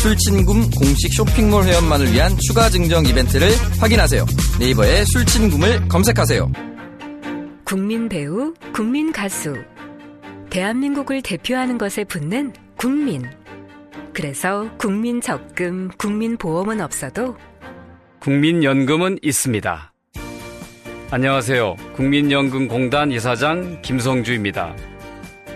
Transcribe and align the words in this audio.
술친굼 0.00 0.70
공식 0.78 1.12
쇼핑몰 1.12 1.64
회원만을 1.64 2.10
위한 2.10 2.34
추가 2.38 2.70
증정 2.70 3.04
이벤트를 3.04 3.48
확인하세요. 3.80 4.24
네이버에 4.58 5.04
술친굼을 5.04 5.88
검색하세요. 5.88 6.50
국민 7.64 8.08
배우, 8.08 8.54
국민 8.72 9.12
가수. 9.12 9.54
대한민국을 10.48 11.20
대표하는 11.20 11.76
것에 11.76 12.04
붙는 12.04 12.54
국민. 12.78 13.24
그래서 14.14 14.70
국민 14.78 15.20
적금, 15.20 15.90
국민 15.98 16.38
보험은 16.38 16.80
없어도 16.80 17.36
국민연금은 18.20 19.18
있습니다. 19.20 19.92
안녕하세요. 21.10 21.76
국민연금공단 21.94 23.12
이사장 23.12 23.82
김성주입니다. 23.82 24.74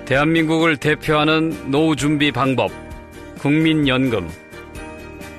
대한민국을 0.04 0.76
대표하는 0.76 1.70
노후 1.70 1.96
준비 1.96 2.30
방법, 2.30 2.70
국민연금. 3.38 4.43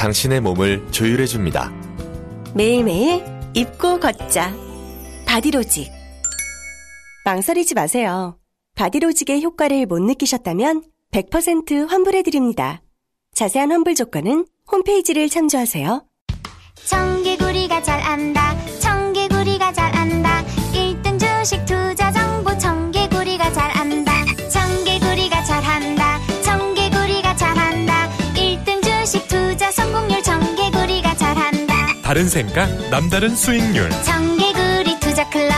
당신의 0.00 0.40
몸을 0.40 0.90
조율해 0.90 1.26
줍니다. 1.26 1.70
매일매일 2.54 3.22
입고 3.52 4.00
걷자. 4.00 4.50
바디로직. 5.26 5.92
망설이지 7.26 7.74
마세요. 7.74 8.38
바디로직의 8.76 9.42
효과를 9.42 9.84
못 9.84 10.00
느끼셨다면 10.00 10.84
100% 11.12 11.86
환불해 11.86 12.22
드립니다. 12.22 12.80
자세한 13.34 13.70
환불 13.72 13.94
조건은 13.94 14.46
홈페이지를 14.72 15.28
참조하세요. 15.28 16.02
청개구리가 16.86 17.82
잘 17.82 18.00
안다. 18.00 18.56
청개구리가 18.78 19.70
잘 19.74 19.94
안다. 19.94 20.42
1등 20.72 21.20
주식 21.20 21.62
투자 21.66 22.10
정 22.10 22.29
다른 32.10 32.28
생각, 32.28 32.66
남다른 32.90 33.36
수익률. 33.36 33.88
청개구리 34.02 34.98
투자 34.98 35.30
클럽. 35.30 35.54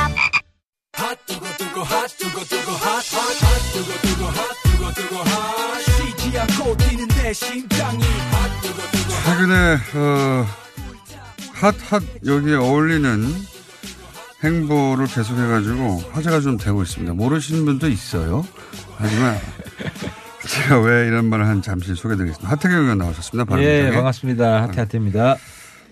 최근에 9.25 9.79
어, 9.95 10.47
핫핫 11.55 12.03
여기에 12.27 12.57
어울리는 12.57 13.35
행보를 14.45 15.07
계속해가지고 15.07 16.03
화제가 16.13 16.41
좀 16.41 16.59
되고 16.59 16.83
있습니다. 16.83 17.15
모르시는 17.15 17.65
분도 17.65 17.89
있어요. 17.89 18.47
하지만 18.99 19.39
제가 20.47 20.81
왜 20.81 21.07
이런 21.07 21.31
말을 21.31 21.47
한 21.47 21.63
잠시 21.63 21.95
소개드리겠습니다. 21.95 22.51
하태경 22.51 22.83
의원 22.83 22.99
나오셨습니다. 22.99 23.59
예, 23.63 23.91
반갑습니다. 23.91 24.65
하태하태입니다. 24.65 25.39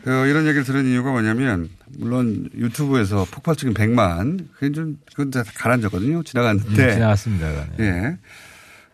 어, 0.07 0.27
이런 0.27 0.45
얘기를 0.47 0.65
들은 0.65 0.87
이유가 0.87 1.11
뭐냐면 1.11 1.69
물론 1.99 2.49
유튜브에서 2.55 3.27
폭발적인 3.31 3.75
100만 3.75 4.49
그게 4.55 4.73
좀 4.73 4.99
그건 5.11 5.31
다 5.31 5.43
가라앉았거든요. 5.43 6.23
지나갔는데 6.23 6.85
음, 6.87 6.93
지나갔습니다. 6.93 7.67
예. 7.81 8.17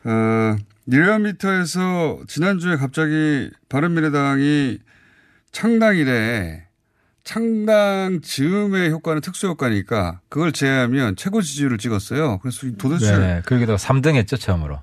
어, 0.05 0.57
리얼미터에서 0.87 2.21
지난주에 2.27 2.77
갑자기 2.77 3.51
바른미래당이 3.69 4.79
창당 5.53 5.97
이래 5.97 6.65
창당 7.25 8.21
즈음의 8.23 8.91
효과는 8.91 9.21
특수 9.21 9.49
효과니까 9.49 10.21
그걸 10.29 10.53
제외하면 10.53 11.17
최고 11.17 11.43
지지율을 11.43 11.79
찍었어요. 11.79 12.39
그래서 12.39 12.67
도대체 12.79 13.19
네, 13.19 13.43
그러기도 13.45 13.75
3등 13.75 14.15
했죠, 14.15 14.37
처음으로. 14.37 14.81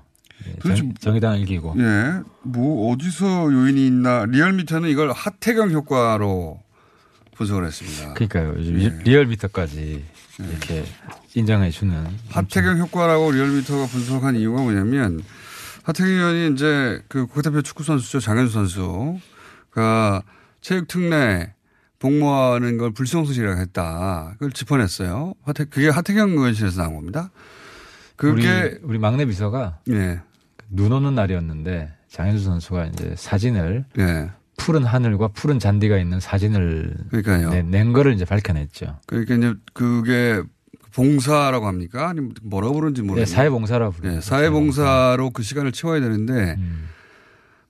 도대체 0.60 0.82
정, 0.82 0.94
정의당 0.94 1.38
이기고. 1.40 1.74
예. 1.78 2.20
뭐 2.42 2.92
어디서 2.92 3.52
요인이 3.52 3.86
있나 3.86 4.26
리얼미터는 4.26 4.88
이걸 4.88 5.12
하태경 5.12 5.70
효과로 5.70 6.62
분석을 7.36 7.66
했습니다. 7.66 8.14
그러니까요. 8.14 8.54
요즘 8.56 8.80
예. 8.80 8.88
리얼미터까지 9.04 10.04
이렇게 10.38 10.84
인정해 11.34 11.70
주는 11.70 12.06
하태경 12.30 12.78
효과라고 12.78 13.32
리얼미터가 13.32 13.86
분석한 13.86 14.36
이유가 14.36 14.62
뭐냐면 14.62 15.22
하태경 15.84 16.10
의원이 16.10 16.54
이제 16.54 17.02
그 17.08 17.26
국대표 17.26 17.62
축구 17.62 17.82
선수죠 17.84 18.20
장현수 18.20 18.52
선수가 18.52 20.22
체육 20.60 20.88
특례 20.88 21.52
복무하는 21.98 22.76
걸 22.76 22.92
불성실이라고 22.92 23.60
했다. 23.60 24.32
그걸 24.34 24.52
짚어냈어요. 24.52 25.34
하태 25.42 25.64
그게 25.64 25.88
하태경 25.88 26.30
의원실에서 26.30 26.82
나온 26.82 26.94
겁니다. 26.96 27.30
그게 28.16 28.62
우리, 28.62 28.78
우리 28.82 28.98
막내 28.98 29.24
비서가 29.24 29.78
예. 29.90 30.20
눈 30.68 30.92
오는 30.92 31.14
날이었는데 31.14 31.92
장현수 32.08 32.44
선수가 32.44 32.86
이제 32.86 33.14
사진을 33.16 33.84
예. 33.98 34.30
푸른 34.56 34.84
하늘과 34.84 35.28
푸른 35.28 35.58
잔디가 35.58 35.98
있는 35.98 36.20
사진을 36.20 36.94
그러니까요. 37.10 37.50
낸, 37.50 37.70
낸 37.70 37.92
거를 37.92 38.12
이제 38.12 38.24
밝혀냈죠. 38.24 39.00
그러니까 39.06 39.34
이제 39.34 39.54
그게 39.72 40.42
봉사라고 40.92 41.66
합니까? 41.66 42.08
아니면 42.08 42.34
뭐라고 42.42 42.74
부르는지 42.74 43.02
모르겠어요. 43.02 43.24
네, 43.24 43.36
사회봉사라고 43.36 43.92
부르죠. 43.92 44.14
네, 44.14 44.20
사회봉사로 44.20 45.30
그 45.30 45.42
시간을 45.42 45.72
채워야 45.72 46.00
되는데 46.00 46.54
음. 46.56 46.88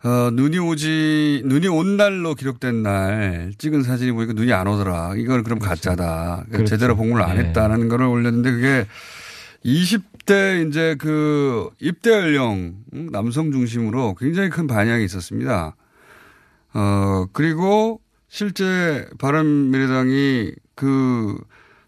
어, 0.04 0.30
눈이 0.30 0.58
오지 0.58 1.42
눈이 1.46 1.66
온 1.68 1.96
날로 1.96 2.34
기록된 2.34 2.82
날 2.82 3.52
찍은 3.56 3.82
사진이 3.82 4.12
보니까 4.12 4.34
눈이 4.34 4.52
안 4.52 4.66
오더라. 4.66 5.14
이건 5.16 5.42
그럼 5.42 5.58
가짜다. 5.58 6.44
그렇죠. 6.50 6.66
제대로 6.66 6.94
복무를 6.96 7.24
안 7.24 7.38
네. 7.38 7.44
했다는 7.44 7.88
거를 7.88 8.04
올렸는데 8.06 8.50
그게 8.50 8.86
20 9.62 10.13
대 10.24 10.64
이제 10.66 10.96
그 10.98 11.70
입대 11.80 12.10
연령 12.10 12.76
음, 12.92 13.10
남성 13.10 13.52
중심으로 13.52 14.14
굉장히 14.14 14.50
큰 14.50 14.66
반향이 14.66 15.04
있었습니다. 15.04 15.76
어, 16.74 17.26
그리고 17.32 18.00
실제 18.28 19.06
바른미래당이 19.18 20.52
그 20.74 21.38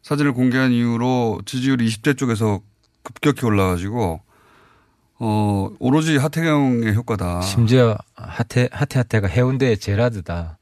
사진을 0.02 0.32
공개한 0.32 0.70
이후로 0.70 1.40
지지율이 1.44 1.86
20대 1.88 2.16
쪽에서 2.16 2.60
급격히 3.02 3.44
올라가지고 3.46 4.20
어, 5.18 5.70
오로지 5.78 6.16
하태경의 6.18 6.94
효과다. 6.94 7.40
심지어 7.40 7.96
하태 8.14 8.68
하태 8.70 8.98
하태가 9.00 9.28
해운대의 9.28 9.78
제라드다. 9.78 10.58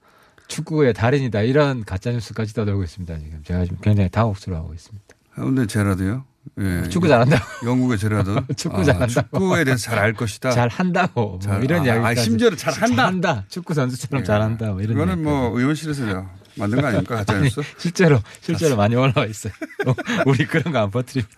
축구의 0.46 0.94
달인이다. 0.94 1.42
이런 1.42 1.84
가짜 1.84 2.12
뉴스까지 2.12 2.54
떠돌고 2.54 2.84
있습니다. 2.84 3.18
지금 3.18 3.42
제가 3.44 3.64
지금 3.64 3.78
굉장히 3.82 4.08
당혹스러워하고 4.10 4.74
있습니다. 4.74 5.04
해운대 5.38 5.66
제라드요? 5.66 6.24
예. 6.60 6.88
축구 6.88 7.08
잘한다고. 7.08 7.66
영국의 7.66 7.98
제라드. 7.98 8.34
축구 8.56 8.80
아, 8.80 8.84
잘한다고. 8.84 9.38
축구에 9.38 9.64
대해서 9.64 9.82
잘 9.90 9.98
알 9.98 10.12
것이다. 10.12 10.50
잘 10.50 10.68
한다고. 10.68 11.38
잘- 11.42 11.54
뭐 11.54 11.62
이런 11.64 11.80
아, 11.82 11.84
이야기. 11.86 12.06
아, 12.06 12.14
심지어는 12.14 12.56
잘 12.56 12.72
한다. 12.74 13.06
한다. 13.06 13.44
축구 13.48 13.74
선수처럼 13.74 14.20
예. 14.20 14.24
잘한다. 14.24 14.72
뭐 14.72 14.80
이런. 14.80 14.94
그거는 14.96 15.22
뭐 15.24 15.58
의원실에서 15.58 16.26
만든 16.56 16.80
거 16.80 16.86
아닙니까? 16.86 17.16
가짜 17.24 17.38
뉴스? 17.40 17.60
실제로 17.78 18.20
실제로 18.40 18.76
많이 18.76 18.94
올라와 18.94 19.26
있어요. 19.26 19.52
우리 20.26 20.46
그런 20.46 20.72
거 20.72 20.78
안 20.80 20.90
퍼뜨립니다. 20.90 21.34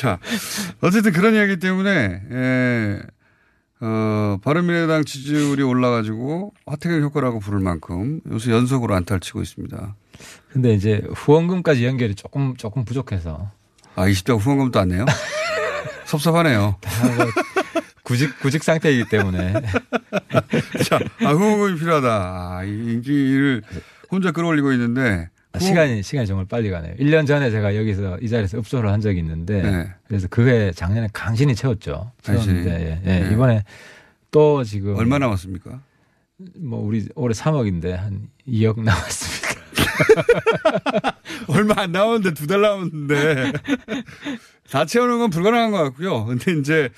자, 0.00 0.18
어쨌든 0.80 1.12
그런 1.12 1.34
이야기 1.34 1.58
때문에, 1.58 2.22
예, 2.30 3.00
어, 3.80 4.38
바른미래당 4.42 5.04
지지율이 5.04 5.62
올라가지고 5.62 6.52
하태경 6.66 7.02
효과라고 7.02 7.40
부를 7.40 7.58
만큼 7.60 8.20
요새 8.30 8.52
연속으로 8.52 8.94
안타를 8.94 9.20
치고 9.20 9.42
있습니다. 9.42 9.96
근데 10.52 10.74
이제 10.74 11.02
후원금까지 11.14 11.84
연결이 11.84 12.14
조금 12.14 12.54
조금 12.56 12.84
부족해서 12.84 13.50
아, 13.96 14.06
20대 14.06 14.38
후원금도 14.38 14.78
안 14.80 14.88
내요? 14.88 15.04
섭섭하네요. 16.06 16.76
구직 18.02 18.38
구직 18.40 18.62
상태이기 18.62 19.08
때문에 19.08 19.54
자, 20.88 20.98
아, 21.24 21.30
후원금이 21.32 21.78
필요하다. 21.78 22.08
아, 22.08 22.64
이 22.64 22.68
인기를 22.68 23.62
혼자 24.10 24.30
끌어올리고 24.30 24.72
있는데 24.72 25.28
아, 25.52 25.58
시간이 25.58 26.02
시간이 26.02 26.26
정말 26.26 26.46
빨리 26.46 26.70
가네요. 26.70 26.94
1년 26.96 27.26
전에 27.26 27.50
제가 27.50 27.76
여기서 27.76 28.18
이 28.20 28.28
자리에서 28.28 28.58
읍소를 28.58 28.90
한 28.90 29.00
적이 29.00 29.20
있는데 29.20 29.62
네. 29.62 29.88
그래서 30.08 30.28
그해 30.28 30.72
작년에 30.72 31.08
강신이 31.12 31.54
채웠죠. 31.54 32.10
채웠는데 32.22 33.00
예, 33.04 33.10
예. 33.10 33.20
네. 33.20 33.30
이번에 33.32 33.62
또 34.30 34.64
지금 34.64 34.96
얼마 34.96 35.18
남았습니까? 35.18 35.80
뭐 36.58 36.80
우리 36.84 37.06
올해 37.14 37.32
3억인데 37.32 37.92
한 37.92 38.28
2억 38.48 38.80
남았습니다. 38.82 39.43
얼마 41.48 41.74
안 41.82 41.92
남았는데 41.92 42.34
두 42.34 42.46
달 42.46 42.60
남았는데 42.60 43.52
다 44.70 44.84
채우는 44.84 45.18
건 45.18 45.30
불가능한 45.30 45.70
것 45.70 45.78
같고요. 45.78 46.24
근데 46.26 46.52
이제 46.52 46.90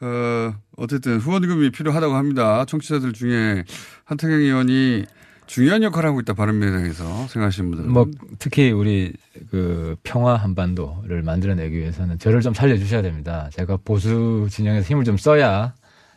어 0.00 0.54
어쨌든 0.76 1.18
후원금이 1.18 1.70
필요하다고 1.70 2.14
합니다. 2.14 2.64
청취자들 2.64 3.12
중에 3.12 3.64
한태경 4.04 4.38
의원이 4.38 5.04
중요한 5.46 5.82
역할을 5.82 6.08
하고 6.08 6.20
있다 6.20 6.34
바른미래당에서 6.34 7.26
생각하시는 7.28 7.70
분들은 7.70 7.92
뭐 7.92 8.08
특히 8.38 8.70
우리 8.70 9.12
그 9.50 9.96
평화 10.02 10.36
한반도를 10.36 11.22
만들어내기 11.22 11.76
위해서는 11.76 12.18
저를 12.18 12.40
좀 12.40 12.54
살려주셔야 12.54 13.02
됩니다. 13.02 13.48
제가 13.52 13.78
보수 13.84 14.48
진영에서 14.50 14.86
힘을 14.88 15.04
좀 15.04 15.16
써야 15.16 15.74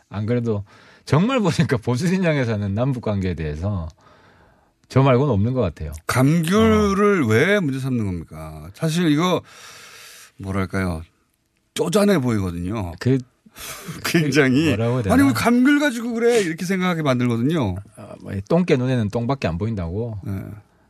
안 0.08 0.26
그래도 0.26 0.64
정말 1.04 1.40
보니까 1.40 1.76
보수 1.76 2.08
진영에서는 2.08 2.74
남북 2.74 3.02
관계에 3.02 3.34
대해서 3.34 3.88
저 4.88 5.02
말고는 5.02 5.32
없는 5.32 5.52
것 5.52 5.60
같아요. 5.60 5.92
감귤을 6.06 7.24
왜 7.26 7.60
문제 7.60 7.78
삼는 7.80 8.04
겁니까? 8.04 8.70
사실 8.74 9.10
이거 9.10 9.42
뭐랄까요 10.38 11.02
쪼잔해 11.74 12.20
보이거든요. 12.20 12.92
그 13.00 13.18
굉장히 14.04 14.76
되나? 14.76 15.14
아니 15.14 15.22
왜 15.22 15.32
감귤 15.32 15.80
가지고 15.80 16.12
그래 16.12 16.40
이렇게 16.40 16.64
생각하게 16.64 17.02
만들거든요. 17.02 17.74
뭐 18.20 18.32
똥개 18.48 18.76
눈에는 18.76 19.08
똥밖에 19.10 19.48
안 19.48 19.58
보인다고. 19.58 20.18
네. 20.24 20.32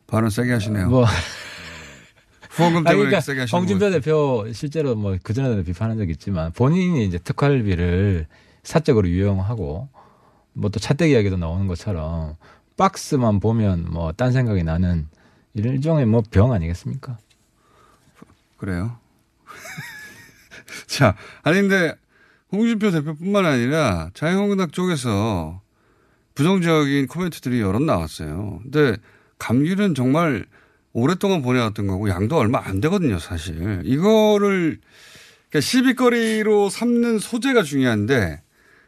발언 0.05 0.29
세게 0.29 0.51
하시네요. 0.51 0.89
뭐 0.89 1.05
후원금 2.51 2.83
때문에 2.83 2.89
아니, 2.89 2.97
그러니까 2.97 3.21
세게 3.21 3.41
하시는 3.41 3.59
홍준표 3.59 3.89
대표 3.91 4.45
실제로 4.53 4.95
뭐 4.95 5.17
그전에도 5.21 5.63
비판한 5.63 5.97
적이 5.97 6.11
있지만 6.11 6.51
본인이 6.51 7.05
이제 7.05 7.17
특활비를 7.17 8.27
사적으로 8.63 9.07
유용하고 9.07 9.89
뭐 10.53 10.69
또 10.71 10.79
차떼기 10.79 11.13
이야기도 11.13 11.37
나오는 11.37 11.67
것처럼 11.67 12.35
박스만 12.77 13.39
보면 13.39 13.87
뭐 13.91 14.11
딴 14.13 14.31
생각이 14.31 14.63
나는 14.63 15.07
일종의 15.53 16.05
뭐 16.05 16.21
병 16.21 16.51
아니겠습니까? 16.53 17.17
그래요. 18.57 18.97
자, 20.87 21.15
아니 21.43 21.61
근데 21.61 21.95
홍준표 22.51 22.91
대표뿐만 22.91 23.45
아니라 23.45 24.09
자유한국당 24.13 24.71
쪽에서 24.71 25.61
부정적인 26.35 27.07
코멘트들이 27.07 27.59
여러 27.61 27.79
나왔어요. 27.79 28.59
근데 28.63 28.97
감귤은 29.39 29.95
정말 29.95 30.45
오랫동안 30.93 31.41
보내왔던 31.41 31.87
거고 31.87 32.09
양도 32.09 32.37
얼마 32.37 32.59
안 32.63 32.79
되거든요, 32.81 33.19
사실. 33.19 33.81
이거를 33.83 34.79
그러니까 35.49 35.61
시비거리로 35.61 36.69
삼는 36.69 37.19
소재가 37.19 37.63
중요한데 37.63 38.41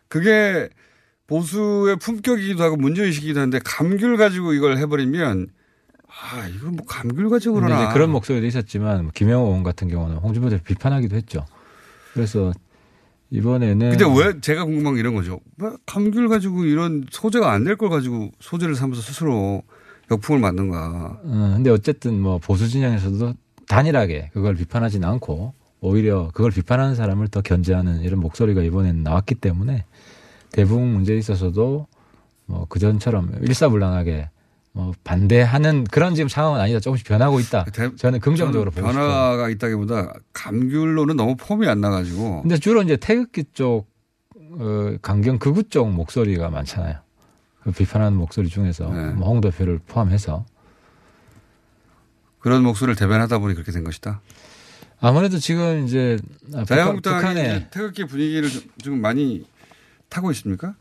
그게 0.07 0.69
보수의 1.29 1.97
품격이기도 1.97 2.63
하고 2.63 2.75
문제의식이기도 2.75 3.39
한데 3.39 3.59
감귤 3.63 4.17
가지고 4.17 4.53
이걸 4.53 4.77
해버리면 4.77 5.47
아, 6.07 6.47
이거 6.47 6.69
뭐 6.71 6.85
감귤 6.85 7.29
가지고 7.29 7.55
그러나. 7.55 7.93
그런 7.93 8.09
목소리도 8.11 8.45
있었지만 8.47 9.03
뭐 9.03 9.11
김영호 9.13 9.45
의원 9.47 9.63
같은 9.63 9.87
경우는 9.87 10.17
홍준표 10.17 10.49
대표 10.49 10.63
비판하기도 10.63 11.15
했죠. 11.15 11.45
그래서 12.13 12.51
이번에는 13.29 13.95
근데 13.95 14.05
왜 14.05 14.41
제가 14.41 14.65
궁금한 14.65 14.95
게 14.95 15.01
이런 15.01 15.13
거죠. 15.13 15.39
왜 15.59 15.69
감귤 15.85 16.27
가지고 16.29 16.65
이런 16.65 17.05
소재가 17.11 17.51
안 17.51 17.63
될 17.63 17.75
걸 17.77 17.89
가지고 17.89 18.31
소재를 18.39 18.73
삼아서 18.73 19.01
스스로 19.01 19.61
역풍을 20.09 20.41
맞는가. 20.41 21.19
어, 21.23 21.53
근데 21.55 21.69
어쨌든 21.69 22.19
뭐 22.19 22.39
보수 22.39 22.67
진영에서도 22.67 23.35
단일하게 23.67 24.31
그걸 24.33 24.55
비판하진 24.55 25.03
않고 25.03 25.53
오히려 25.81 26.31
그걸 26.33 26.49
비판하는 26.51 26.95
사람을 26.95 27.27
더 27.27 27.41
견제하는 27.41 28.01
이런 28.01 28.19
목소리가 28.19 28.63
이번에는 28.63 29.03
나왔기 29.03 29.35
때문에 29.35 29.85
대부분 30.51 30.87
문제에 30.93 31.17
있어서도 31.17 31.87
뭐 32.45 32.65
그전처럼 32.69 33.31
일사불란하게 33.41 34.29
뭐 34.71 34.93
반대하는 35.03 35.83
그런 35.85 36.15
지금 36.15 36.29
상황은 36.29 36.59
아니다. 36.59 36.79
조금씩 36.79 37.05
변하고 37.07 37.39
있다. 37.39 37.65
저는 37.97 38.19
긍정적으로 38.19 38.71
보고 38.71 38.87
싶어요. 38.91 39.07
변화가 39.07 39.49
있다기보다 39.49 40.13
감귤로는 40.33 41.15
너무 41.15 41.35
폼이 41.35 41.67
안 41.67 41.81
나가지고. 41.81 42.41
근데 42.43 42.57
주로 42.57 42.81
이제 42.83 42.95
태극기 42.95 43.45
쪽, 43.53 43.87
어, 44.59 44.95
강경 45.01 45.39
극우 45.39 45.63
쪽 45.69 45.91
목소리가 45.91 46.49
많잖아요. 46.49 46.95
그 47.63 47.71
비판하는 47.71 48.17
목소리 48.17 48.47
중에서 48.47 48.89
네. 48.93 49.09
뭐 49.13 49.29
홍 49.29 49.41
대표를 49.41 49.79
포함해서 49.87 50.45
그런 52.39 52.63
목소리를 52.63 52.95
대변하다 52.95 53.39
보니 53.39 53.53
그렇게 53.53 53.71
된 53.71 53.83
것이다. 53.83 54.21
아무래도 55.01 55.37
지금 55.39 55.85
이제 55.85 56.17
아, 56.53 56.63
자유한국당이 56.63 57.31
이제 57.31 57.67
태극기 57.71 58.05
분위기를 58.05 58.49
좀- 58.81 59.01
많이 59.01 59.45
타고 60.09 60.31
있습니까? 60.31 60.75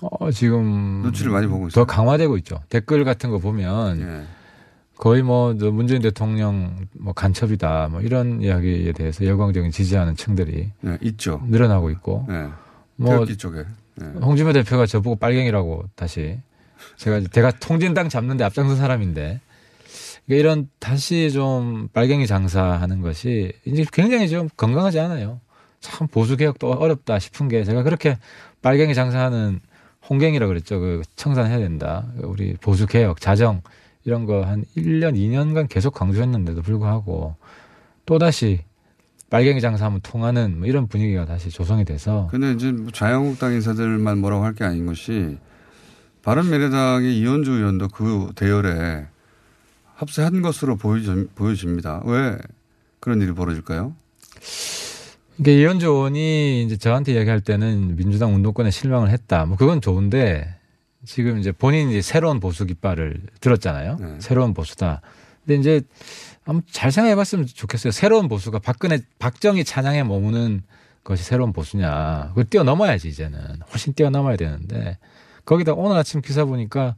어, 0.00 0.30
지금 0.30 1.02
눈치를 1.02 1.30
많이 1.30 1.46
보고 1.46 1.68
더 1.68 1.84
강화되고 1.84 2.36
있죠. 2.38 2.60
댓글 2.68 3.04
같은 3.04 3.30
거 3.30 3.38
보면 3.38 4.00
예. 4.00 4.26
거의 4.96 5.22
뭐 5.22 5.52
문재인 5.54 6.02
대통령 6.02 6.86
뭐 6.92 7.12
간첩이다 7.12 7.88
뭐 7.90 8.00
이런 8.00 8.40
이야기에 8.40 8.92
대해서 8.92 9.24
열광적인 9.24 9.70
지지하는 9.70 10.16
층들이 10.16 10.70
네, 10.80 10.98
있죠. 11.02 11.42
늘어나고 11.46 11.90
있고 11.90 12.26
네. 12.28 12.48
뭐 12.96 13.24
쪽에. 13.26 13.64
네. 13.96 14.06
홍준표 14.22 14.52
대표가 14.52 14.86
저보고 14.86 15.16
빨갱이라고 15.16 15.84
다시 15.94 16.38
제가 16.96 17.20
제가 17.30 17.50
통진당 17.60 18.08
잡는데 18.08 18.44
앞장선 18.44 18.76
사람인데 18.76 19.40
그러니까 20.26 20.40
이런 20.40 20.68
다시 20.78 21.30
좀 21.30 21.88
빨갱이 21.92 22.26
장사하는 22.26 23.02
것이 23.02 23.52
이제 23.64 23.84
굉장히 23.92 24.28
좀 24.28 24.48
건강하지 24.56 25.00
않아요. 25.00 25.40
참 25.80 26.06
보수 26.06 26.36
개혁도 26.36 26.70
어렵다 26.70 27.18
싶은 27.18 27.48
게 27.48 27.64
제가 27.64 27.82
그렇게 27.82 28.16
빨갱이 28.62 28.94
장사하는 28.94 29.60
홍갱이라 30.08 30.46
그랬죠. 30.46 30.80
그 30.80 31.02
청산해야 31.16 31.58
된다. 31.58 32.06
우리 32.22 32.54
보수 32.54 32.86
개혁, 32.86 33.20
자정 33.20 33.62
이런 34.04 34.26
거 34.26 34.42
한 34.42 34.64
1년, 34.76 35.14
2년간 35.16 35.68
계속 35.68 35.94
강조했는데도 35.94 36.62
불구하고 36.62 37.36
또 38.06 38.18
다시 38.18 38.64
빨갱이 39.30 39.60
장사하면 39.60 40.00
통하는 40.02 40.58
뭐 40.58 40.66
이런 40.66 40.88
분위기가 40.88 41.24
다시 41.24 41.50
조성이 41.50 41.84
돼서 41.84 42.28
근데 42.30 42.52
이제 42.52 42.70
뭐 42.72 42.90
자유한국당 42.90 43.52
인사들만 43.52 44.18
뭐라고 44.18 44.44
할 44.44 44.54
게 44.54 44.64
아닌 44.64 44.86
것이 44.86 45.38
바른미래당의 46.22 47.16
이현주 47.18 47.52
의원도 47.52 47.88
그 47.88 48.30
대열에 48.36 49.06
합세한 49.94 50.42
것으로 50.42 50.76
보여집니다. 50.76 52.02
왜 52.04 52.36
그런 53.00 53.20
일이 53.22 53.32
벌어질까요? 53.32 53.94
이게 55.42 55.60
이현주 55.60 55.86
의원이 55.86 56.62
이제 56.62 56.76
저한테 56.76 57.14
이야기할 57.14 57.40
때는 57.40 57.96
민주당 57.96 58.32
운동권에 58.32 58.70
실망을 58.70 59.10
했다. 59.10 59.44
뭐 59.44 59.56
그건 59.56 59.80
좋은데 59.80 60.54
지금 61.04 61.38
이제 61.38 61.50
본인이 61.50 61.90
이제 61.90 62.00
새로운 62.00 62.38
보수 62.38 62.64
깃발을 62.64 63.20
들었잖아요. 63.40 63.96
네. 64.00 64.14
새로운 64.20 64.54
보수다. 64.54 65.00
근데 65.44 65.58
이제 65.58 65.82
한번 66.44 66.62
잘 66.70 66.92
생각해 66.92 67.16
봤으면 67.16 67.46
좋겠어요. 67.46 67.90
새로운 67.90 68.28
보수가 68.28 68.60
박근혜, 68.60 69.00
박정희 69.18 69.64
찬양에 69.64 70.04
머무는 70.04 70.62
것이 71.02 71.24
새로운 71.24 71.52
보수냐. 71.52 72.26
그걸 72.28 72.44
뛰어넘어야지 72.44 73.08
이제는. 73.08 73.40
훨씬 73.68 73.94
뛰어넘어야 73.94 74.36
되는데 74.36 74.96
거기다 75.44 75.72
오늘 75.72 75.96
아침 75.96 76.20
기사 76.20 76.44
보니까 76.44 76.94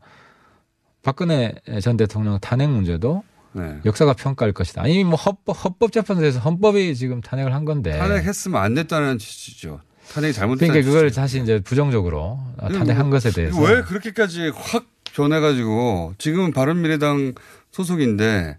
박근혜 1.02 1.54
전 1.80 1.96
대통령 1.96 2.38
탄핵 2.40 2.68
문제도 2.68 3.22
네. 3.54 3.78
역사가 3.84 4.14
평가할 4.14 4.52
것이다. 4.52 4.82
아니 4.82 5.04
뭐 5.04 5.16
헌법, 5.16 5.52
헌법재판소에서 5.64 6.40
헌법이 6.40 6.94
지금 6.96 7.20
탄핵을 7.20 7.54
한 7.54 7.64
건데. 7.64 7.96
탄핵했으면 7.96 8.60
안 8.60 8.74
됐다는 8.74 9.18
취지죠. 9.18 9.80
탄핵이 10.12 10.32
잘못됐다는 10.32 10.72
그러니까 10.72 10.92
그걸 10.92 11.10
다시 11.10 11.40
이제 11.40 11.60
부정적으로 11.60 12.38
아, 12.58 12.68
탄핵한 12.68 13.10
것에 13.10 13.30
대해서 13.30 13.60
왜 13.62 13.82
그렇게까지 13.82 14.52
확 14.54 14.86
변해가지고 15.14 16.14
지금은 16.18 16.52
바른미래당 16.52 17.34
소속인데 17.70 18.58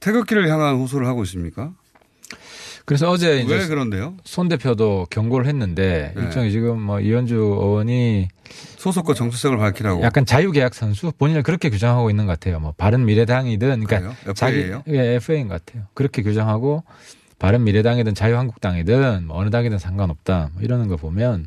태극기를 0.00 0.48
향한 0.48 0.76
호소를 0.76 1.06
하고 1.06 1.22
있습니까? 1.24 1.72
그래서 2.88 3.10
어제 3.10 3.42
이제 3.42 3.54
왜 3.54 3.66
그런데요? 3.66 4.16
손 4.24 4.48
대표도 4.48 5.08
경고를 5.10 5.46
했는데 5.46 6.14
네. 6.16 6.22
일종의 6.22 6.50
지금 6.50 6.80
뭐 6.80 7.00
이현주 7.00 7.34
의원이 7.34 8.28
소속과 8.78 9.12
정체성을 9.12 9.58
밝히라고. 9.58 10.02
약간 10.02 10.24
자유계약 10.24 10.72
선수 10.72 11.12
본인을 11.12 11.42
그렇게 11.42 11.68
규정하고 11.68 12.08
있는 12.08 12.24
것 12.24 12.32
같아요. 12.32 12.60
뭐 12.60 12.72
바른 12.78 13.04
미래당이든 13.04 13.84
그러니까 13.84 13.98
그래요? 13.98 14.34
자기 14.34 14.60
FA 14.60 14.68
예요? 14.70 14.82
예, 14.88 15.16
FA인 15.16 15.48
것 15.48 15.62
같아요. 15.62 15.84
그렇게 15.92 16.22
규정하고 16.22 16.82
바른 17.38 17.62
미래당이든 17.64 18.14
자유한국당이든 18.14 19.26
뭐 19.26 19.36
어느 19.36 19.50
당이든 19.50 19.78
상관없다. 19.78 20.48
뭐 20.54 20.62
이러는 20.62 20.88
거 20.88 20.96
보면 20.96 21.46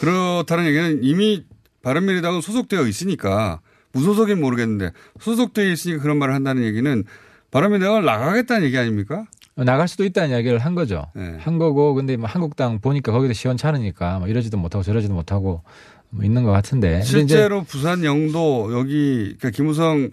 그렇다는 0.00 0.66
얘기는 0.66 0.98
이미 1.02 1.46
바른 1.82 2.04
미래당은 2.04 2.42
소속되어 2.42 2.86
있으니까 2.86 3.60
무소속인 3.92 4.38
모르겠는데 4.38 4.90
소속되어 5.18 5.64
있으니까 5.64 6.02
그런 6.02 6.18
말을 6.18 6.34
한다는 6.34 6.62
얘기는 6.62 7.04
바른 7.50 7.72
미래당을 7.72 8.04
나가겠다는 8.04 8.66
얘기 8.66 8.76
아닙니까? 8.76 9.24
나갈 9.64 9.88
수도 9.88 10.04
있다는 10.04 10.30
이야기를 10.30 10.58
한 10.58 10.74
거죠. 10.74 11.06
네. 11.14 11.36
한 11.38 11.58
거고 11.58 11.94
근데 11.94 12.16
뭐 12.16 12.28
한국당 12.28 12.80
보니까 12.80 13.12
거기도 13.12 13.32
시원찮으니까 13.32 14.18
뭐 14.20 14.28
이러지도 14.28 14.56
못하고 14.58 14.82
저러지도 14.82 15.12
못하고 15.14 15.62
뭐 16.10 16.24
있는 16.24 16.42
것 16.44 16.50
같은데. 16.50 17.02
실제로 17.02 17.62
부산 17.62 18.04
영도 18.04 18.70
여기 18.72 19.34
그러니까 19.38 19.50
김우성 19.50 20.10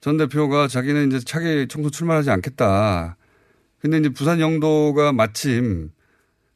전 0.00 0.16
대표가 0.16 0.68
자기는 0.68 1.08
이제 1.08 1.20
차기 1.20 1.66
총선 1.68 1.90
출마하지 1.92 2.30
않겠다. 2.30 3.16
근데 3.80 3.98
이제 3.98 4.08
부산 4.10 4.40
영도가 4.40 5.12
마침 5.12 5.90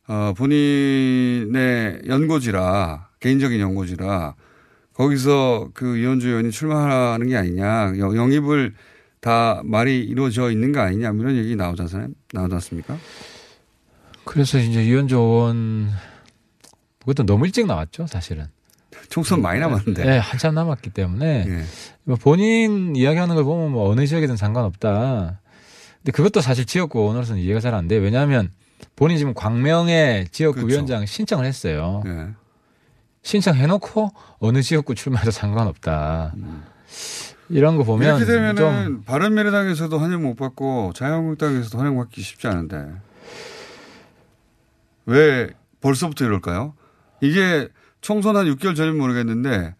어 0.09 0.33
본인의 0.37 2.03
연고지라 2.07 3.09
개인적인 3.21 3.59
연고지라 3.61 4.35
거기서 4.95 5.71
그 5.75 5.97
이현주 5.99 6.29
의원이 6.29 6.51
출마하는 6.51 7.27
게 7.29 7.37
아니냐 7.37 7.95
영- 7.99 8.17
영입을 8.17 8.75
다 9.27 9.61
말이 9.65 10.05
이루어져 10.05 10.53
있는 10.53 10.71
거 10.71 10.79
아니냐 10.81 11.11
뭐 11.11 11.25
이런 11.25 11.37
얘기 11.37 11.57
나오잖아요. 11.57 12.11
나오지 12.33 12.55
않습니까? 12.55 12.97
그래서 14.25 14.57
이제 14.59 14.87
유현조 14.87 15.19
의원 15.19 15.91
그것도 17.01 17.27
너무 17.27 17.45
일찍 17.47 17.67
나왔죠, 17.67 18.07
사실은. 18.07 18.47
총선 19.09 19.43
많이 19.43 19.59
남았는데. 19.59 20.05
네, 20.05 20.19
한참 20.19 20.55
남았기 20.55 20.91
때문에 20.91 21.65
뭐 22.05 22.15
본인 22.15 22.95
이야기하는 22.95 23.35
걸 23.35 23.43
보면 23.43 23.73
뭐 23.73 23.91
어느 23.91 24.07
지역이든 24.07 24.37
상관없다. 24.37 25.41
근데 25.97 26.13
그것도 26.13 26.41
사실 26.41 26.65
지역구원으로서는 26.65 27.43
이해가 27.43 27.59
잘 27.59 27.75
안 27.75 27.89
돼 27.89 27.97
요. 27.97 28.03
왜냐하면 28.03 28.53
본인 28.95 29.19
지금 29.19 29.35
광명의 29.35 30.29
지역구 30.31 30.61
그렇죠. 30.61 30.73
위원장 30.73 31.05
신청을 31.05 31.47
했어요. 31.47 32.03
네. 32.05 32.29
신청해놓고 33.23 34.13
어느 34.39 34.63
지역구 34.63 34.95
출마해도 34.95 35.33
상관없다. 35.33 36.33
이런 37.49 37.77
거 37.77 37.85
보면 37.85 38.19
이렇게 38.19 38.25
되면은 38.25 38.57
좀 38.57 39.03
바른미래당에서도 39.05 39.99
환영 39.99 40.23
못 40.23 40.35
받고 40.37 40.93
자유한국당에서도 40.95 41.79
환영 41.79 41.97
받기 41.97 42.21
쉽지 42.23 42.47
않은데 42.49 42.87
왜 45.07 45.51
벌써부터 45.81 46.25
이럴까요? 46.25 46.75
이게 47.21 47.69
총선 48.01 48.37
한 48.37 48.47
6개월 48.47 48.77
전이면 48.77 48.99
모르겠는데 48.99 49.75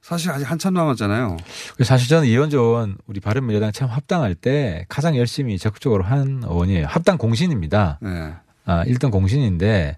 사실 0.00 0.30
아직 0.30 0.50
한참 0.50 0.74
남았잖아요. 0.74 1.36
사실 1.84 2.08
저는 2.08 2.26
의원 2.28 2.96
우리 3.06 3.20
바른미래당 3.20 3.70
처음 3.70 3.90
합당할 3.90 4.34
때 4.34 4.84
가장 4.88 5.16
열심히 5.16 5.58
적극적으로 5.58 6.02
한 6.02 6.42
의원이에요. 6.44 6.86
합당 6.86 7.18
공신입니다. 7.18 7.98
네. 8.02 8.34
아, 8.64 8.84
1등 8.84 9.12
공신인데 9.12 9.96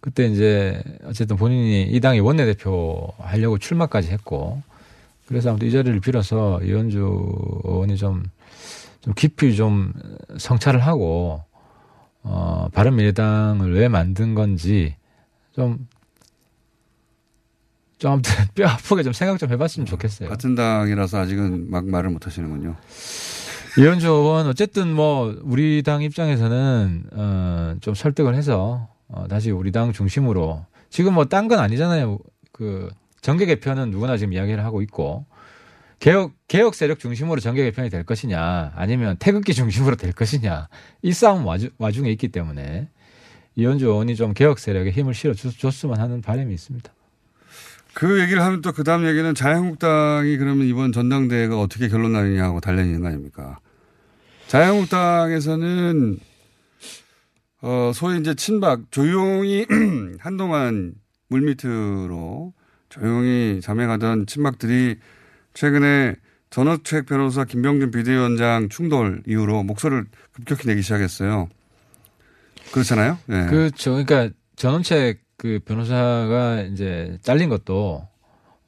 그때 0.00 0.26
이제 0.26 0.82
어쨌든 1.04 1.36
본인이 1.36 1.82
이 1.82 2.00
당의 2.00 2.20
원내대표 2.20 3.14
하려고 3.18 3.58
출마까지 3.58 4.10
했고 4.10 4.62
그래서 5.32 5.48
아무튼 5.48 5.66
이 5.66 5.70
자리를 5.70 5.98
빌어서 6.00 6.60
이현주 6.62 6.98
의원이 7.64 7.96
좀, 7.96 8.22
좀 9.00 9.14
깊이 9.14 9.56
좀 9.56 9.94
성찰을 10.36 10.78
하고 10.80 11.42
어, 12.22 12.68
바른미래당을 12.74 13.72
왜 13.72 13.88
만든 13.88 14.34
건지 14.34 14.94
좀, 15.52 15.88
좀 17.98 18.12
아무튼 18.12 18.32
뼈 18.54 18.68
아프게 18.68 19.02
좀 19.02 19.14
생각 19.14 19.38
좀 19.38 19.50
해봤으면 19.50 19.86
좋겠어요. 19.86 20.28
같은 20.28 20.54
당이라서 20.54 21.18
아직은 21.20 21.70
막 21.70 21.86
말을 21.86 22.10
못 22.10 22.26
하시는군요. 22.26 22.76
이현주 23.78 24.06
의원 24.06 24.46
어쨌든 24.48 24.94
뭐 24.94 25.34
우리 25.44 25.82
당 25.82 26.02
입장에서는 26.02 27.04
어 27.14 27.52
좀 27.80 27.94
설득을 27.94 28.34
해서 28.34 28.88
어 29.08 29.26
다시 29.28 29.50
우리 29.50 29.72
당 29.72 29.94
중심으로 29.94 30.66
지금 30.90 31.14
뭐 31.14 31.24
딴 31.24 31.48
건 31.48 31.58
아니잖아요. 31.58 32.18
그 32.52 32.90
정계 33.22 33.46
개편은 33.46 33.90
누구나 33.90 34.16
지금 34.16 34.32
이야기를 34.34 34.62
하고 34.64 34.82
있고 34.82 35.24
개혁 36.00 36.32
개혁 36.48 36.74
세력 36.74 36.98
중심으로 36.98 37.40
정계 37.40 37.62
개편이 37.64 37.88
될 37.88 38.02
것이냐 38.04 38.72
아니면 38.74 39.16
태극기 39.18 39.54
중심으로 39.54 39.96
될 39.96 40.12
것이냐 40.12 40.68
이 41.02 41.12
싸움 41.12 41.46
와주, 41.46 41.70
와중에 41.78 42.10
있기 42.10 42.28
때문에 42.28 42.88
이현주 43.54 43.86
의원이 43.86 44.16
좀 44.16 44.34
개혁 44.34 44.58
세력에 44.58 44.90
힘을 44.90 45.14
실어 45.14 45.34
줬- 45.34 45.56
줬으면 45.56 45.98
하는 46.00 46.20
바람이 46.20 46.52
있습니다. 46.52 46.92
그 47.94 48.20
얘기를 48.22 48.42
하면 48.42 48.62
또 48.62 48.72
그 48.72 48.84
다음 48.84 49.06
얘기는 49.06 49.34
자유한국당이 49.34 50.38
그러면 50.38 50.66
이번 50.66 50.92
전당대회가 50.92 51.60
어떻게 51.60 51.88
결론 51.88 52.12
나느냐고 52.12 52.58
달려있는 52.60 53.02
거 53.02 53.08
아닙니까? 53.08 53.58
자유한국당에서는 54.48 56.18
어, 57.60 57.92
소위 57.94 58.18
이제 58.18 58.34
친박 58.34 58.90
조용히 58.90 59.66
한동안 60.18 60.94
물밑으로 61.28 62.54
조용히 62.92 63.60
잠해가던 63.62 64.26
친박들이 64.26 64.96
최근에 65.54 66.14
전호책 66.50 67.06
변호사 67.06 67.44
김병준 67.44 67.90
비대위원장 67.90 68.68
충돌 68.68 69.22
이후로 69.26 69.62
목소리를 69.62 70.04
급격히 70.32 70.68
내기 70.68 70.82
시작했어요. 70.82 71.48
그렇잖아요? 72.72 73.18
네. 73.26 73.46
그렇죠. 73.46 73.92
그러니까 73.92 74.28
전원책 74.56 75.20
그 75.38 75.60
변호사가 75.64 76.62
이제 76.72 77.18
잘린 77.22 77.48
것도 77.48 78.06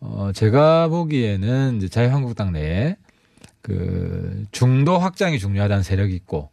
어 0.00 0.30
제가 0.34 0.88
보기에는 0.88 1.76
이제 1.76 1.88
자유한국당 1.88 2.52
내에 2.52 2.96
그 3.60 4.44
중도 4.50 4.98
확장이 4.98 5.38
중요하다는 5.38 5.82
세력이 5.82 6.14
있고 6.14 6.50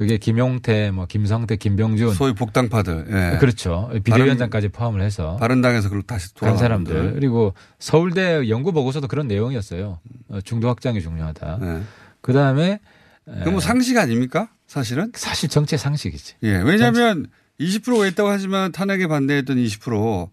그게 0.00 0.16
김용태, 0.16 0.90
뭐 0.92 1.04
김성태, 1.04 1.56
김병준 1.56 2.14
소위 2.14 2.32
복당파들. 2.32 3.08
예. 3.10 3.36
그렇죠. 3.38 3.90
비대위원장까지 4.02 4.68
포함을 4.68 5.02
해서 5.02 5.36
바른당에서 5.36 5.90
그걸 5.90 6.04
다시 6.04 6.28
간 6.28 6.34
돌아간 6.36 6.58
사람들 6.58 6.94
분들. 6.94 7.12
그리고 7.16 7.52
서울대 7.78 8.48
연구 8.48 8.72
보고서도 8.72 9.08
그런 9.08 9.28
내용이었어요. 9.28 10.00
어, 10.30 10.40
중도 10.40 10.70
확장이 10.70 11.02
중요하다. 11.02 11.58
네. 11.60 11.82
그 12.22 12.32
다음에 12.32 12.80
그건 13.26 13.52
뭐 13.52 13.60
상식 13.60 13.98
아닙니까? 13.98 14.48
사실은? 14.66 15.12
사실 15.14 15.50
정치 15.50 15.76
상식이지. 15.76 16.36
예. 16.44 16.62
왜냐하면 16.62 17.26
20%가 17.60 18.06
있다고 18.06 18.30
하지만 18.30 18.72
탄핵에 18.72 19.06
반대했던 19.06 19.58
20%. 19.58 20.30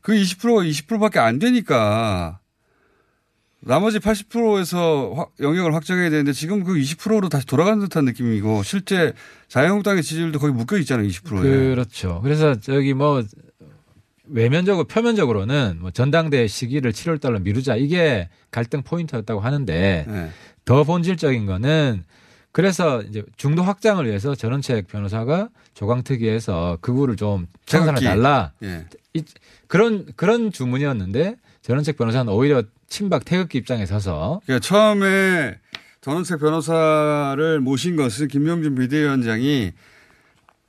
그 0.00 0.12
20%가 0.12 0.64
20%밖에 0.64 1.20
안 1.20 1.38
되니까 1.38 2.40
나머지 3.66 3.98
80%에서 3.98 5.30
영역을 5.40 5.74
확정해야 5.74 6.10
되는데 6.10 6.32
지금 6.32 6.64
그 6.64 6.74
20%로 6.74 7.28
다시 7.28 7.46
돌아가는 7.46 7.78
듯한 7.80 8.04
느낌이고 8.04 8.62
실제 8.62 9.12
자유한국당의 9.48 10.02
지지율도 10.02 10.38
거기 10.38 10.52
묶여 10.52 10.76
있잖아요. 10.78 11.06
20%에. 11.08 11.40
그렇죠. 11.74 12.20
그래서 12.22 12.54
저기 12.60 12.94
뭐 12.94 13.22
외면적으로 14.26 14.86
표면적으로는 14.86 15.78
뭐 15.80 15.90
전당대회 15.90 16.46
시기를 16.46 16.92
7월 16.92 17.20
달로 17.20 17.38
미루자 17.40 17.76
이게 17.76 18.28
갈등 18.50 18.82
포인트였다고 18.82 19.40
하는데 19.40 20.04
네. 20.08 20.30
더 20.64 20.84
본질적인 20.84 21.44
거는 21.46 22.04
그래서 22.52 23.02
이제 23.02 23.22
중도 23.36 23.62
확장을 23.62 24.04
위해서 24.06 24.34
전원책 24.34 24.86
변호사가 24.88 25.48
조강특위에서 25.74 26.78
그구를 26.80 27.16
좀 27.16 27.46
청산해 27.66 28.00
태극기. 28.00 28.04
달라. 28.04 28.52
예. 28.62 28.86
이- 29.12 29.24
그런 29.66 30.06
그런 30.16 30.52
주문이었는데 30.52 31.36
전원책 31.62 31.96
변호사는 31.98 32.32
오히려 32.32 32.62
친박 32.88 33.24
태극기 33.24 33.58
입장에 33.58 33.86
서서 33.86 34.40
그러니까 34.44 34.66
처음에 34.66 35.58
전원책 36.00 36.38
변호사를 36.40 37.60
모신 37.60 37.96
것은 37.96 38.28
김명준 38.28 38.74
비대위원장이 38.74 39.72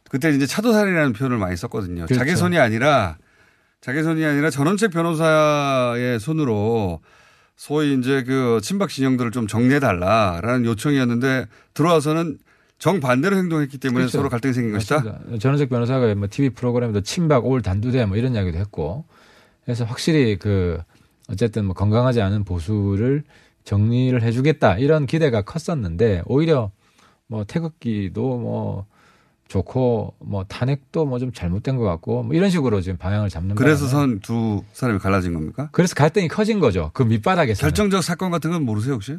그때 0.10 0.30
이제 0.30 0.46
차도살이라는 0.46 1.14
표현을 1.14 1.38
많이 1.38 1.58
썼거든요. 1.58 2.06
그렇죠. 2.06 2.16
자기 2.16 2.36
손이 2.36 2.58
아니라 2.58 3.18
자기 3.82 4.02
손이 4.02 4.24
아니라 4.24 4.50
전원책 4.50 4.92
변호사의 4.92 6.20
손으로 6.20 7.02
소위 7.56 7.94
이제 7.94 8.24
그 8.24 8.60
친박 8.62 8.90
진영들을 8.90 9.32
좀 9.32 9.48
정리해 9.48 9.80
달라라는 9.80 10.66
요청이었는데 10.66 11.48
들어와서는 11.74 12.38
정반대로 12.78 13.38
행동했기 13.38 13.78
때문에 13.78 14.04
그렇죠. 14.04 14.18
서로 14.18 14.30
갈등이 14.30 14.54
생긴 14.54 14.74
것이다. 14.74 15.02
맞습니다. 15.02 15.38
전원책 15.40 15.70
변호사가 15.70 16.14
뭐 16.16 16.28
TV 16.30 16.50
프로그램에도 16.52 17.02
친박 17.02 17.46
올 17.46 17.62
단두대 17.62 18.06
뭐 18.06 18.18
이런 18.18 18.36
이야기도 18.36 18.58
했고 18.58 19.06
그래서 19.64 19.86
확실히 19.86 20.38
그 20.38 20.80
어쨌든 21.30 21.66
뭐 21.66 21.74
건강하지 21.74 22.22
않은 22.22 22.44
보수를 22.44 23.24
정리를 23.64 24.22
해주겠다 24.22 24.78
이런 24.78 25.06
기대가 25.06 25.42
컸었는데 25.42 26.22
오히려 26.28 26.72
뭐 27.28 27.44
태극기도 27.44 28.38
뭐 28.38 28.86
좋고 29.48 30.14
뭐 30.20 30.44
탄핵도 30.48 31.06
뭐 31.06 31.20
좀 31.20 31.32
잘못된 31.32 31.78
것 31.78 31.84
같고 31.84 32.24
뭐 32.24 32.36
이런 32.36 32.50
식으로 32.50 32.82
지금 32.82 32.98
방향을 32.98 33.30
잡는 33.30 33.56
그래서 33.56 33.88
선 33.88 34.20
두 34.22 34.64
사람이 34.74 35.00
갈라진 35.00 35.34
겁니까? 35.34 35.70
그래서 35.72 35.96
갈등이 35.96 36.28
커진 36.28 36.60
거죠. 36.60 36.92
그 36.94 37.04
밑바닥에서 37.04 37.62
결정적 37.62 38.04
사건 38.04 38.32
같은 38.32 38.52
건 38.52 38.64
모르세요 38.64 38.96
혹시? 38.96 39.18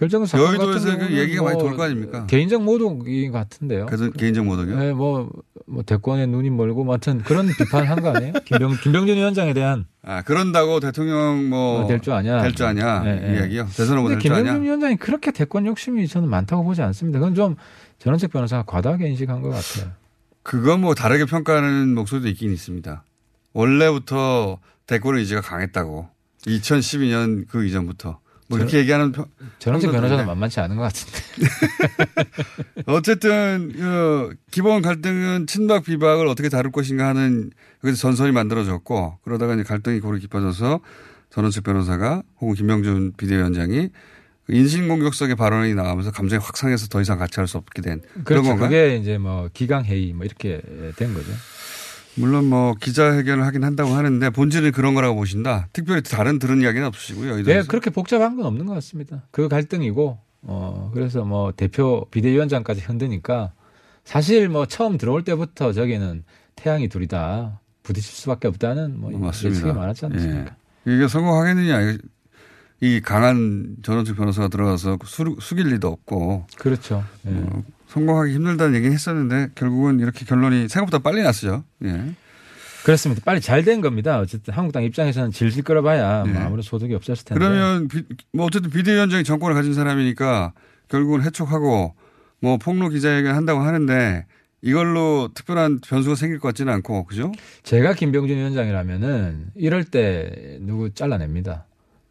결정 0.00 0.24
사건 0.24 0.46
여의도에서 0.48 0.96
그 0.96 1.12
얘기가 1.12 1.42
많이 1.42 1.56
뭐돌거 1.60 1.82
아닙니까? 1.84 2.24
개인적 2.26 2.62
모독인 2.62 3.30
것 3.30 3.36
같은데요. 3.38 3.84
그래서 3.84 4.10
개인적 4.10 4.46
모독이요? 4.46 4.78
네, 4.78 4.92
뭐, 4.94 5.30
뭐 5.66 5.82
대권에 5.82 6.24
눈이 6.24 6.48
멀고, 6.48 6.84
뭐 6.84 6.94
하여튼 6.94 7.18
그런 7.18 7.46
비판한 7.48 8.00
거 8.00 8.08
아니에요? 8.16 8.32
김병, 8.46 8.78
김병준 8.82 9.16
위원장에 9.18 9.52
대한 9.52 9.84
아 10.02 10.22
그런다고 10.22 10.80
대통령 10.80 11.50
뭐 11.50 11.86
될 11.86 12.00
줄 12.00 12.14
아냐? 12.14 12.40
될 12.40 12.54
줄 12.54 12.64
아냐 12.64 13.00
네, 13.00 13.14
네. 13.20 13.34
이야기요. 13.40 13.66
대선 13.76 13.98
후보 13.98 14.04
근데 14.08 14.14
될줄 14.14 14.32
아냐? 14.32 14.38
김병준 14.42 14.64
위원장이 14.64 14.96
그렇게 14.96 15.30
대권 15.32 15.66
욕심이 15.66 16.08
저는 16.08 16.30
많다고 16.30 16.64
보지 16.64 16.80
않습니다. 16.80 17.18
그건 17.18 17.34
좀 17.34 17.56
전원책 17.98 18.32
변호사가 18.32 18.62
과다하게 18.62 19.06
인식한 19.10 19.42
것 19.42 19.50
같아요. 19.50 19.92
그거 20.42 20.78
뭐 20.78 20.94
다르게 20.94 21.26
평가하는 21.26 21.94
목소리도 21.94 22.28
있긴 22.28 22.50
있습니다. 22.54 23.04
원래부터 23.52 24.60
대권 24.86 25.16
의지가 25.18 25.42
강했다고. 25.42 26.08
2012년 26.46 27.44
그 27.50 27.66
이전부터 27.66 28.18
뭐 28.50 28.58
이렇게 28.58 28.78
얘기하는 28.78 29.12
평론가들인데. 29.12 29.92
변호사는 29.92 30.26
만만치 30.26 30.58
않은 30.60 30.76
것 30.76 30.82
같은데. 30.82 31.18
어쨌든 32.86 33.72
그 33.72 34.34
기본 34.50 34.82
갈등은 34.82 35.46
친박 35.46 35.84
비박을 35.84 36.26
어떻게 36.26 36.48
다룰 36.48 36.72
것인가 36.72 37.06
하는 37.06 37.50
여기서 37.84 38.00
전선이 38.00 38.32
만들어졌고 38.32 39.18
그러다가 39.22 39.54
이제 39.54 39.62
갈등이 39.62 40.00
고루 40.00 40.18
깊어져서 40.18 40.80
전원책 41.30 41.62
변호사가 41.62 42.22
혹은 42.40 42.54
김명준 42.56 43.12
비대위원장이 43.16 43.90
그 44.46 44.52
인신공격성의 44.52 45.36
발언이 45.36 45.74
나오면서 45.74 46.10
감정이 46.10 46.42
확 46.42 46.56
상해서 46.56 46.88
더 46.88 47.00
이상 47.00 47.18
같이 47.18 47.38
할 47.38 47.46
수 47.46 47.56
없게 47.56 47.82
된 47.82 48.00
그런 48.24 48.42
그렇죠. 48.42 48.48
건가요? 48.48 48.68
그게 48.68 48.96
이제 48.96 49.16
뭐 49.18 49.48
기강 49.52 49.84
회의 49.84 50.12
뭐 50.12 50.24
이렇게 50.26 50.60
된 50.96 51.14
거죠. 51.14 51.30
물론 52.16 52.46
뭐 52.46 52.74
기자회견을 52.74 53.44
하긴 53.46 53.64
한다고 53.64 53.90
하는데 53.90 54.30
본질은 54.30 54.72
그런 54.72 54.94
거라고 54.94 55.16
보신다. 55.16 55.68
특별히 55.72 56.02
다른 56.02 56.38
들은 56.38 56.60
이야기는 56.60 56.86
없으시고요. 56.86 57.38
이 57.38 57.42
네. 57.44 57.62
그렇게 57.62 57.90
복잡한 57.90 58.36
건 58.36 58.46
없는 58.46 58.66
것 58.66 58.74
같습니다. 58.74 59.22
그 59.30 59.48
갈등이고, 59.48 60.18
어, 60.42 60.90
그래서 60.92 61.24
뭐 61.24 61.52
대표 61.52 62.06
비대위원장까지 62.10 62.80
흔드니까 62.82 63.52
사실 64.04 64.48
뭐 64.48 64.66
처음 64.66 64.98
들어올 64.98 65.22
때부터 65.24 65.72
저기는 65.72 66.24
태양이 66.56 66.88
둘이다 66.88 67.60
부딪힐 67.82 68.12
수밖에 68.16 68.48
없다는 68.48 68.98
뭐 69.00 69.12
예측이. 69.12 69.72
많았지 69.72 70.06
않습니까? 70.06 70.56
예. 70.86 70.94
이게 70.94 71.08
성공하겠느냐. 71.08 71.96
이 72.80 73.00
강한 73.00 73.76
전원책 73.82 74.16
변호사가 74.16 74.48
들어가서 74.48 74.98
수, 75.04 75.36
숙일 75.40 75.68
리도 75.68 75.88
없고. 75.88 76.46
그렇죠. 76.56 77.04
예. 77.26 77.30
어, 77.30 77.62
성공하기 77.88 78.32
힘들다는 78.32 78.74
얘기는 78.76 78.92
했었는데 78.92 79.50
결국은 79.54 80.00
이렇게 80.00 80.24
결론이 80.24 80.68
생각보다 80.68 80.98
빨리 81.00 81.22
났어요. 81.22 81.64
예. 81.84 82.14
그렇습니다. 82.84 83.20
빨리 83.24 83.42
잘 83.42 83.62
된 83.64 83.82
겁니다. 83.82 84.18
어쨌든 84.20 84.54
한국당 84.54 84.82
입장에서는 84.84 85.30
질질 85.32 85.64
끌어봐야 85.64 86.24
뭐 86.24 86.32
네. 86.32 86.38
아무런 86.38 86.62
소득이 86.62 86.94
없었을 86.94 87.26
텐데. 87.26 87.38
그러면 87.38 87.88
비- 87.88 88.04
뭐 88.32 88.46
어쨌든 88.46 88.70
비대위원장이 88.70 89.24
정권을 89.24 89.54
가진 89.54 89.74
사람이니까 89.74 90.54
결국은 90.88 91.22
해촉하고 91.22 91.94
뭐 92.40 92.56
폭로 92.56 92.88
기자회견 92.88 93.34
한다고 93.36 93.60
하는데 93.60 94.24
이걸로 94.62 95.28
특별한 95.34 95.80
변수가 95.86 96.14
생길 96.14 96.38
것 96.38 96.48
같지는 96.48 96.72
않고 96.72 97.04
그죠? 97.04 97.32
제가 97.64 97.92
김병준 97.92 98.38
위원장이라면은 98.38 99.48
이럴 99.56 99.84
때 99.84 100.56
누구 100.62 100.90
잘라냅니다. 100.94 101.66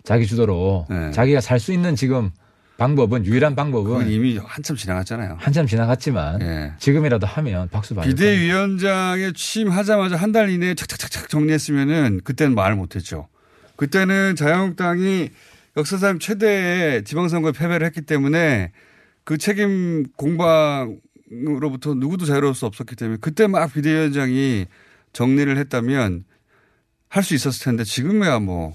자기 0.09 0.25
주도로 0.25 0.87
자기가 1.13 1.39
살 1.39 1.59
수 1.59 1.71
있는 1.71 1.95
지금 1.95 2.31
방법은 2.77 3.27
유일한 3.27 3.55
방법은 3.55 4.07
네. 4.07 4.13
이미 4.15 4.37
한참 4.43 4.75
지나갔잖아요. 4.75 5.35
한참 5.39 5.67
지나갔지만 5.67 6.41
예. 6.41 6.73
지금이라도 6.79 7.27
하면 7.27 7.69
박수 7.69 7.93
받을. 7.93 8.09
비대위원장에 8.09 9.33
취임하자마자 9.35 10.15
한 10.15 10.31
달 10.31 10.49
이내에 10.49 10.73
착착착착 10.73 11.29
정리했으면은 11.29 12.21
그때는 12.23 12.55
말을 12.55 12.75
못했죠. 12.75 13.27
그때는 13.75 14.35
자유한국당이 14.35 15.29
역사상 15.77 16.17
최대의 16.17 17.03
지방선거에 17.03 17.51
패배를 17.51 17.85
했기 17.85 18.01
때문에 18.01 18.71
그 19.25 19.37
책임 19.37 20.07
공방으로부터 20.17 21.93
누구도 21.93 22.25
자유로울 22.25 22.55
수 22.55 22.65
없었기 22.65 22.95
때문에 22.95 23.17
그때 23.21 23.45
막 23.45 23.71
비대위원장이 23.71 24.65
정리를 25.13 25.55
했다면 25.55 26.23
할 27.09 27.23
수 27.23 27.35
있었을 27.35 27.63
텐데 27.65 27.83
지금이야 27.83 28.39
뭐. 28.39 28.73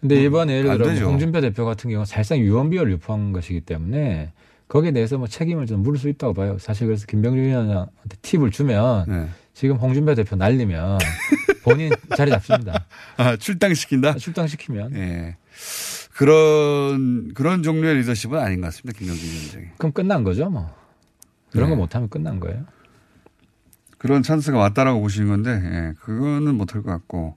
근데 0.00 0.22
이번에 0.22 0.58
예를 0.58 0.70
안 0.70 0.78
들어. 0.78 0.92
뭐 0.92 1.10
홍준표 1.10 1.40
대표 1.40 1.64
같은 1.64 1.90
경우는 1.90 2.06
사실상 2.06 2.38
유언비어를 2.38 2.92
유포한 2.92 3.32
것이기 3.32 3.60
때문에 3.62 4.32
거기에 4.68 4.92
대해서 4.92 5.18
뭐 5.18 5.28
책임을 5.28 5.66
좀 5.66 5.82
물을 5.82 5.98
수 5.98 6.08
있다고 6.08 6.34
봐요. 6.34 6.56
사실 6.58 6.86
그래서 6.86 7.06
김병준 7.06 7.44
위원장한테 7.44 8.16
팁을 8.22 8.50
주면 8.50 9.06
네. 9.08 9.28
지금 9.54 9.76
홍준표 9.76 10.14
대표 10.14 10.36
날리면 10.36 10.98
본인 11.62 11.90
자리 12.16 12.30
잡습니다. 12.30 12.84
아, 13.16 13.36
출당시킨다? 13.36 14.14
출당시키면. 14.16 14.94
예. 14.96 15.36
그런, 16.12 17.32
그런 17.34 17.62
종류의 17.62 17.96
리더십은 17.96 18.38
아닌 18.38 18.60
것 18.60 18.68
같습니다. 18.68 18.98
김경진 18.98 19.30
위원장이. 19.30 19.64
그럼 19.78 19.92
끝난 19.92 20.24
거죠, 20.24 20.48
뭐. 20.50 20.70
그런 21.50 21.68
네. 21.68 21.70
거 21.70 21.76
못하면 21.76 22.08
끝난 22.08 22.40
거예요. 22.40 22.64
그런 23.98 24.22
찬스가 24.22 24.58
왔다라고 24.58 25.00
보시는 25.00 25.28
건데, 25.28 25.50
예, 25.50 25.92
그거는 26.00 26.54
못할 26.54 26.82
것 26.82 26.90
같고. 26.90 27.36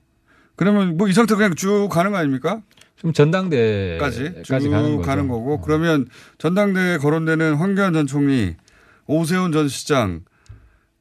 그러면 0.60 0.98
뭐 0.98 1.08
이 1.08 1.14
상태 1.14 1.34
그냥 1.34 1.54
쭉 1.54 1.88
가는 1.90 2.10
거 2.10 2.18
아닙니까? 2.18 2.60
좀 2.96 3.14
전당대까지 3.14 4.24
까지 4.24 4.42
쭉 4.42 4.52
가는 4.70 5.00
가는, 5.00 5.26
거죠. 5.28 5.34
어. 5.34 5.38
거고 5.38 5.60
그러면 5.62 6.06
전당대에 6.36 6.98
거론되는 6.98 7.54
황교안 7.54 7.94
전 7.94 8.06
총리, 8.06 8.56
오세훈 9.06 9.52
전 9.52 9.68
시장, 9.68 10.20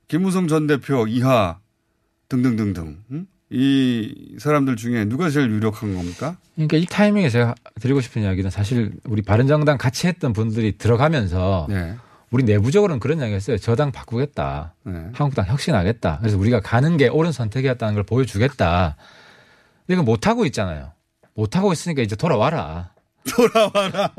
김무성 0.08 0.48
전 0.48 0.65
대표 0.65 1.08
이하 1.08 1.60
등등등등 2.30 3.00
응? 3.12 3.28
이 3.50 4.38
사람들 4.39 4.78
중에 4.78 5.04
누가 5.06 5.30
제일 5.30 5.52
유력한 5.52 5.93
겁니까? 5.93 6.38
그러니까 6.56 6.78
이 6.78 6.86
타이밍에 6.86 7.28
제가 7.28 7.54
드리고 7.82 8.00
싶은 8.00 8.22
이야기는 8.22 8.50
사실 8.50 8.93
우리 9.04 9.22
바른정당 9.22 9.78
같이 9.78 10.08
했던 10.08 10.32
분들이 10.32 10.78
들어가면서 10.78 11.65
네. 11.67 11.95
우리 12.32 12.43
내부적으로는 12.43 13.02
그런 13.02 13.19
이야기 13.19 13.34
했어요. 13.34 13.58
저당 13.58 13.91
바꾸겠다. 13.91 14.76
한국당 14.86 15.48
혁신하겠다. 15.48 16.19
그래서 16.19 16.38
우리가 16.38 16.62
가는 16.62 16.95
게 16.95 17.10
옳은 17.10 17.34
선택이었다는 17.34 17.95
걸 17.95 18.04
보여주겠다. 18.04 18.95
이거 19.89 20.04
못하고 20.04 20.45
있잖아요. 20.45 20.91
못하고 21.34 21.73
있으니까 21.73 22.02
이제 22.02 22.15
돌아와라. 22.15 22.91
돌아와라. 23.36 24.12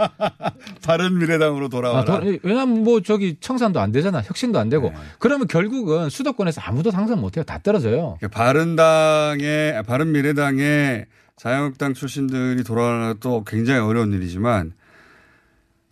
바른 0.84 1.18
미래당으로 1.18 1.68
돌아와라. 1.68 2.00
아, 2.14 2.20
도- 2.20 2.38
왜냐면 2.42 2.84
뭐 2.84 3.00
저기 3.00 3.36
청산도 3.40 3.80
안 3.80 3.92
되잖아. 3.92 4.20
혁신도 4.20 4.58
안 4.58 4.68
되고. 4.68 4.92
그러면 5.18 5.46
결국은 5.48 6.10
수도권에서 6.10 6.60
아무도 6.60 6.90
당선 6.90 7.20
못해요. 7.20 7.44
다 7.44 7.58
떨어져요. 7.58 8.16
그러니까 8.20 8.28
바른당의 8.28 9.82
바른 9.84 10.12
미래당의 10.12 11.06
자유한국당 11.36 11.94
출신들이 11.94 12.62
돌아가는 12.64 13.14
것도 13.14 13.44
굉장히 13.44 13.80
어려운 13.80 14.12
일이지만 14.12 14.72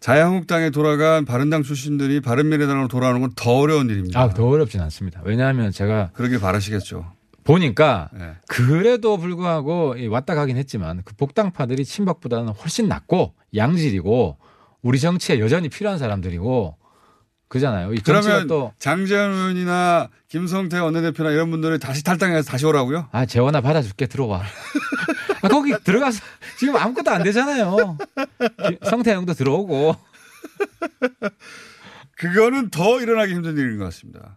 자유한국당에 0.01 0.71
돌아간 0.71 1.25
바른당 1.25 1.63
출신들이 1.65 2.21
바른미래당으로 2.21 2.87
돌아오는 2.89 3.21
건 3.21 3.33
더 3.35 3.57
어려운 3.59 3.89
일입니다. 3.91 4.21
아, 4.21 4.29
더 4.29 4.47
어렵진 4.47 4.81
않습니다. 4.83 5.21
왜냐하면 5.25 5.73
제가 5.73 6.11
그러길 6.13 6.39
바라시겠죠. 6.39 7.11
보니까 7.49 8.11
네. 8.13 8.35
그래도 8.47 9.17
불구하고 9.17 9.97
이 9.97 10.07
왔다 10.07 10.35
가긴 10.35 10.59
했지만 10.59 11.01
그 11.03 11.15
복당파들이 11.17 11.83
친박보다는 11.87 12.53
훨씬 12.53 12.89
낫고 12.89 13.35
양질이고 13.57 14.37
우리 14.83 15.01
정치에 15.01 15.41
여전히 15.41 15.71
필요한 15.71 15.99
사람들이고 15.99 16.77
그잖아요. 17.49 17.91
그러면 18.05 18.47
또 18.49 18.73
장재현 18.79 19.33
의원이나 19.33 20.11
김성태 20.29 20.79
원내대표나 20.79 21.31
이런 21.31 21.51
분들이 21.51 21.79
다시 21.79 22.05
탈당해서 22.05 22.51
다시 22.51 22.67
오라고요? 22.67 23.09
아, 23.13 23.25
재원아 23.25 23.63
받아줄게 23.63 24.07
들어와. 24.07 24.43
아, 25.41 25.49
거기 25.49 25.73
들어가서 25.83 26.23
지금 26.59 26.77
아무것도 26.77 27.11
안 27.11 27.23
되잖아요. 27.23 27.97
성태 28.85 29.15
형도 29.15 29.33
들어오고. 29.33 29.97
그거는 32.17 32.69
더 32.69 33.01
일어나기 33.01 33.33
힘든 33.33 33.57
일인 33.57 33.79
것 33.79 33.85
같습니다. 33.85 34.37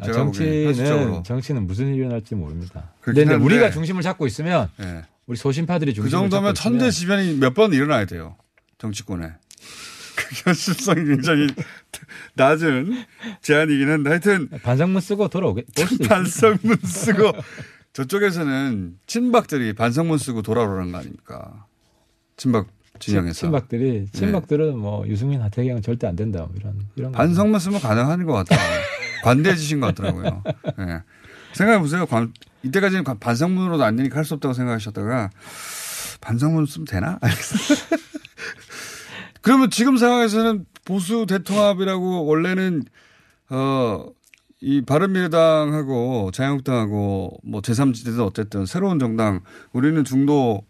아. 0.00 0.02
정치는 0.12 1.22
정치는 1.24 1.66
무슨 1.66 1.88
일이 1.88 1.96
일어날지 1.98 2.34
모릅니다. 2.34 2.92
한데. 3.00 3.44
우리가 3.44 3.70
중심을 3.70 4.02
잡고 4.02 4.26
있으면 4.26 4.68
예. 4.80 5.02
우리 5.26 5.36
소신파들이 5.36 5.92
그 5.92 6.02
중심을 6.02 6.10
정도면 6.30 6.54
잡고 6.54 6.68
있으면 6.76 6.80
천대지변이 6.80 7.34
몇 7.38 7.54
번 7.54 7.72
일어나야 7.72 8.04
돼요. 8.06 8.36
정치권에. 8.78 9.26
그 10.16 10.48
현실성이 10.50 11.04
굉장히 11.06 11.46
낮은 12.34 13.04
제안이긴 13.40 13.88
한데 13.88 14.10
하여튼 14.10 14.48
반성문 14.62 15.00
쓰고 15.00 15.28
돌아오게. 15.28 15.64
반성문 16.08 16.76
쓰고 16.84 17.32
저쪽에서는 17.94 18.98
친박들이 19.06 19.72
반성문 19.74 20.18
쓰고 20.18 20.42
돌아오라는 20.42 20.92
거 20.92 20.98
아닙니까? 20.98 21.66
친박 22.36 22.66
진영에서. 22.98 23.32
친박들이 23.34 24.06
친박들은 24.12 24.76
뭐 24.78 25.06
유승민 25.08 25.40
하태경 25.40 25.82
절대 25.82 26.06
안 26.08 26.14
된다 26.16 26.40
뭐 26.40 26.50
이런 26.56 26.80
이런 26.96 27.12
거. 27.12 27.18
반성문 27.18 27.58
쓰면 27.60 27.80
가능한 27.80 28.24
것 28.26 28.32
같아요. 28.32 28.58
관대해지신 29.24 29.80
것 29.80 29.86
같더라고요. 29.94 30.42
예. 30.80 31.02
생각해 31.52 31.78
보세요. 31.80 32.06
관- 32.06 32.32
이때까지는 32.62 33.04
관- 33.04 33.18
반성문으로도 33.18 33.84
안 33.84 33.96
되니까 33.96 34.16
할 34.16 34.24
수 34.24 34.34
없다고 34.34 34.54
생각하셨다가 34.54 35.30
반성문 36.20 36.66
쓰면 36.66 36.86
되나? 36.86 37.18
그러면 39.42 39.70
지금 39.70 39.96
상황에서는 39.96 40.64
보수 40.84 41.26
대통합이라고 41.28 42.24
원래는 42.26 42.84
어, 43.50 44.06
이 44.60 44.82
바른미래당하고 44.82 46.30
자유한국당하고 46.32 47.38
뭐 47.44 47.60
제3지대도 47.60 48.26
어쨌든 48.26 48.64
새로운 48.66 48.98
정당 48.98 49.40
우리는 49.72 50.02
중도 50.04 50.62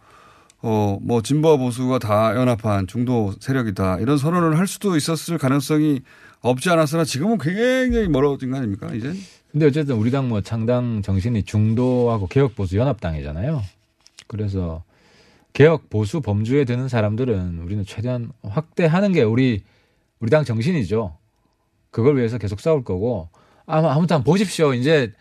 어, 0.62 0.99
뭐 1.03 1.23
진보와 1.23 1.57
보수가 1.59 1.99
다 2.01 2.35
연합한 2.35 2.87
중도 2.88 3.33
세력이다 3.38 3.99
이런 4.01 4.19
선언을 4.19 4.59
할 4.59 4.67
수도 4.67 4.97
있었을 4.97 5.38
가능성이 5.38 6.01
없지 6.44 6.68
않았으나 6.70 7.04
지금은 7.04 7.38
굉장히 7.38 8.07
멀어진 8.09 8.50
거 8.50 8.59
아닙니까 8.59 8.92
이제? 8.94 9.12
근데 9.50 9.66
어쨌든 9.66 9.96
우리 9.96 10.11
당 10.11 10.28
뭐 10.28 10.40
창당 10.40 11.00
정신이 11.02 11.44
중도하고 11.44 12.26
개혁 12.26 12.54
보수 12.54 12.76
연합당이잖아요. 12.76 13.62
그래서 14.26 14.83
개혁 15.52 15.88
보수 15.88 16.20
범주에 16.20 16.64
드는 16.64 16.88
사람들은 16.88 17.61
우리는 17.61 17.85
최대한 17.87 18.30
확대하는 18.42 19.12
게 19.12 19.22
우리 19.22 19.62
우리 20.20 20.30
당 20.30 20.44
정신이죠. 20.44 21.16
그걸 21.90 22.16
위해서 22.16 22.38
계속 22.38 22.61
싸울 22.61 22.83
거고 22.85 23.28
아마 23.66 23.94
아무튼 23.94 24.22
보십시오. 24.24 24.74
이제 24.74 25.12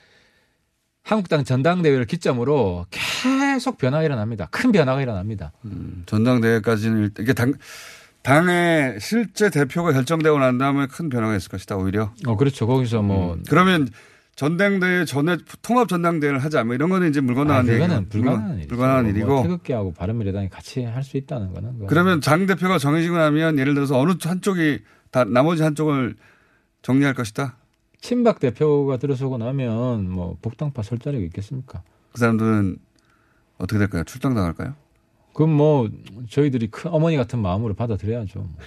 한국당 1.04 1.44
전당대회를 1.44 2.06
기점으로 2.06 2.86
계속 2.90 3.78
변화가 3.78 4.04
일어납니다. 4.04 4.48
큰 4.52 4.72
변화가 4.72 5.02
일어납니다. 5.02 5.52
음, 5.66 6.04
전당대회까지는 6.06 6.98
일- 7.04 7.12
이게 7.20 7.34
당 7.34 7.54
당의 8.24 9.00
실제 9.00 9.50
대표가 9.50 9.92
결정되고 9.92 10.40
난 10.40 10.58
다음에 10.58 10.88
큰 10.88 11.10
변화가 11.10 11.36
있을 11.36 11.50
것이다 11.50 11.76
오히려. 11.78 12.12
어 12.26 12.36
그렇죠. 12.38 12.66
거기서 12.66 13.02
뭐 13.02 13.38
그러면 13.50 13.88
전당대회 14.36 15.06
전에 15.06 15.38
통합 15.62 15.88
전당대회를 15.90 16.40
하자 16.40 16.64
뭐 16.64 16.74
이런 16.74 16.90
거는 16.90 17.10
이제 17.10 17.22
물 17.22 17.36
건너간 17.36 17.70
아, 17.70 17.74
얘기고 17.74 18.10
불가능한. 18.10 18.68
불가능한 18.68 19.08
일이고. 19.10 19.28
뭐 19.28 19.44
태극기하고 19.44 19.94
바른미래당이 19.94 20.50
같이 20.50 20.84
할 20.84 21.04
수 21.04 21.18
있다는 21.18 21.54
거는 21.54 21.86
그러면 21.88 22.22
장 22.22 22.46
대표가 22.46 22.78
정해지고 22.80 23.18
나면 23.18 23.60
예를 23.60 23.74
들어서 23.76 24.00
어느 24.00 24.14
한쪽이 24.22 24.80
다 25.12 25.24
나머지 25.26 25.62
한쪽을 25.62 26.16
정리할 26.82 27.14
것이다. 27.14 27.58
친박 28.02 28.40
대표가 28.40 28.98
들어서고 28.98 29.38
나면 29.38 30.10
뭐 30.10 30.38
복당파 30.42 30.82
설 30.82 30.98
자리가 30.98 31.24
있겠습니까? 31.26 31.84
그 32.12 32.20
사람들은 32.20 32.78
어떻게 33.60 33.78
될까요? 33.80 34.04
출당 34.06 34.34
당할까요? 34.34 34.76
그럼 35.34 35.52
뭐 35.52 35.90
저희들이 36.30 36.68
큰 36.68 36.92
어머니 36.92 37.18
같은 37.18 37.40
마음으로 37.40 37.74
받아들여야죠. 37.74 38.48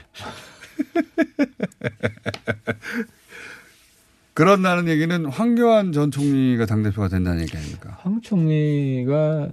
그런다는 4.35 4.88
얘기는 4.88 5.24
황교안 5.26 5.92
전 5.92 6.11
총리가 6.11 6.66
당 6.66 6.83
대표가 6.83 7.09
된다는 7.09 7.40
얘기 7.42 7.57
아닙니까? 7.57 7.96
황 8.02 8.20
총리가 8.20 9.48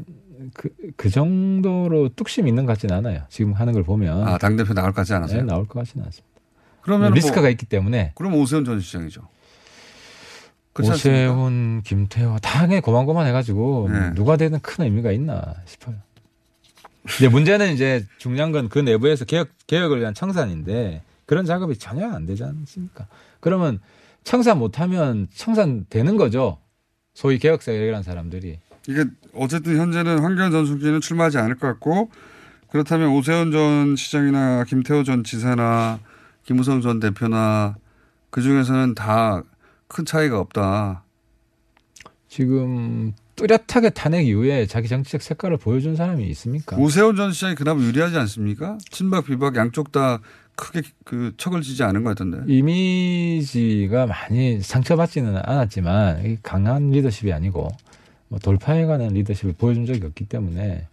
그, 0.53 0.69
그 0.97 1.09
정도로 1.09 2.09
뚝심 2.09 2.47
있는 2.49 2.65
것 2.65 2.73
같지는 2.73 2.95
않아요. 2.97 3.23
지금 3.29 3.53
하는 3.53 3.71
걸 3.73 3.83
보면. 3.83 4.27
아, 4.27 4.37
당 4.37 4.57
대표 4.57 4.73
나올 4.73 4.89
것 4.89 4.95
같지 4.97 5.13
않아서요? 5.13 5.41
네, 5.41 5.45
나올 5.47 5.65
것 5.67 5.79
같지는 5.79 6.05
않습니다. 6.05 6.27
그러면 6.81 7.13
리스크가 7.13 7.41
뭐- 7.41 7.49
있기 7.49 7.65
때문에. 7.65 8.11
그럼 8.15 8.33
오세훈 8.35 8.65
전 8.65 8.81
시장이죠. 8.81 9.21
그렇지 10.73 10.91
않습니까? 10.91 11.31
오세훈, 11.31 11.81
김태호 11.85 12.39
당연히 12.41 12.81
고만고만 12.81 13.25
해가지고 13.27 13.87
네. 13.89 14.13
누가 14.15 14.35
되든 14.35 14.59
큰 14.59 14.83
의미가 14.83 15.13
있나 15.13 15.53
싶어요. 15.65 15.95
근데 17.05 17.27
문제는 17.29 17.73
이제 17.73 18.05
중요한 18.17 18.51
건 18.51 18.69
그 18.69 18.79
내부에서 18.79 19.25
개혁 19.25 19.49
개혁을 19.67 19.99
위한 19.99 20.13
청산인데 20.13 21.03
그런 21.25 21.45
작업이 21.45 21.77
전혀 21.77 22.07
안 22.09 22.25
되지 22.25 22.43
않습니까? 22.43 23.07
그러면 23.39 23.79
청산 24.23 24.57
못하면 24.59 25.27
청산되는 25.33 26.15
거죠. 26.17 26.59
소위 27.13 27.37
개혁 27.39 27.61
세력이라는 27.61 28.03
사람들이. 28.03 28.59
이게 28.87 29.05
어쨌든 29.33 29.77
현재는 29.77 30.19
황교안 30.19 30.51
전 30.51 30.65
총리는 30.65 31.01
출마하지 31.01 31.37
않을 31.37 31.55
것 31.55 31.67
같고 31.67 32.09
그렇다면 32.69 33.09
오세훈 33.09 33.51
전 33.51 33.95
시장이나 33.95 34.63
김태호 34.63 35.03
전 35.03 35.23
지사나 35.23 35.99
김우성 36.43 36.81
전 36.81 36.99
대표나 36.99 37.75
그 38.29 38.41
중에서는 38.41 38.95
다 38.95 39.43
큰 39.93 40.05
차이가 40.05 40.39
없다. 40.39 41.03
지금 42.27 43.13
뚜렷하게 43.47 43.89
탄핵 43.89 44.25
이후에 44.25 44.65
자기 44.67 44.87
정치적 44.87 45.21
색깔을 45.21 45.57
보여준 45.57 45.97
사람이 45.97 46.25
있습니까? 46.29 46.77
오세훈 46.77 47.17
전 47.17 47.33
시장이 47.33 47.55
그나마 47.55 47.81
유리하지 47.83 48.17
않습니까? 48.19 48.77
친박 48.89 49.25
비박 49.25 49.57
양쪽 49.57 49.91
다 49.91 50.19
크게 50.55 50.81
그 51.03 51.33
척을 51.35 51.61
지지 51.61 51.83
않은 51.83 52.03
것 52.03 52.09
같던데. 52.11 52.43
이미지가 52.47 54.05
많이 54.05 54.61
상처받지는 54.61 55.35
않았지만 55.43 56.37
강한 56.41 56.91
리더십이 56.91 57.33
아니고 57.33 57.67
뭐 58.29 58.39
돌파해 58.39 58.85
가는 58.85 59.09
리더십을 59.09 59.55
보여준 59.57 59.85
적이 59.85 60.05
없기 60.05 60.25
때문에 60.25 60.87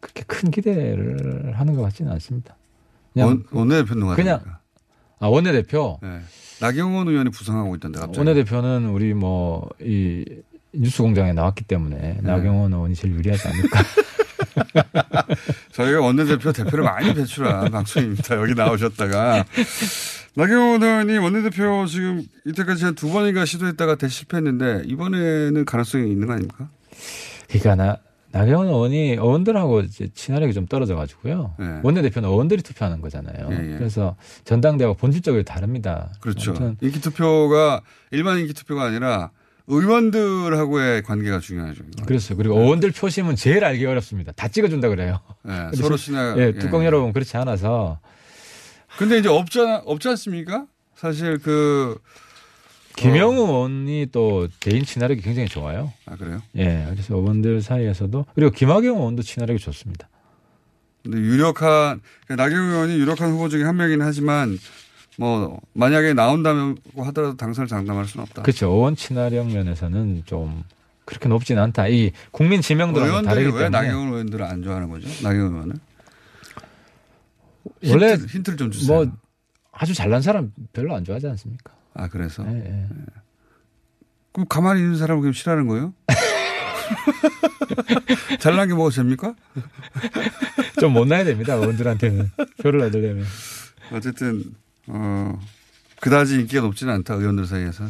그렇게 0.00 0.24
큰 0.26 0.50
기대를 0.50 1.54
하는 1.58 1.74
것 1.74 1.82
같지는 1.82 2.12
않습니다. 2.12 2.54
원, 3.16 3.44
원내대표 3.50 3.94
누가 3.94 4.14
그냥 4.14 4.40
됩니까? 4.40 4.60
아 5.20 5.28
원내대표 5.28 5.98
네. 6.02 6.20
나경원 6.60 7.08
의원이 7.08 7.30
부상하고 7.30 7.74
있던데 7.76 7.98
갑자기. 7.98 8.18
원내대표는 8.18 8.88
우리 8.90 9.14
뭐 9.14 9.70
이 9.80 10.24
뉴스공장에 10.74 11.32
나왔기 11.32 11.64
때문에 11.64 11.96
네. 11.98 12.18
나경원 12.22 12.72
의원이 12.72 12.94
제일 12.94 13.14
유리하지 13.14 13.48
않을까. 13.48 13.82
저희가 15.72 16.00
원내대표 16.00 16.52
대표를 16.52 16.84
많이 16.84 17.14
배출한 17.14 17.70
방송입니다. 17.70 18.36
여기 18.36 18.54
나오셨다가. 18.54 19.44
나경원 20.34 20.82
의원이 20.82 21.18
원내대표 21.18 21.86
지금 21.86 22.22
이때까지 22.46 22.84
한 22.84 22.94
두 22.94 23.10
번인가 23.10 23.44
시도했다가 23.44 23.96
대 23.96 24.08
실패했는데 24.08 24.82
이번에는 24.86 25.64
가능성이 25.64 26.10
있는 26.10 26.26
거 26.26 26.34
아닙니까? 26.34 26.68
그러니까 27.48 27.74
나 27.74 27.96
나경원 28.30 28.68
의원이 28.68 29.10
의원들하고 29.12 29.80
이제 29.80 30.08
친화력이 30.14 30.54
좀 30.54 30.66
떨어져 30.66 30.96
가지고요. 30.96 31.54
네. 31.58 31.80
원내대표는 31.82 32.28
의원들이 32.30 32.62
투표하는 32.62 33.02
거잖아요. 33.02 33.48
예, 33.50 33.72
예. 33.74 33.76
그래서 33.76 34.16
전당대회가 34.44 34.94
본질적으로 34.94 35.42
다릅니다. 35.42 36.08
그렇죠. 36.20 36.54
인기 36.80 37.00
투표가 37.00 37.82
일반 38.10 38.38
인기 38.38 38.54
투표가 38.54 38.84
아니라 38.84 39.30
의원들하고의 39.66 41.02
관계가 41.02 41.40
중요하죠. 41.40 41.84
그렇죠. 42.06 42.36
그리고 42.36 42.58
의원들 42.60 42.90
표심은 42.92 43.36
제일 43.36 43.64
알기 43.64 43.84
어렵습니다. 43.86 44.32
다 44.32 44.48
찍어준다 44.48 44.88
그래요. 44.88 45.20
네, 45.44 45.70
서로 45.74 45.96
지- 45.96 46.06
신뢰- 46.06 46.34
예, 46.38 46.42
예. 46.48 46.52
뚜껑 46.58 46.84
열어보면 46.84 47.12
그렇지 47.12 47.36
않아서 47.36 48.00
근데 48.98 49.18
이제 49.18 49.28
없잖아, 49.28 49.82
없지 49.84 50.08
않습니까? 50.08 50.66
사실 50.94 51.38
그. 51.38 51.98
김영우 52.94 53.44
의원이 53.46 54.08
또 54.12 54.48
개인 54.60 54.84
친화력이 54.84 55.22
굉장히 55.22 55.48
좋아요. 55.48 55.90
아, 56.04 56.14
그래요? 56.16 56.42
예, 56.58 56.86
그래서 56.90 57.16
의원들 57.16 57.62
사이에서도 57.62 58.26
그리고 58.34 58.50
김학용 58.50 58.98
의원도 58.98 59.22
친화력이 59.22 59.58
좋습니다. 59.60 60.10
근데 61.02 61.16
유력한, 61.16 62.02
그러니까 62.26 62.44
나경원 62.44 62.70
의원이 62.70 62.94
유력한 62.98 63.30
후보 63.32 63.48
중에 63.48 63.64
한 63.64 63.76
명이긴 63.78 64.02
하지만 64.02 64.58
뭐 65.18 65.60
만약에 65.74 66.14
나온다고 66.14 66.74
하더라도 67.04 67.36
당선을 67.36 67.68
장담할 67.68 68.06
수는 68.06 68.22
없다. 68.22 68.42
그렇죠. 68.42 68.70
의원 68.70 68.96
친화력 68.96 69.48
면에서는 69.48 70.22
좀 70.24 70.64
그렇게 71.04 71.28
높지는 71.28 71.62
않다. 71.62 71.88
이 71.88 72.12
국민 72.30 72.60
지명도랑 72.60 73.24
다르기 73.24 73.46
왜 73.46 73.52
때문에 73.52 73.68
나경원 73.68 74.08
의원들을 74.08 74.44
안 74.44 74.62
좋아하는 74.62 74.88
거죠? 74.88 75.08
나경원 75.22 75.52
의원은? 75.52 75.76
원래 77.88 78.12
힌트, 78.12 78.26
힌트를 78.26 78.56
좀 78.56 78.70
주세요. 78.70 79.04
뭐 79.04 79.12
아주 79.72 79.94
잘난 79.94 80.22
사람 80.22 80.52
별로 80.72 80.94
안 80.94 81.04
좋아하지 81.04 81.28
않습니까? 81.28 81.72
아, 81.94 82.08
그래서? 82.08 82.44
예, 82.46 82.56
예. 82.56 82.86
그럼 84.32 84.46
가만히 84.48 84.80
있는 84.80 84.96
사람을 84.96 85.20
그럼 85.20 85.32
싫어하는 85.32 85.66
거예요? 85.66 85.92
잘난 88.40 88.68
게 88.68 88.74
뭐가 88.74 88.90
됩니까? 88.90 89.34
좀 90.80 90.92
못나야 90.92 91.24
됩니다. 91.24 91.54
의원들한테는 91.54 92.30
표를 92.62 92.80
얻으려면. 92.82 93.24
어쨌든, 93.92 94.54
어, 94.88 95.38
그다지 96.00 96.40
인기가 96.40 96.62
높지는 96.62 96.92
않다, 96.94 97.14
의원들 97.14 97.46
사이에서. 97.46 97.84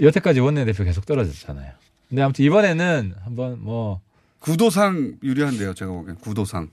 여태까지 0.00 0.40
원내대표 0.40 0.84
계속 0.84 1.06
떨어졌잖아요. 1.06 1.72
근데 2.08 2.22
아무튼 2.22 2.44
이번에는 2.44 3.14
한번 3.24 3.58
뭐 3.60 4.00
구도상 4.40 5.14
유리한데요, 5.22 5.74
제가 5.74 5.90
보기엔. 5.90 6.16
구도상. 6.16 6.68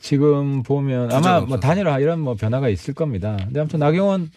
지금 0.00 0.62
보면 0.62 1.10
아마 1.12 1.40
뭐. 1.40 1.58
단일화 1.58 1.98
이런 1.98 2.20
뭐 2.20 2.34
변화가 2.34 2.68
있을 2.68 2.94
겁니다. 2.94 3.36
근데 3.40 3.58
아무튼 3.60 3.80
나경원 3.80 4.30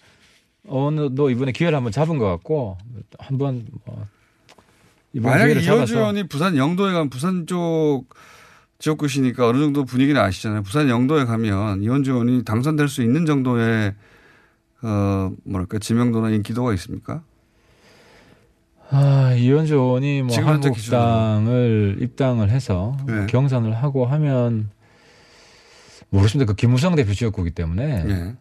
의원도 0.66 1.30
이번에 1.30 1.52
기회를 1.52 1.76
한번 1.76 1.92
잡은 1.92 2.18
것 2.18 2.26
같고 2.26 2.78
한번 3.20 3.68
뭐 3.86 4.06
만약에 5.14 5.60
이현주 5.60 5.96
의원이 5.96 6.28
부산 6.28 6.58
영도에 6.58 6.94
가면 6.94 7.10
부산 7.10 7.46
쪽 7.46 8.06
지역구시니까 8.80 9.48
어느 9.48 9.60
정도 9.60 9.86
분위기는 9.86 10.20
아시잖아요. 10.20 10.64
부산 10.64 10.90
영도에 10.90 11.26
가면 11.26 11.84
이현주 11.84 12.12
의원이 12.12 12.44
당선될 12.44 12.88
수 12.88 13.04
있는 13.04 13.26
정도의 13.28 13.94
어 14.84 15.32
뭐랄까 15.44 15.80
지명도나 15.80 16.30
인기도가 16.30 16.74
있습니까? 16.74 17.24
아, 18.94 19.34
이현주 19.34 19.74
의원이 19.76 20.24
뭐 20.24 20.36
한국당을 20.36 21.98
입당을 22.02 22.50
해서 22.50 22.98
네. 23.08 23.26
경선을 23.28 23.74
하고 23.74 24.06
하면 24.06 24.70
모르겠습니다. 26.10 26.52
그 26.52 26.56
김무성 26.56 26.96
대표 26.96 27.14
지역구기 27.14 27.52
때문에 27.52 28.06
예. 28.08 28.36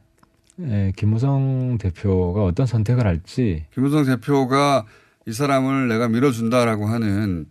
예, 0.63 0.93
김무성 0.97 1.79
대표가 1.79 2.45
어떤 2.45 2.67
선택을 2.67 3.07
할지 3.07 3.65
김우성 3.73 4.05
대표가 4.05 4.85
이 5.27 5.33
사람을 5.33 5.89
내가 5.89 6.09
밀어준다라고 6.09 6.87
하는 6.87 7.47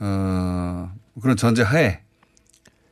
어 0.00 0.92
그런 1.22 1.36
전제 1.36 1.62
하에 1.62 2.00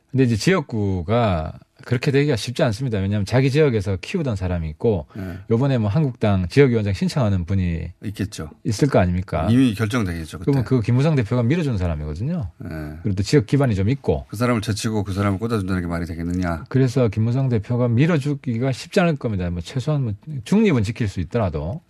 근데 0.09 0.23
이제 0.23 0.37
지역구가 0.37 1.59
그렇게 1.85 2.11
되기가 2.11 2.35
쉽지 2.35 2.63
않습니다. 2.63 2.99
왜냐하면 2.99 3.25
자기 3.25 3.51
지역에서 3.51 3.97
키우던 3.99 4.35
사람이 4.35 4.69
있고 4.69 5.07
예. 5.17 5.39
요번에 5.51 5.77
뭐 5.77 5.89
한국당 5.89 6.47
지역위원장 6.47 6.93
신청하는 6.93 7.45
분이 7.45 7.89
있겠죠. 8.05 8.49
있을 8.63 8.87
거 8.87 8.99
아닙니까? 8.99 9.47
이미 9.49 9.73
결정되겠죠. 9.73 10.39
그때. 10.39 10.51
그러면 10.51 10.65
그 10.65 10.81
김무성 10.81 11.15
대표가 11.15 11.43
밀어준 11.43 11.77
사람이거든요. 11.77 12.49
예. 12.63 12.69
그리고 13.03 13.15
또 13.15 13.23
지역 13.23 13.45
기반이 13.45 13.75
좀 13.75 13.89
있고 13.89 14.25
그 14.29 14.37
사람을 14.37 14.61
제치고 14.61 15.03
그 15.03 15.13
사람을 15.13 15.39
꽂아준다는 15.39 15.81
게 15.81 15.87
말이 15.87 16.05
되겠느냐. 16.05 16.65
그래서 16.69 17.09
김무성 17.09 17.49
대표가 17.49 17.87
밀어주기가 17.87 18.71
쉽지 18.71 18.99
않을 19.01 19.17
겁니다. 19.17 19.49
뭐 19.49 19.61
최소한 19.61 20.03
뭐 20.03 20.13
중립은 20.45 20.83
지킬 20.83 21.07
수 21.07 21.19
있더라도 21.19 21.81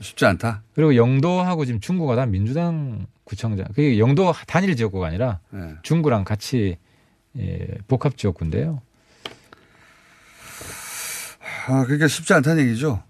쉽지 0.00 0.24
않다. 0.24 0.62
그리고 0.74 0.94
영도하고 0.96 1.64
지금 1.64 1.80
중구가 1.80 2.16
다 2.16 2.26
민주당 2.26 3.06
구청장 3.24 3.66
그게 3.68 3.98
영도 3.98 4.32
단일 4.46 4.76
지역구가 4.76 5.08
아니라 5.08 5.40
예. 5.54 5.74
중구랑 5.82 6.24
같이 6.24 6.76
예, 7.38 7.66
복합 7.86 8.16
지역구인데요. 8.16 8.82
아, 11.66 11.84
그러니까 11.84 12.08
쉽지 12.08 12.32
않다는 12.34 12.64
얘기죠. 12.64 13.02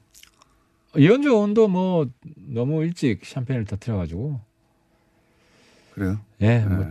이현주 0.97 1.29
의원도 1.29 1.69
뭐 1.69 2.07
너무 2.37 2.83
일찍 2.83 3.25
샴페인을 3.25 3.65
터트려가지고 3.65 4.41
그래요? 5.95 6.19
예. 6.41 6.61
뭐 6.61 6.91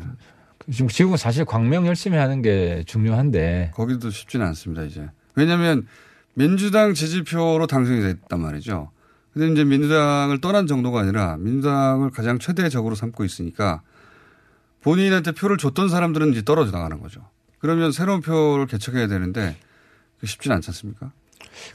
지금 0.71 0.87
지금은 0.87 1.17
사실 1.17 1.45
광명 1.45 1.87
열심히 1.87 2.17
하는 2.17 2.41
게 2.41 2.83
중요한데 2.85 3.71
거기도 3.73 4.09
쉽지는 4.09 4.45
않습니다, 4.47 4.83
이제. 4.83 5.09
왜냐하면 5.35 5.87
민주당 6.33 6.93
지지표로 6.93 7.67
당선이 7.67 8.01
됐단 8.01 8.39
말이죠. 8.39 8.91
근데 9.33 9.51
이제 9.51 9.63
민주당을 9.63 10.41
떠난 10.41 10.67
정도가 10.67 11.01
아니라 11.01 11.37
민주당을 11.37 12.11
가장 12.11 12.39
최대 12.39 12.67
적으로 12.69 12.95
삼고 12.95 13.23
있으니까 13.25 13.81
본인한테 14.81 15.33
표를 15.33 15.57
줬던 15.57 15.89
사람들은 15.89 16.31
이제 16.31 16.43
떨어져 16.43 16.71
나가는 16.71 16.99
거죠. 16.99 17.27
그러면 17.59 17.91
새로운 17.91 18.21
표를 18.21 18.65
개척해야 18.65 19.07
되는데 19.07 19.57
그게 20.15 20.27
쉽지는 20.27 20.55
않지 20.57 20.69
않습니까? 20.69 21.11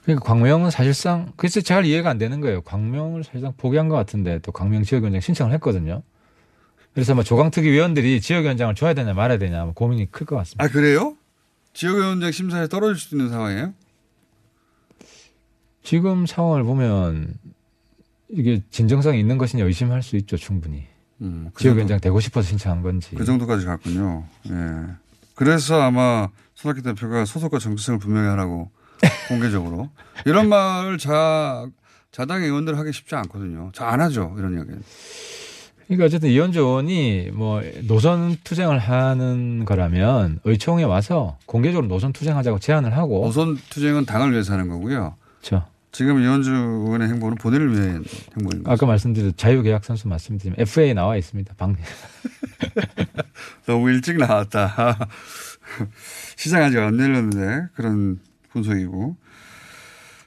그러니까 0.02 0.24
광명은 0.26 0.70
사실상 0.70 1.32
글쎄 1.36 1.60
잘 1.60 1.84
이해가 1.84 2.10
안 2.10 2.18
되는 2.18 2.40
거예요. 2.40 2.60
광명을 2.62 3.24
사실상 3.24 3.52
포기한 3.56 3.88
것 3.88 3.96
같은데 3.96 4.38
또 4.40 4.52
광명 4.52 4.82
지역위원장 4.82 5.20
신청을 5.20 5.52
했거든요. 5.54 6.02
그래서 6.94 7.14
뭐 7.14 7.24
조강특위 7.24 7.70
위원들이 7.70 8.20
지역위원장을 8.20 8.74
줘야 8.76 8.94
되냐 8.94 9.14
말아야 9.14 9.38
되냐 9.38 9.64
뭐 9.64 9.74
고민이 9.74 10.10
클 10.12 10.26
것 10.26 10.36
같습니다. 10.36 10.64
아, 10.64 10.68
그래요? 10.68 11.16
지역위원장 11.72 12.30
심사에 12.30 12.68
떨어질 12.68 13.00
수도 13.00 13.16
있는 13.16 13.30
상황이에요? 13.30 13.74
지금 15.82 16.26
상황을 16.26 16.62
보면 16.64 17.34
이게 18.28 18.62
진정성이 18.70 19.20
있는 19.20 19.38
것이냐 19.38 19.64
의심할 19.64 20.02
수 20.02 20.16
있죠 20.16 20.36
충분히. 20.36 20.84
음, 21.20 21.50
그 21.54 21.62
지역위원장 21.62 22.00
되고 22.00 22.18
싶어서 22.20 22.48
신청한 22.48 22.82
건지. 22.82 23.14
그 23.14 23.24
정도까지 23.24 23.66
갔군요. 23.66 24.24
예. 24.48 24.54
그래서 25.34 25.80
아마 25.80 26.28
손학규 26.54 26.82
대표가 26.82 27.24
소속과 27.24 27.58
정체성을 27.58 27.98
분명히 28.00 28.28
하라고 28.28 28.70
공개적으로 29.28 29.90
이런 30.26 30.48
말을 30.48 30.98
자 30.98 31.66
자당 32.12 32.42
의원들 32.42 32.78
하기 32.78 32.92
쉽지 32.92 33.14
않거든요. 33.16 33.70
잘 33.74 33.88
안 33.88 34.00
하죠 34.00 34.34
이런 34.38 34.54
이야기는. 34.54 34.82
그러니까 35.86 36.06
어쨌든 36.06 36.30
이현주 36.30 36.60
의원이 36.60 37.30
뭐 37.34 37.60
노선 37.82 38.36
투쟁을 38.42 38.78
하는 38.78 39.64
거라면 39.66 40.40
의총에 40.44 40.82
와서 40.84 41.36
공개적으로 41.44 41.88
노선 41.88 42.12
투쟁하자고 42.14 42.58
제안을 42.58 42.96
하고 42.96 43.22
노선 43.24 43.58
투쟁은 43.68 44.06
당을 44.06 44.32
위해서 44.32 44.54
하는 44.54 44.68
거고요. 44.68 45.16
그렇죠. 45.40 45.66
지금 45.92 46.20
이현주 46.22 46.50
의원의 46.50 47.08
행보는 47.08 47.36
본인을 47.36 47.72
위한 47.72 48.04
거죠. 48.44 48.62
아까 48.64 48.86
말씀드린 48.86 49.32
자유계약 49.36 49.84
선수 49.84 50.08
말씀드리면 50.08 50.56
FA 50.58 50.94
나와 50.94 51.16
있습니다. 51.16 51.54
방 51.56 51.76
너무 53.66 53.90
일찍 53.90 54.16
나왔다. 54.16 54.96
시장 56.36 56.62
아직 56.62 56.78
안 56.78 56.98
열렸는데 56.98 57.68
그런 57.74 58.18
분석이고. 58.54 59.16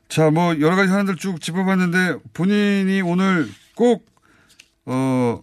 자, 0.10 0.30
뭐 0.30 0.60
여러 0.60 0.76
가지 0.76 0.90
사안들 0.90 1.16
쭉 1.16 1.42
짚어봤는데 1.42 2.20
본인이 2.34 3.02
오늘 3.02 3.50
꼭 3.76 4.06
어, 4.86 5.42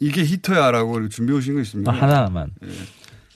이게 0.00 0.22
히터야라고 0.22 1.08
준비해 1.08 1.38
오신 1.38 1.54
거 1.54 1.60
있습니까? 1.62 1.92
아, 1.92 2.02
하나만. 2.02 2.50
예. 2.64 2.68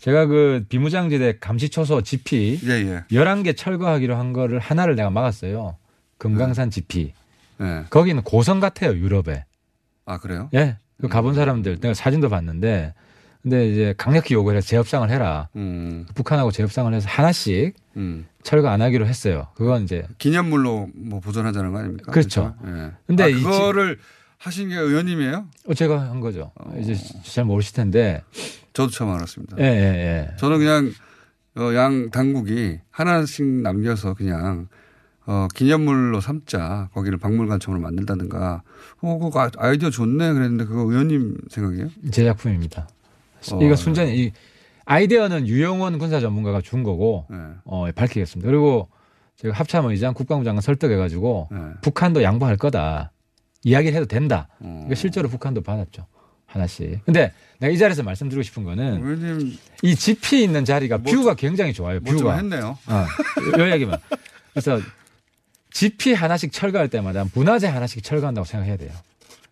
제가 0.00 0.26
그 0.26 0.64
비무장지대 0.68 1.38
감시초소 1.40 2.02
GP 2.02 2.60
예, 2.64 2.70
예. 2.70 3.04
11개 3.10 3.56
철거하기로 3.56 4.16
한 4.16 4.32
거를 4.32 4.58
하나를 4.58 4.94
내가 4.94 5.10
막았어요. 5.10 5.76
금강산 6.18 6.70
GP. 6.70 7.12
예. 7.60 7.84
거기는 7.90 8.22
고성 8.22 8.60
같아요, 8.60 8.92
유럽에. 8.92 9.44
아, 10.06 10.18
그래요? 10.18 10.48
예. 10.54 10.78
그 11.00 11.08
가본 11.08 11.34
사람들 11.34 11.80
내가 11.80 11.94
사진도 11.94 12.28
봤는데 12.28 12.94
근데 13.42 13.68
이제 13.70 13.94
강력히 13.96 14.34
요구해서 14.34 14.66
재협상을 14.66 15.08
해라. 15.10 15.48
음. 15.56 16.06
북한하고 16.14 16.50
재협상을 16.50 16.92
해서 16.92 17.08
하나씩 17.08 17.74
음. 17.96 18.26
철거 18.42 18.68
안 18.68 18.82
하기로 18.82 19.06
했어요. 19.06 19.46
그건 19.54 19.84
이제 19.84 20.04
기념물로 20.18 20.88
뭐 20.94 21.20
보존하자는 21.20 21.72
거 21.72 21.78
아닙니까? 21.78 22.12
그렇죠. 22.12 22.54
예. 22.66 22.92
근데 23.06 23.24
아, 23.24 23.26
이 23.28 23.36
지- 23.36 23.42
그거를 23.42 23.98
하신 24.38 24.68
게 24.68 24.76
의원님이에요? 24.76 25.46
어, 25.68 25.74
제가 25.74 26.00
한 26.10 26.20
거죠. 26.20 26.52
이제 26.78 26.94
잘 27.24 27.44
모르실 27.44 27.74
텐데. 27.74 28.22
저도 28.72 28.90
처음 28.90 29.10
알았습니다. 29.10 29.56
예, 29.58 29.64
예, 29.64 29.68
예. 30.30 30.36
저는 30.36 30.58
그냥 30.58 30.92
어, 31.56 31.74
양 31.74 32.10
당국이 32.10 32.78
하나씩 32.90 33.44
남겨서 33.44 34.14
그냥 34.14 34.68
어, 35.26 35.48
기념물로 35.54 36.20
삼자 36.20 36.88
거기를 36.94 37.18
박물관처럼 37.18 37.82
만들다든가 37.82 38.62
어, 39.00 39.18
그거 39.18 39.40
아- 39.40 39.50
아이디어 39.58 39.90
좋네 39.90 40.32
그랬는데 40.32 40.64
그거 40.66 40.82
의원님 40.90 41.36
생각이에요? 41.50 41.88
제 42.12 42.24
작품입니다. 42.24 42.88
어, 43.52 43.62
이거 43.62 43.76
순전히 43.76 44.18
이 44.18 44.32
아이디어는 44.84 45.46
유영원 45.46 45.98
군사 45.98 46.20
전문가가 46.20 46.60
준 46.60 46.82
거고 46.82 47.26
네. 47.30 47.36
어, 47.64 47.86
밝히겠습니다. 47.94 48.48
그리고 48.50 48.88
제가 49.36 49.54
합참 49.54 49.86
의장 49.86 50.14
국방부 50.14 50.44
장관 50.44 50.62
설득해가지고 50.62 51.48
네. 51.50 51.58
북한도 51.82 52.22
양보할 52.22 52.56
거다 52.56 53.12
이야기를 53.64 53.94
해도 53.96 54.06
된다. 54.06 54.48
어. 54.60 54.82
이거 54.86 54.94
실제로 54.94 55.28
북한도 55.28 55.62
받았죠 55.62 56.06
하나씩. 56.46 57.04
근데 57.04 57.32
내가 57.58 57.72
이 57.72 57.76
자리에서 57.78 58.02
말씀드리고 58.02 58.42
싶은 58.42 58.64
거는 58.64 59.56
이 59.82 59.94
GP 59.94 60.42
있는 60.42 60.64
자리가 60.64 60.98
뭐 60.98 61.12
뷰가 61.12 61.34
굉장히 61.34 61.72
좋아요. 61.72 62.00
뭐좀 62.00 62.22
뷰가. 62.22 62.36
했네요. 62.36 62.78
어, 62.86 63.06
요 63.60 63.70
얘기만. 63.72 63.98
그래서 64.52 64.80
GP 65.70 66.14
하나씩 66.14 66.50
철거할 66.50 66.88
때마다 66.88 67.26
문화재 67.34 67.66
하나씩 67.68 68.02
철거한다고 68.02 68.46
생각해야 68.46 68.76
돼요. 68.78 68.90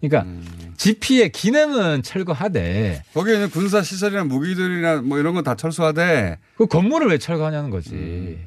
그러니까 0.00 0.22
음. 0.30 0.44
GP의 0.76 1.30
기능은 1.32 2.02
철거하되 2.02 3.02
거기에는 3.14 3.50
군사 3.50 3.82
시설이나 3.82 4.24
무기들이나 4.24 5.02
뭐 5.02 5.18
이런 5.18 5.34
건 5.34 5.42
다 5.44 5.54
철수하되 5.54 6.38
그 6.56 6.66
건물을 6.66 7.08
왜 7.08 7.18
철거하냐는 7.18 7.70
거지. 7.70 7.94
음. 7.94 8.46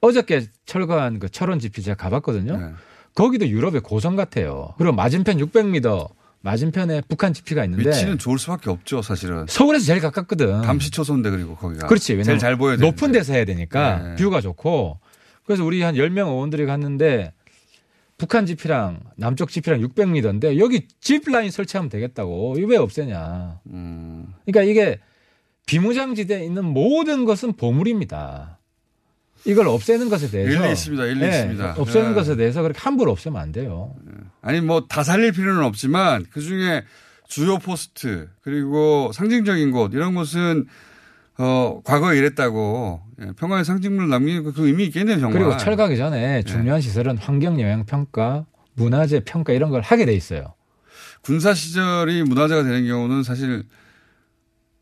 어저께 0.00 0.46
철거한 0.66 1.18
그 1.18 1.28
철원 1.28 1.58
GP 1.58 1.82
제가 1.82 1.96
가봤거든요. 1.96 2.56
네. 2.58 2.72
거기도 3.14 3.48
유럽의 3.48 3.80
고성 3.80 4.14
같아요. 4.16 4.74
그리고 4.76 4.94
맞은편 4.94 5.38
600m 5.38 6.08
맞은편에 6.42 7.02
북한 7.08 7.32
GP가 7.32 7.64
있는데 7.64 7.88
위치는 7.88 8.18
좋을 8.18 8.38
수밖에 8.38 8.70
없죠 8.70 9.00
사실은. 9.02 9.46
서울에서 9.48 9.86
제일 9.86 10.00
가깝거든. 10.00 10.62
감시초소인데 10.62 11.30
그리고 11.30 11.56
거기가 11.56 11.86
그렇지. 11.86 12.08
제일 12.08 12.18
왜냐면 12.18 12.38
잘 12.38 12.56
보여야 12.56 12.76
높은 12.76 12.96
되는데. 12.96 13.18
데서 13.20 13.32
해야 13.32 13.44
되니까 13.46 13.98
네. 14.02 14.14
뷰가 14.16 14.40
좋고 14.42 15.00
그래서 15.44 15.64
우리 15.64 15.82
한 15.82 15.94
10명 15.94 16.28
의원들이 16.28 16.66
갔는데 16.66 17.32
북한 18.18 18.46
GP랑 18.46 19.00
남쪽 19.16 19.50
GP랑 19.50 19.80
600m인데 19.80 20.58
여기 20.58 20.88
집 21.00 21.28
라인 21.30 21.50
설치하면 21.50 21.90
되겠다고. 21.90 22.54
이거 22.58 22.66
왜 22.68 22.76
없애냐. 22.76 23.60
음. 23.66 24.32
그러니까 24.46 24.62
이게 24.70 25.00
비무장지대에 25.66 26.44
있는 26.44 26.64
모든 26.64 27.24
것은 27.24 27.54
보물입니다. 27.54 28.58
이걸 29.44 29.68
없애는 29.68 30.08
것에 30.08 30.30
대해서 30.30 30.50
일리 30.64 30.72
있습니다. 30.72 31.04
일리 31.06 31.22
예, 31.24 31.28
있습니다. 31.28 31.74
없애는 31.78 32.10
예. 32.10 32.14
것에 32.14 32.36
대해서 32.36 32.62
그렇게 32.62 32.80
함부로 32.80 33.12
없애면 33.12 33.40
안 33.40 33.52
돼요. 33.52 33.94
아니 34.40 34.60
뭐 34.60 34.86
다 34.88 35.02
살릴 35.02 35.32
필요는 35.32 35.62
없지만 35.62 36.24
그 36.30 36.40
중에 36.40 36.84
주요 37.28 37.58
포스트 37.58 38.28
그리고 38.42 39.10
상징적인 39.12 39.70
곳 39.72 39.92
이런 39.94 40.14
곳은 40.14 40.66
어 41.38 41.80
과거에 41.84 42.16
이랬다고 42.18 43.02
예, 43.22 43.32
평화의 43.38 43.64
상징물을 43.64 44.08
남기는 44.08 44.44
거그 44.44 44.66
의미 44.66 44.84
있겠네요 44.86 45.18
정말. 45.20 45.42
그리고 45.42 45.56
철거하기 45.56 45.96
전에 45.96 46.42
중요한 46.42 46.80
시설은 46.80 47.16
환경 47.18 47.60
영향 47.60 47.84
평가, 47.86 48.44
문화재 48.74 49.20
평가 49.20 49.52
이런 49.52 49.70
걸 49.70 49.80
하게 49.80 50.04
돼 50.04 50.12
있어요. 50.14 50.54
군사 51.22 51.54
시절이 51.54 52.24
문화재가 52.24 52.62
되는 52.62 52.86
경우는 52.86 53.22
사실 53.22 53.64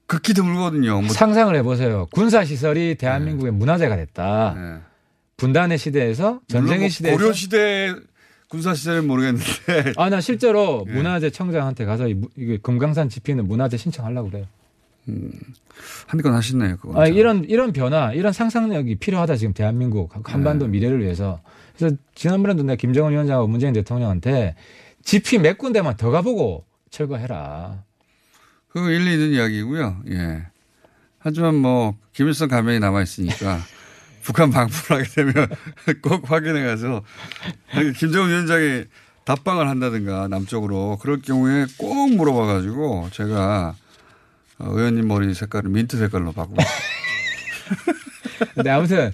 극히 0.07 0.35
드물거든요. 0.35 1.01
뭐 1.01 1.09
상상을 1.11 1.55
해보세요. 1.57 2.07
군사 2.13 2.45
시설이 2.45 2.97
대한민국의 2.97 3.53
문화재가 3.53 3.97
됐다. 3.97 4.55
네. 4.57 4.79
분단의 5.37 5.79
시대에서 5.79 6.41
전쟁의 6.49 6.81
뭐 6.81 6.89
시대에서 6.89 7.17
고려 7.19 7.33
시대 7.33 7.95
군사 8.49 8.75
시절은 8.75 9.07
모르겠는데 9.07 9.45
아 9.97 10.11
나 10.11 10.21
실제로 10.21 10.85
예. 10.91 10.93
문화재 10.93 11.31
청장한테 11.31 11.85
가서 11.87 12.07
이, 12.09 12.15
무- 12.15 12.29
이게 12.37 12.59
금강산 12.59 13.09
집히는 13.09 13.47
문화재 13.49 13.77
신청하려고 13.77 14.31
그래요. 14.31 14.47
한건 16.07 16.35
하시네요. 16.35 16.77
그거. 16.79 17.01
아, 17.01 17.07
이런 17.07 17.45
이런 17.45 17.73
변화, 17.73 18.13
이런 18.13 18.33
상상력이 18.33 18.97
필요하다 18.97 19.37
지금 19.37 19.53
대한민국 19.53 20.11
한반도 20.25 20.67
미래를 20.67 21.03
위해서. 21.03 21.41
그래서 21.77 21.97
지난번에도 22.15 22.63
내가 22.63 22.77
김정은 22.77 23.13
위원장하고 23.13 23.49
문재인 23.49 23.73
대통령한테 23.73 24.55
집히 25.03 25.39
몇 25.39 25.59
군데만 25.59 25.97
더 25.97 26.11
가보고 26.11 26.65
철거해라. 26.91 27.83
그 28.69 28.91
일리 28.91 29.15
있는 29.15 29.31
이야기고요. 29.31 30.03
예. 30.11 30.47
하지만 31.19 31.55
뭐 31.57 31.97
김일성 32.13 32.49
가면이 32.49 32.81
남아 32.81 33.03
있으니까 33.03 33.61
북한 34.23 34.51
방문을 34.51 34.83
하게 34.89 35.05
되면 35.05 35.49
꼭 36.03 36.31
확인해 36.31 36.65
가서 36.65 37.03
김정은 37.99 38.31
위원장이 38.31 38.85
답방을 39.25 39.69
한다든가 39.69 40.29
남쪽으로 40.29 40.99
그럴 41.01 41.21
경우에 41.23 41.67
꼭 41.79 42.15
물어봐 42.15 42.47
가지고 42.47 43.09
제가 43.11 43.75
어, 43.75 43.84
의원님 44.59 45.07
머리 45.09 45.33
색깔을 45.35 45.71
민트 45.71 45.97
색깔로 45.99 46.33
바꾸고 46.33 46.57
근데 48.55 48.71
아무튼 48.71 49.13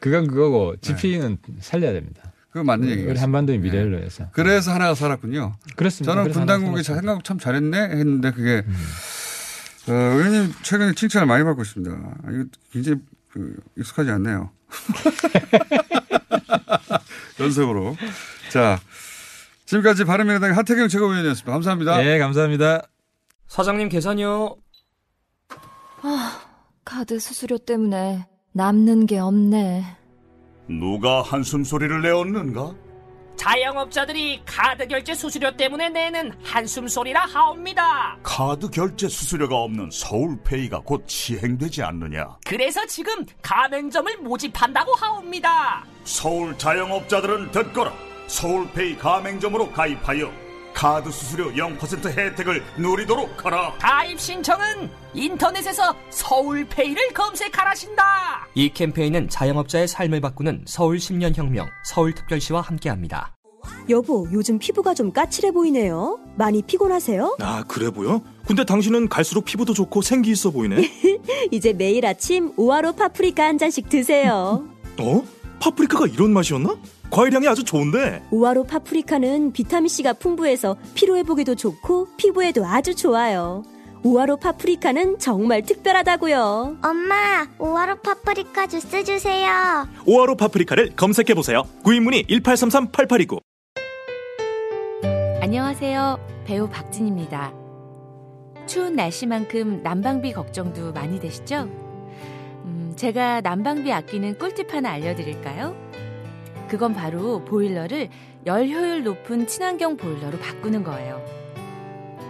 그건 0.00 0.26
그거고 0.26 0.74
집히는 0.80 1.38
살려야 1.60 1.92
됩니다. 1.92 2.32
그거 2.50 2.64
맞는 2.64 2.86
우리 2.86 2.92
얘기예요. 2.98 3.18
한반도의 3.18 3.58
미래를 3.60 3.98
위해서. 3.98 4.28
그래서 4.32 4.72
하나가 4.72 4.94
살았군요. 4.94 5.54
그렇습니다. 5.76 6.14
저는 6.14 6.32
군 6.32 6.46
당국이. 6.46 6.82
생각 6.82 7.24
참 7.24 7.38
잘했네 7.38 7.78
했는데 7.78 8.30
그게 8.32 8.64
어, 9.88 9.92
의원님 9.92 10.52
최근에 10.62 10.92
칭찬을 10.94 11.26
많이 11.26 11.44
받고 11.44 11.62
있습니다. 11.62 11.90
이거 12.30 12.44
굉장히 12.72 12.98
그, 13.32 13.56
익숙하지 13.78 14.10
않네요. 14.10 14.50
연속으로. 17.40 17.96
자, 18.50 18.78
지금까지 19.64 20.04
바른미래당의 20.04 20.54
하태경 20.54 20.88
최고위원이었습니다. 20.88 21.50
감사합니다. 21.50 21.96
네, 21.98 22.18
감사합니다. 22.18 22.82
사장님 23.52 23.90
계산이요. 23.90 24.56
아, 26.00 26.40
카드 26.86 27.18
수수료 27.18 27.58
때문에 27.58 28.26
남는 28.52 29.04
게 29.04 29.18
없네. 29.18 29.84
누가 30.68 31.20
한숨 31.20 31.62
소리를 31.62 32.00
내었는가? 32.00 32.74
자영업자들이 33.36 34.42
카드 34.46 34.88
결제 34.88 35.14
수수료 35.14 35.54
때문에 35.54 35.90
내는 35.90 36.32
한숨 36.42 36.88
소리라 36.88 37.26
하옵니다. 37.26 38.16
카드 38.22 38.70
결제 38.70 39.06
수수료가 39.06 39.54
없는 39.54 39.90
서울페이가 39.92 40.80
곧 40.80 41.04
시행되지 41.06 41.82
않느냐? 41.82 42.38
그래서 42.46 42.86
지금 42.86 43.26
가맹점을 43.42 44.16
모집한다고 44.22 44.94
하옵니다. 44.94 45.84
서울 46.04 46.56
자영업자들은 46.56 47.50
듣거라. 47.50 47.92
서울페이 48.28 48.96
가맹점으로 48.96 49.72
가입하여 49.72 50.41
카드 50.82 51.12
수수료 51.12 51.52
0% 51.52 52.06
혜택을 52.06 52.60
누리도록 52.76 53.46
하라. 53.46 53.72
가입 53.78 54.18
신청은 54.18 54.90
인터넷에서 55.14 55.94
서울페이를 56.10 57.12
검색하라신다. 57.14 58.48
이 58.56 58.68
캠페인은 58.68 59.28
자영업자의 59.28 59.86
삶을 59.86 60.20
바꾸는 60.20 60.64
서울 60.66 60.96
10년 60.96 61.36
혁명, 61.36 61.68
서울특별시와 61.84 62.62
함께합니다. 62.62 63.36
여보, 63.90 64.26
요즘 64.32 64.58
피부가 64.58 64.92
좀 64.92 65.12
까칠해 65.12 65.52
보이네요. 65.52 66.18
많이 66.34 66.62
피곤하세요? 66.62 67.36
아, 67.38 67.62
그래 67.68 67.88
보여? 67.88 68.20
근데 68.44 68.64
당신은 68.64 69.08
갈수록 69.08 69.44
피부도 69.44 69.74
좋고 69.74 70.02
생기 70.02 70.32
있어 70.32 70.50
보이네. 70.50 70.90
이제 71.52 71.72
매일 71.72 72.04
아침 72.04 72.52
오아로 72.56 72.94
파프리카 72.94 73.44
한 73.44 73.56
잔씩 73.56 73.88
드세요. 73.88 74.66
어? 74.98 75.24
파프리카가 75.60 76.08
이런 76.08 76.32
맛이었나? 76.32 76.74
과일향이 77.12 77.46
아주 77.46 77.62
좋은데. 77.62 78.22
오아로 78.30 78.64
파프리카는 78.64 79.52
비타민C가 79.52 80.14
풍부해서 80.14 80.76
피로회복에도 80.94 81.54
좋고 81.54 82.08
피부에도 82.16 82.64
아주 82.66 82.94
좋아요. 82.96 83.62
오아로 84.02 84.38
파프리카는 84.38 85.18
정말 85.18 85.62
특별하다고요. 85.62 86.78
엄마, 86.82 87.46
오아로 87.58 87.96
파프리카 87.96 88.66
주스 88.66 89.04
주세요. 89.04 89.86
오아로 90.06 90.36
파프리카를 90.36 90.96
검색해 90.96 91.34
보세요. 91.34 91.64
구입문의 91.84 92.24
1833-8829. 92.24 93.40
안녕하세요. 95.42 96.18
배우 96.46 96.66
박진입니다. 96.68 97.52
추운 98.66 98.96
날씨만큼 98.96 99.82
난방비 99.82 100.32
걱정도 100.32 100.92
많이 100.92 101.20
되시죠? 101.20 101.68
음, 102.64 102.94
제가 102.96 103.42
난방비 103.42 103.92
아끼는 103.92 104.38
꿀팁 104.38 104.72
하나 104.72 104.92
알려드릴까요? 104.92 105.91
그건 106.72 106.94
바로 106.94 107.44
보일러를 107.44 108.08
열 108.46 108.66
효율 108.66 109.04
높은 109.04 109.46
친환경 109.46 109.98
보일러로 109.98 110.38
바꾸는 110.38 110.82
거예요. 110.84 111.22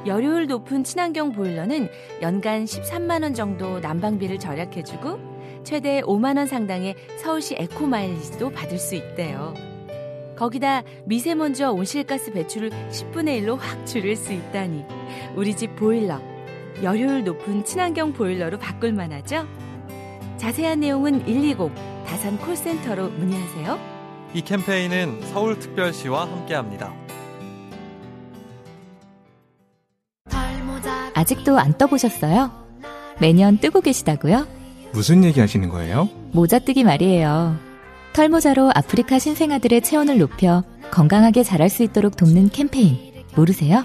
열효율 0.05 0.49
높은 0.49 0.83
친환경 0.83 1.31
보일러는 1.31 1.89
연간 2.23 2.65
13만원 2.65 3.37
정도 3.37 3.79
난방비를 3.79 4.41
절약해주고 4.41 5.63
최대 5.63 6.01
5만원 6.01 6.49
상당의 6.49 6.97
서울시 7.19 7.55
에코마일리지도 7.57 8.51
받을 8.51 8.79
수 8.79 8.97
있대요. 8.97 9.55
거기다 10.37 10.83
미세먼지와 11.05 11.71
온실가스 11.71 12.33
배출을 12.33 12.71
10분의 12.71 13.45
1로 13.45 13.57
확 13.57 13.87
줄일 13.87 14.17
수 14.17 14.33
있다니 14.33 14.85
우리 15.37 15.55
집 15.55 15.77
보일러 15.77 16.21
열효율 16.83 17.23
높은 17.23 17.63
친환경 17.63 18.13
보일러로 18.13 18.59
바꿀 18.59 18.93
만하죠? 18.93 19.47
자세한 20.39 20.81
내용은 20.81 21.25
120 21.27 21.73
다산 22.05 22.37
콜센터로 22.39 23.09
문의하세요. 23.11 23.92
이 24.35 24.41
캠페인은 24.41 25.21
서울특별시와 25.33 26.23
함께합니다. 26.23 26.93
아직도 31.15 31.59
안 31.59 31.77
떠보셨어요? 31.77 32.51
매년 33.21 33.59
뜨고 33.59 33.81
계시다고요? 33.83 34.47
무슨 34.93 35.23
얘기 35.25 35.41
하시는 35.41 35.69
거예요? 35.69 36.09
모자 36.33 36.59
뜨기 36.59 36.83
말이에요. 36.83 37.57
털모자로 38.15 38.71
아프리카 38.75 39.19
신생아들의 39.19 39.83
체온을 39.83 40.19
높여 40.19 40.65
건강하게 40.91 41.43
자랄 41.43 41.69
수 41.69 41.83
있도록 41.83 42.17
돕는 42.17 42.51
캠페인 42.51 42.99
모르세요? 43.35 43.85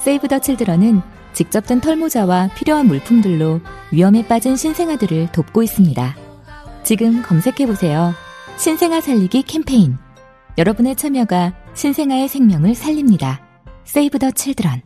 세이브 0.00 0.28
더 0.28 0.40
칠드런은 0.40 1.00
직접 1.32 1.66
든 1.66 1.80
털모자와 1.80 2.50
필요한 2.56 2.86
물품들로 2.86 3.60
위험에 3.92 4.26
빠진 4.26 4.56
신생아들을 4.56 5.32
돕고 5.32 5.62
있습니다. 5.62 6.16
지금 6.82 7.22
검색해보세요. 7.22 8.12
신생아 8.56 9.00
살리기 9.00 9.42
캠페인. 9.42 9.96
여러분의 10.56 10.94
참여가 10.96 11.54
신생아의 11.74 12.28
생명을 12.28 12.74
살립니다. 12.74 13.40
세이브 13.84 14.18
더 14.18 14.30
칠드런. 14.30 14.82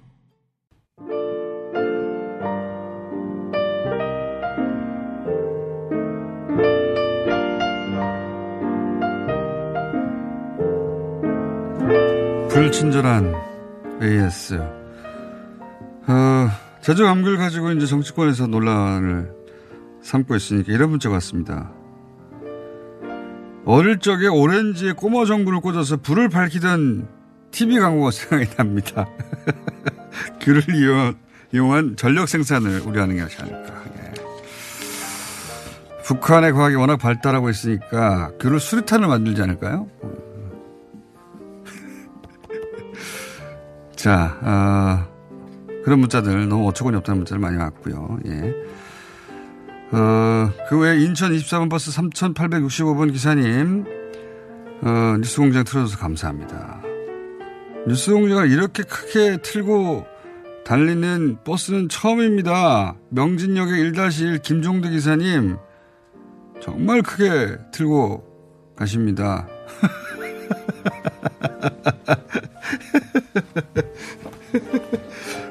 불친절한 12.49 13.35
AS. 14.03 14.55
어, 16.09 16.49
제주 16.81 17.05
감귤 17.05 17.37
가지고 17.37 17.73
이제 17.73 17.85
정치권에서 17.85 18.47
논란을 18.47 19.31
삼고 20.03 20.35
있으니까 20.37 20.73
이런 20.73 20.91
문자가 20.91 21.15
왔습니다. 21.17 21.76
어릴 23.67 23.99
적에 23.99 24.29
오렌지에 24.29 24.93
꼬마 24.93 25.25
전구를 25.25 25.61
꽂아서 25.61 25.97
불을 25.97 26.29
밝히던 26.29 27.09
TV 27.51 27.81
광고가 27.81 28.13
생각이 28.23 28.47
납니다. 28.57 29.09
귤을 30.41 30.63
이용, 30.75 31.15
이용 31.53 31.73
한 31.73 31.97
전력 31.97 32.29
생산을 32.29 32.79
우려하는 32.81 33.19
것이 33.19 33.43
아닐까. 33.43 33.83
예. 33.99 34.13
북한의 36.05 36.53
과학이 36.53 36.77
워낙 36.77 36.99
발달하고 36.99 37.51
있으니까 37.51 38.31
귤을 38.41 38.61
수류탄을 38.61 39.09
만들지 39.09 39.43
않을까요? 39.43 39.89
자, 43.97 44.39
어, 44.43 45.05
그런 45.83 45.99
문자들 45.99 46.49
너무 46.49 46.69
어처구니 46.69 46.97
없다는 46.99 47.19
문자들 47.19 47.41
많이 47.41 47.57
왔고요. 47.57 48.21
예. 48.27 48.55
어, 49.97 50.53
그 50.69 50.79
외에 50.79 51.01
인천 51.01 51.33
24번 51.33 51.71
버스 51.71 51.91
3865번 51.91 53.11
기사님, 53.15 53.87
어, 54.83 55.17
뉴스 55.19 55.41
공장 55.41 55.65
틀어줘서 55.65 55.97
감사합니다. 55.97 56.83
뉴스 57.89 58.13
공장을 58.13 58.51
이렇게 58.51 58.83
크게 58.83 59.39
틀고 59.41 60.05
달리는 60.67 61.39
버스는 61.45 61.89
처음입니다. 61.89 62.97
명진역의 63.09 63.93
1-1 63.93 64.43
김종대 64.43 64.91
기사님, 64.91 65.57
정말 66.61 67.01
크게 67.01 67.57
틀고 67.73 68.75
가십니다. 68.77 69.49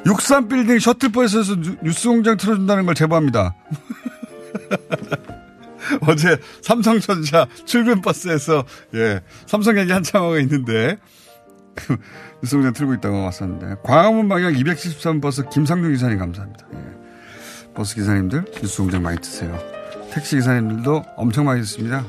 63빌딩 0.06 0.80
셔틀버스에서 0.80 1.56
뉴스 1.84 2.08
공장 2.08 2.38
틀어준다는 2.38 2.86
걸 2.86 2.94
제보합니다. 2.94 3.56
어제 6.08 6.38
삼성전자 6.62 7.48
출근 7.66 8.02
버스에서 8.02 8.66
예 8.96 9.22
삼성 9.46 9.78
얘기 9.78 9.92
한참 9.92 10.24
하고 10.24 10.40
있는데 10.40 10.98
뉴스공장 12.42 12.74
틀고 12.74 12.94
있다고 12.96 13.24
왔었는데 13.24 13.82
광화문 13.84 14.28
방향 14.28 14.56
273 14.56 15.22
버스 15.22 15.48
김상중 15.50 15.92
기사님 15.92 16.18
감사합니다. 16.18 16.68
예. 16.74 17.74
버스 17.74 17.96
기사님들 17.96 18.46
뉴스공장 18.62 19.04
많이 19.04 19.20
트세요. 19.20 19.58
택시 20.12 20.38
기사님들도 20.38 21.04
엄청 21.18 21.46
많이 21.46 21.62
듣습니다. 21.62 22.06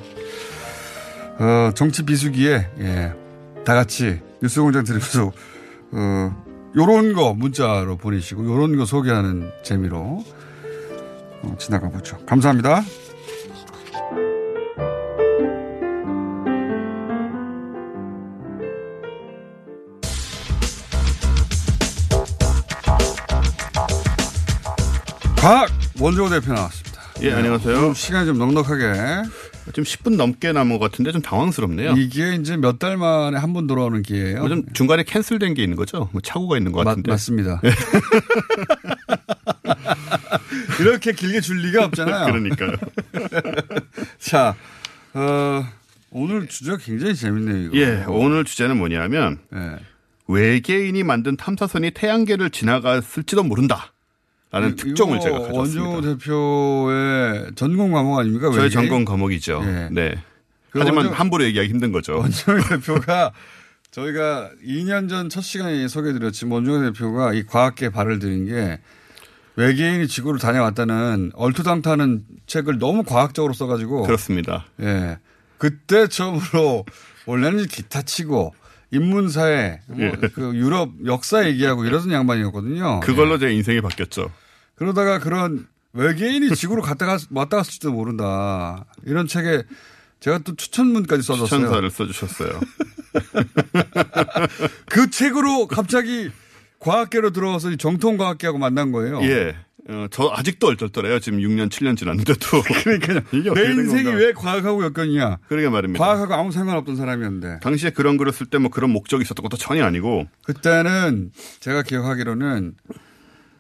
어, 1.39 1.71
정치 1.75 2.05
비수기에 2.05 2.69
예, 2.79 3.13
다 3.65 3.75
같이 3.75 4.21
뉴스공장 4.43 4.85
들으면서 4.85 5.33
어, 5.93 6.45
요런 6.77 7.15
거 7.15 7.35
문자로 7.35 7.97
보내시고 7.97 8.45
요런 8.47 8.77
거 8.77 8.85
소개하는 8.85 9.51
재미로 9.63 9.99
어, 9.99 10.25
지나가 11.59 11.89
보죠. 11.89 12.17
감사합니다. 12.27 12.83
박 25.37 25.69
원조 26.01 26.29
대표 26.29 26.53
나왔습니다. 26.53 27.01
예, 27.23 27.33
안녕하세요. 27.33 27.95
시간이 27.95 28.27
좀 28.27 28.39
넉넉하게. 28.39 29.23
좀 29.73 29.83
10분 29.85 30.15
넘게 30.17 30.53
남은 30.53 30.79
것 30.79 30.91
같은데 30.91 31.11
좀 31.13 31.21
당황스럽네요. 31.23 31.93
이게 31.97 32.35
이제 32.37 32.57
몇 32.57 32.79
달 32.79 32.97
만에 32.97 33.37
한 33.39 33.53
번 33.53 33.67
돌아오는 33.67 34.01
기회예요. 34.03 34.39
뭐 34.41 34.49
좀 34.49 34.63
중간에 34.73 35.03
캔슬된 35.03 35.55
게 35.55 35.63
있는 35.63 35.77
거죠? 35.77 36.09
뭐 36.13 36.21
착오가 36.23 36.57
있는 36.57 36.73
것 36.73 36.85
같은데. 36.85 37.11
맞, 37.11 37.17
습니다 37.19 37.61
이렇게 40.81 41.13
길게 41.13 41.41
줄 41.41 41.59
리가 41.63 41.85
없잖아요. 41.87 42.27
그러니까요. 42.27 42.73
자, 44.19 44.55
어, 45.15 45.65
오늘 46.11 46.47
주제가 46.47 46.79
굉장히 46.79 47.15
재밌네요. 47.15 47.57
이거. 47.67 47.77
예, 47.77 48.05
오늘 48.09 48.45
주제는 48.45 48.77
뭐냐면 48.77 49.39
네. 49.51 49.77
외계인이 50.29 51.03
만든 51.03 51.37
탐사선이 51.37 51.93
태양계를 51.93 52.51
지나갔을지도 52.51 53.43
모른다. 53.45 53.93
라는 54.51 54.71
이- 54.73 54.77
특종을 54.77 55.21
제가 55.21 55.39
가져왔습니다. 55.41 55.85
원종우 55.89 56.17
대표의 56.19 57.51
전공 57.57 57.93
과목 57.93 58.19
아닙니까? 58.19 58.47
저의 58.51 58.65
외계인? 58.65 58.71
전공 58.71 59.05
과목이죠. 59.05 59.63
예. 59.65 59.89
네. 59.91 60.15
그 60.71 60.79
하지만 60.81 61.05
원종- 61.07 61.19
함부로 61.19 61.45
얘기하기 61.45 61.69
힘든 61.71 61.93
거죠. 61.93 62.19
원종우 62.19 62.61
대표가 62.69 63.33
저희가 63.91 64.51
2년 64.65 65.09
전 65.09 65.29
첫 65.29 65.41
시간에 65.43 65.89
소개해드렸지만 65.89 66.53
원종우 66.53 66.93
대표가 66.93 67.33
이 67.35 67.45
과학계 67.45 67.91
발을 67.91 68.19
들인 68.19 68.47
게 68.47 68.79
외계인이 69.57 70.07
지구를 70.07 70.39
다녀왔다는 70.39 71.33
얼토당타는 71.35 72.25
책을 72.47 72.79
너무 72.79 73.03
과학적으로 73.03 73.53
써가지고 73.55 74.03
그렇습니다. 74.03 74.67
예. 74.81 75.19
그때 75.59 76.07
처음으로 76.07 76.85
원래는 77.25 77.67
기타 77.67 78.03
치고 78.03 78.55
인문사회, 78.91 79.81
뭐 79.89 79.99
예. 80.01 80.11
그 80.35 80.55
유럽 80.55 80.91
역사 81.07 81.47
얘기하고 81.47 81.85
이러던 81.85 82.13
양반이었거든요. 82.13 83.01
그걸로 83.01 83.39
제 83.39 83.53
인생이 83.53 83.81
바뀌었죠. 83.81 84.31
그러다가 84.75 85.19
그런 85.19 85.67
외계인이 85.95 86.55
지구로 86.55 86.83
갔다 86.83 87.07
갔, 87.07 87.23
왔다 87.31 87.57
갔을지도 87.57 87.93
모른다. 87.93 88.85
이런 89.05 89.27
책에 89.27 89.63
제가 90.21 90.39
또 90.39 90.55
추천문까지 90.55 91.23
써줬어요. 91.23 91.47
추천사를 91.47 91.91
써주셨어요. 91.91 92.61
그 94.87 95.11
책으로 95.11 95.67
갑자기 95.67 96.31
과학계로 96.87 97.31
들어와서 97.31 97.71
이 97.73 97.77
정통 97.77 98.17
과학계하고 98.17 98.59
만난 98.59 98.93
거예요. 98.93 99.21
예. 99.25 99.57
어, 99.89 100.07
저 100.11 100.33
아직도 100.35 100.67
얼떨떨해요. 100.69 101.21
지금 101.21 101.39
6년, 101.41 101.69
7년 101.69 101.97
지났는데도. 101.97 102.63
그러니까요. 102.85 103.21
내 103.55 103.65
인생이. 103.73 104.09
왜 104.15 104.33
과학하고 104.33 104.83
엮였냐. 104.85 105.39
그러게 105.49 105.69
말입니다. 105.69 106.05
과학하고 106.05 106.35
아무 106.35 106.51
상관없던 106.53 106.97
사람이었는데. 106.97 107.61
당시에 107.61 107.91
그런 107.91 108.17
글을 108.17 108.33
쓸 108.33 108.47
때 108.47 108.59
뭐 108.59 108.71
그런 108.71 108.91
목적이 108.91 109.23
있었던 109.23 109.43
것도 109.43 109.57
전혀 109.57 109.85
아니고. 109.85 110.27
그때는 110.45 111.31
제가 111.61 111.83
기억하기로는 111.83 112.75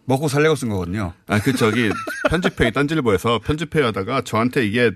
먹고 0.04 0.28
살려고 0.28 0.54
쓴 0.56 0.68
거거든요. 0.68 1.12
아, 1.26 1.40
그 1.40 1.52
저기 1.52 1.90
편집회의 2.30 2.72
딴질보에서 2.72 3.40
편집회 3.44 3.82
하다가 3.82 4.22
저한테 4.22 4.66
이게 4.66 4.92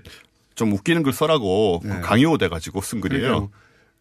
좀 0.55 0.71
웃기는 0.73 1.03
글 1.03 1.11
써라고 1.13 1.81
강요돼가지고 2.01 2.81
쓴 2.81 2.99
글이에요. 3.01 3.39
네. 3.41 3.47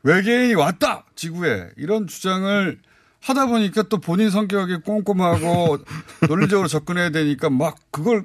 외계인이 0.03 0.55
왔다 0.55 1.05
지구에 1.15 1.69
이런 1.77 2.07
주장을 2.07 2.79
하다 3.21 3.47
보니까 3.47 3.83
또 3.85 3.99
본인 3.99 4.31
성격이 4.31 4.79
꼼꼼하고 4.79 5.79
논리적으로 6.29 6.69
접근해야 6.69 7.11
되니까 7.11 7.51
막 7.51 7.77
그걸 7.91 8.25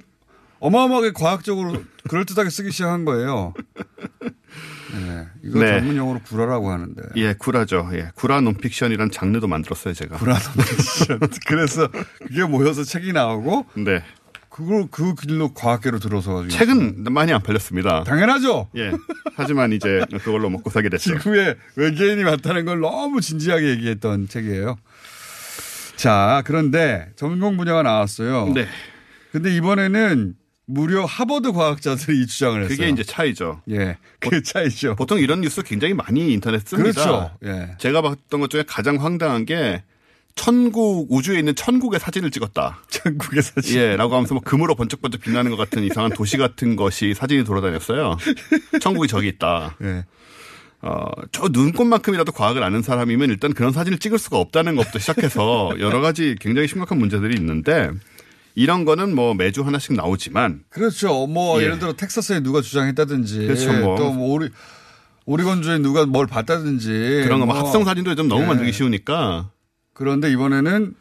어마어마하게 0.59 1.11
과학적으로 1.11 1.83
그럴듯하게 2.09 2.49
쓰기 2.49 2.71
시작한 2.71 3.05
거예요. 3.05 3.53
네, 4.93 5.27
이거 5.43 5.59
네. 5.59 5.79
전문 5.79 5.97
용어로 5.97 6.21
구라라고 6.21 6.71
하는데. 6.71 7.01
예, 7.17 7.33
구라죠. 7.33 7.89
예, 7.93 8.11
구라 8.15 8.41
논픽션이란 8.41 9.11
장르도 9.11 9.47
만들었어요, 9.47 9.93
제가. 9.93 10.17
구라 10.17 10.39
논픽션. 10.55 11.19
그래서 11.45 11.89
그게 12.19 12.45
모여서 12.45 12.83
책이 12.83 13.11
나오고. 13.11 13.65
네. 13.75 14.01
그걸 14.55 14.87
그 14.89 15.15
길로 15.15 15.53
과학계로 15.53 15.99
들어서 15.99 16.35
가지고. 16.35 16.49
책은 16.49 17.03
많이 17.11 17.33
안 17.33 17.43
팔렸습니다. 17.43 18.05
당연하죠. 18.05 18.69
예. 18.77 18.93
하지만 19.35 19.73
이제 19.73 20.05
그걸로 20.23 20.49
먹고 20.49 20.69
살게 20.69 20.87
됐죠. 20.87 21.17
지구에 21.17 21.55
외계인이 21.75 22.23
왔다는 22.23 22.63
걸 22.63 22.79
너무 22.79 23.19
진지하게 23.19 23.71
얘기했던 23.71 24.29
책이에요. 24.29 24.77
자, 25.97 26.41
그런데 26.45 27.09
전공 27.17 27.57
분야가 27.57 27.83
나왔어요. 27.83 28.53
네. 28.53 28.65
근데 29.33 29.53
이번에는 29.53 30.35
무려 30.67 31.03
하버드 31.03 31.51
과학자들이 31.51 32.21
이 32.21 32.25
주장을 32.25 32.63
했어요. 32.63 32.77
그게 32.77 32.87
이제 32.87 33.03
차이죠. 33.03 33.61
예. 33.71 33.97
그게 34.19 34.41
차이죠. 34.41 34.95
보통 34.95 35.19
이런 35.19 35.41
뉴스 35.41 35.63
굉장히 35.63 35.93
많이 35.93 36.31
인터넷 36.31 36.65
씁니다. 36.65 37.03
그렇죠. 37.03 37.31
예. 37.43 37.75
제가 37.77 38.01
봤던 38.01 38.39
것 38.39 38.49
중에 38.49 38.63
가장 38.65 39.03
황당한 39.03 39.43
게 39.43 39.83
천국 40.35 41.07
우주에 41.09 41.39
있는 41.39 41.55
천국의 41.55 41.99
사진을 41.99 42.29
찍었다. 42.29 42.79
천국의 42.89 43.41
사진. 43.41 43.77
예, 43.79 43.95
라고 43.95 44.13
하면서 44.15 44.33
뭐 44.33 44.43
금으로 44.43 44.75
번쩍번쩍 44.75 45.21
빛나는 45.21 45.49
것 45.51 45.57
같은 45.57 45.83
이상한 45.83 46.11
도시 46.11 46.37
같은 46.37 46.75
것이 46.75 47.13
사진이 47.13 47.45
돌아다녔어요. 47.45 48.17
천국이 48.81 49.07
저기 49.07 49.27
있다. 49.29 49.75
예. 49.81 50.05
어, 50.81 51.07
저 51.31 51.47
눈꽃만큼이라도 51.47 52.31
과학을 52.31 52.61
아는 52.61 52.83
사람이면 52.83 53.29
일단 53.29 53.53
그런 53.53 53.71
사진을 53.71 53.97
찍을 53.97 54.19
수가 54.19 54.37
없다는 54.37 54.75
것부터 54.75 54.99
시작해서 54.99 55.73
여러 55.79 55.99
가지 55.99 56.35
굉장히 56.39 56.67
심각한 56.67 56.99
문제들이 56.99 57.33
있는데 57.37 57.89
이런 58.53 58.85
거는 58.85 59.15
뭐 59.15 59.33
매주 59.33 59.63
하나씩 59.63 59.93
나오지만 59.93 60.63
그렇죠. 60.69 61.25
뭐 61.27 61.59
예. 61.59 61.65
예. 61.65 61.69
를 61.69 61.79
들어 61.79 61.93
텍사스에 61.93 62.41
누가 62.41 62.61
주장했다든지 62.61 63.47
그렇죠, 63.47 63.73
뭐. 63.73 63.97
또뭐 63.97 64.33
오리 64.33 64.49
오리건주에 65.25 65.79
누가 65.79 66.05
뭘 66.05 66.27
봤다든지 66.27 67.21
그런 67.23 67.39
거뭐 67.39 67.53
뭐. 67.53 67.55
합성 67.55 67.83
사진도 67.83 68.13
좀 68.13 68.27
너무 68.27 68.43
예. 68.43 68.47
만들기 68.47 68.71
쉬우니까 68.71 69.49
그런데 69.95 70.29
이번에는 70.31 70.93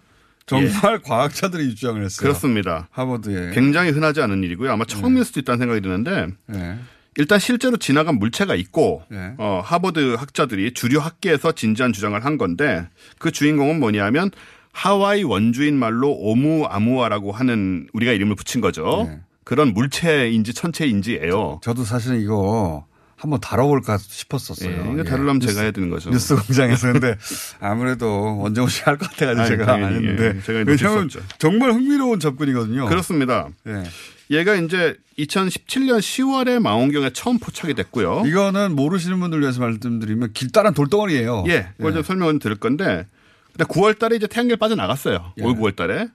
정말 0.46 1.00
과학자들이 1.02 1.68
이 1.68 1.74
주장을 1.74 2.02
했어요. 2.02 2.22
그렇습니다. 2.22 2.88
하버드에 2.92 3.52
굉장히 3.52 3.90
흔하지 3.90 4.22
않은 4.22 4.42
일이고요. 4.44 4.70
아마 4.70 4.84
처음일 4.84 5.24
수도 5.24 5.40
있다는 5.40 5.58
생각이 5.58 5.80
드는데 5.80 6.28
네. 6.46 6.78
일단 7.16 7.38
실제로 7.38 7.76
지나간 7.76 8.18
물체가 8.18 8.54
있고 8.54 9.02
네. 9.10 9.34
어, 9.38 9.60
하버드 9.64 10.14
학자들이 10.14 10.74
주류 10.74 11.00
학계에서 11.00 11.52
진지한 11.52 11.92
주장을 11.92 12.22
한 12.24 12.38
건데 12.38 12.86
그 13.18 13.30
주인공은 13.30 13.80
뭐냐면 13.80 14.30
하와이 14.72 15.24
원주인 15.24 15.76
말로 15.76 16.12
오무아무아라고 16.12 17.32
하는 17.32 17.88
우리가 17.92 18.12
이름을 18.12 18.36
붙인 18.36 18.60
거죠. 18.60 19.06
네. 19.08 19.20
그런 19.44 19.72
물체인지 19.74 20.54
천체인지예요. 20.54 21.60
저도 21.62 21.84
사실은 21.84 22.20
이거 22.20 22.86
한번 23.24 23.40
다뤄볼까 23.40 23.96
싶었었어요. 23.98 24.70
예, 24.70 24.92
이거 24.92 25.02
다루려면 25.02 25.40
제가 25.40 25.62
해야 25.62 25.70
되는 25.70 25.88
거죠. 25.88 26.10
뉴스 26.10 26.36
공장에서 26.36 26.92
근데 26.92 27.16
아무래도 27.58 28.36
원정우 28.38 28.68
씨 28.68 28.82
할 28.84 28.98
것 28.98 29.10
같아가지고 29.10 29.40
아니, 29.40 29.48
제가 29.48 29.72
안 29.72 29.94
했는데 29.94 30.34
예, 30.36 30.42
제가 30.42 30.58
왜냐하면. 30.66 31.08
정말 31.38 31.72
흥미로운 31.72 32.20
접근이거든요. 32.20 32.84
그렇습니다. 32.86 33.48
예. 33.66 33.84
얘가 34.30 34.54
이제 34.56 34.96
2017년 35.18 36.00
10월에 36.00 36.60
망원경에 36.60 37.10
처음 37.14 37.38
포착이 37.38 37.72
됐고요. 37.74 38.24
이거는 38.26 38.74
모르시는 38.76 39.18
분들 39.20 39.40
위해서 39.40 39.60
말씀드리면 39.60 40.32
길다란 40.34 40.74
돌덩어리예요. 40.74 41.44
예, 41.48 41.68
그걸 41.78 41.94
좀 41.94 42.02
설명을 42.02 42.38
드릴 42.40 42.56
건데, 42.56 43.06
근데 43.52 43.64
9월 43.64 43.98
달에 43.98 44.16
이제 44.16 44.26
태양계를 44.26 44.58
빠져나갔어요. 44.58 45.32
예. 45.38 45.42
올 45.42 45.54
9월 45.54 45.74
달에. 45.76 46.08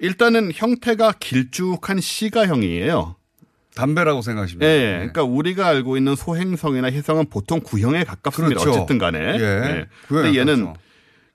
일단은 0.00 0.50
형태가 0.54 1.12
길쭉한 1.20 2.00
C가형이에요. 2.00 3.14
담배라고 3.74 4.22
생각하시면 4.22 4.68
예, 4.68 4.74
돼요. 4.74 4.92
그러니까 4.96 5.22
우리가 5.24 5.66
알고 5.66 5.96
있는 5.96 6.14
소행성이나 6.14 6.90
혜성은 6.90 7.26
보통 7.30 7.60
구형에 7.60 8.04
가깝습니다. 8.04 8.60
그렇죠. 8.60 8.70
어쨌든 8.70 8.98
간에. 8.98 9.18
예. 9.18 9.42
예. 9.42 9.86
구형에 10.08 10.26
근데 10.28 10.38
얘는 10.38 10.60
가깝죠. 10.66 10.80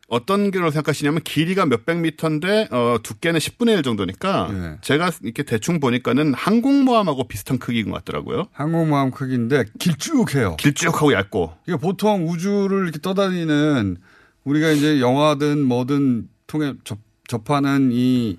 어떤 0.09 0.51
길로 0.51 0.71
생각하시냐면 0.71 1.21
길이가 1.21 1.65
몇백 1.65 1.97
미터인데 1.97 2.69
어, 2.71 2.97
두께는 3.03 3.39
10분의 3.39 3.77
1 3.77 3.83
정도니까 3.83 4.49
예. 4.51 4.77
제가 4.81 5.11
이렇게 5.21 5.43
대충 5.43 5.79
보니까는 5.79 6.33
항공모함하고 6.33 7.27
비슷한 7.27 7.57
크기인 7.57 7.89
것 7.89 8.05
같더라고요. 8.05 8.45
항공모함 8.53 9.11
크기인데 9.11 9.65
길쭉해요. 9.79 10.55
길쭉하고 10.57 11.11
얇고. 11.13 11.53
이게 11.67 11.75
보통 11.77 12.29
우주를 12.29 12.83
이렇게 12.83 12.99
떠다니는 12.99 13.97
우리가 14.45 14.69
이제 14.69 15.01
영화든 15.01 15.63
뭐든 15.63 16.29
통해 16.47 16.73
접, 16.85 16.99
접하는 17.27 17.89
이 17.91 18.37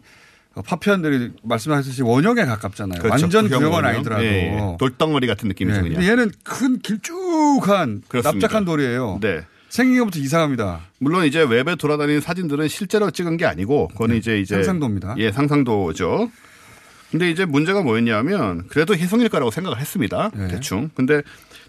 파편들이 0.62 1.32
말씀하셨듯이 1.42 2.02
원형에 2.02 2.44
가깝잖아요. 2.44 3.00
그렇죠. 3.00 3.24
완전 3.24 3.46
구형 3.46 3.60
구형은 3.60 3.76
원형. 3.76 3.90
아니더라도. 3.94 4.24
예, 4.24 4.28
예. 4.28 4.76
돌덩어리 4.78 5.26
같은 5.26 5.48
느낌이죠. 5.48 5.82
네. 5.82 6.08
얘는 6.08 6.30
큰 6.44 6.78
길쭉한 6.80 8.02
그렇습니다. 8.08 8.32
납작한 8.32 8.64
돌이에요. 8.64 9.18
네. 9.20 9.42
생긴 9.68 9.98
것부터 10.00 10.18
이상합니다. 10.18 10.80
물론 10.98 11.26
이제 11.26 11.42
웹에 11.42 11.76
돌아다니는 11.76 12.20
사진들은 12.20 12.68
실제로 12.68 13.10
찍은 13.10 13.36
게 13.36 13.44
아니고 13.44 13.88
그거는 13.88 14.16
이제 14.16 14.40
이제 14.40 14.56
네. 14.56 14.62
상상도입니다. 14.62 15.14
예, 15.18 15.30
상상도죠. 15.30 16.30
근데 17.10 17.30
이제 17.30 17.44
문제가 17.46 17.82
뭐였냐면 17.82 18.66
그래도 18.68 18.94
혜성일 18.94 19.28
거라고 19.30 19.50
생각을 19.50 19.78
했습니다. 19.78 20.30
네. 20.34 20.48
대충. 20.48 20.90
근데 20.94 21.22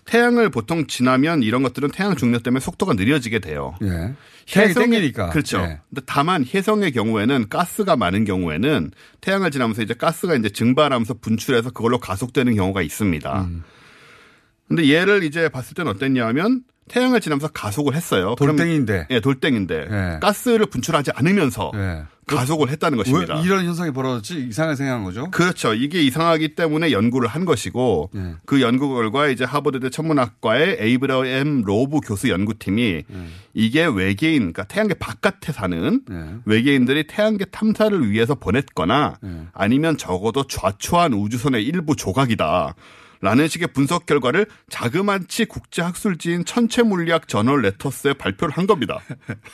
태양을 0.06 0.50
보통 0.50 0.88
지나면 0.88 1.44
이런 1.44 1.62
것들은 1.64 1.92
태양 1.92 2.16
중력 2.16 2.44
때문에 2.44 2.60
속도가 2.60 2.94
느려지게 2.94 3.40
돼요. 3.40 3.76
예. 3.84 4.14
땡기니까. 4.52 5.30
그렇죠. 5.30 5.60
예. 5.60 5.80
근데 5.90 6.02
다만 6.06 6.46
혜성의 6.46 6.92
경우에는 6.92 7.50
가스가 7.50 7.96
많은 7.96 8.26
경우에는 8.26 8.92
태양을 9.22 9.52
지나면서 9.52 9.82
이제 9.84 9.94
가스가 9.94 10.36
이제 10.36 10.50
증발하면서 10.50 11.16
분출해서 11.16 11.72
그걸로 11.72 12.00
가속되는 12.00 12.56
경우가 12.56 12.82
있습니다. 12.82 13.42
음. 13.42 13.64
근데 14.70 14.90
얘를 14.90 15.24
이제 15.24 15.50
봤을 15.50 15.74
때는 15.74 15.92
어땠냐면 15.92 16.62
태양을 16.88 17.22
지나면서 17.22 17.50
가속을 17.50 17.96
했어요. 17.96 18.36
돌덩이인데. 18.38 19.08
예, 19.12 19.20
돌덩인데 19.20 19.88
예. 19.92 20.20
가스를 20.20 20.66
분출하지 20.68 21.12
않으면서 21.14 21.72
예. 21.76 22.04
가속을 22.26 22.70
했다는 22.70 22.98
것입니다. 22.98 23.38
왜 23.38 23.44
이런 23.44 23.66
현상이 23.66 23.92
벌어졌지? 23.92 24.48
이상하게 24.50 24.76
생각한 24.76 25.04
거죠? 25.04 25.30
그렇죠. 25.32 25.74
이게 25.74 26.02
이상하기 26.02 26.56
때문에 26.56 26.92
연구를 26.92 27.28
한 27.28 27.46
것이고 27.46 28.12
예. 28.16 28.20
그그 28.46 28.62
연구 28.62 28.90
결과 28.90 29.28
이제 29.28 29.44
하버드대 29.44 29.90
천문학과의 29.90 30.78
에이브러엠 30.80 31.64
로브 31.64 32.00
교수 32.04 32.30
연구팀이 32.30 32.82
예. 32.84 33.04
이게 33.54 33.86
외계인, 33.86 34.40
그러니까 34.40 34.64
태양계 34.64 34.96
바깥에 34.96 35.52
사는 35.52 36.02
예. 36.10 36.26
외계인들이 36.46 37.06
태양계 37.08 37.46
탐사를 37.46 38.10
위해서 38.10 38.36
보냈거나 38.36 39.18
예. 39.24 39.30
아니면 39.54 39.98
적어도 39.98 40.46
좌초한 40.48 41.14
우주선의 41.14 41.64
일부 41.64 41.96
조각이다. 41.96 42.76
라는 43.22 43.48
식의 43.50 43.70
분석 43.74 44.06
결과를 44.06 44.46
자그마치 44.70 45.46
국제학술지인 45.46 46.46
천체물리학 46.46 47.28
저널 47.28 47.62
레터스에 47.62 48.14
발표를 48.14 48.58
한 48.58 48.66
겁니다. 48.66 49.00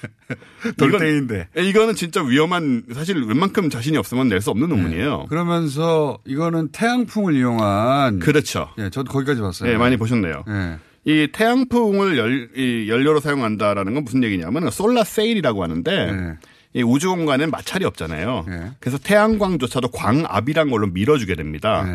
돌덩인데. 0.78 1.48
이건, 1.56 1.66
이거는 1.66 1.96
진짜 1.96 2.22
위험한 2.24 2.84
사실 2.94 3.22
웬만큼 3.24 3.70
자신이 3.70 3.98
없으면 3.98 4.30
낼 4.30 4.42
수 4.42 4.52
없는 4.52 4.70
논문이에요. 4.70 5.26
그러면서 5.30 6.20
이거는 6.26 6.68
태양풍을 6.72 7.34
이용한 7.36 8.20
그렇죠. 8.20 8.70
예, 8.78 8.90
저도 8.92 9.12
거기까지 9.12 9.42
봤어요. 9.42 9.72
네, 9.72 9.78
많이 9.78 9.98
보셨네요. 9.98 10.44
예. 10.48 10.78
이 11.06 11.28
태양풍을 11.32 12.18
열, 12.18 12.50
이 12.56 12.88
연료로 12.90 13.20
사용한다라는 13.20 13.94
건 13.96 14.04
무슨 14.04 14.24
얘기냐면 14.24 14.70
솔라 14.70 15.04
세일이라고 15.04 15.64
하는데 15.64 16.12
네. 16.12 16.34
이 16.74 16.84
우주 16.84 17.08
공간엔 17.10 17.50
마찰이 17.52 17.86
없잖아요. 17.86 18.46
그래서 18.80 18.98
태양광조차도 18.98 19.90
광압이란 19.90 20.70
걸로 20.70 20.88
밀어주게 20.88 21.36
됩니다. 21.36 21.86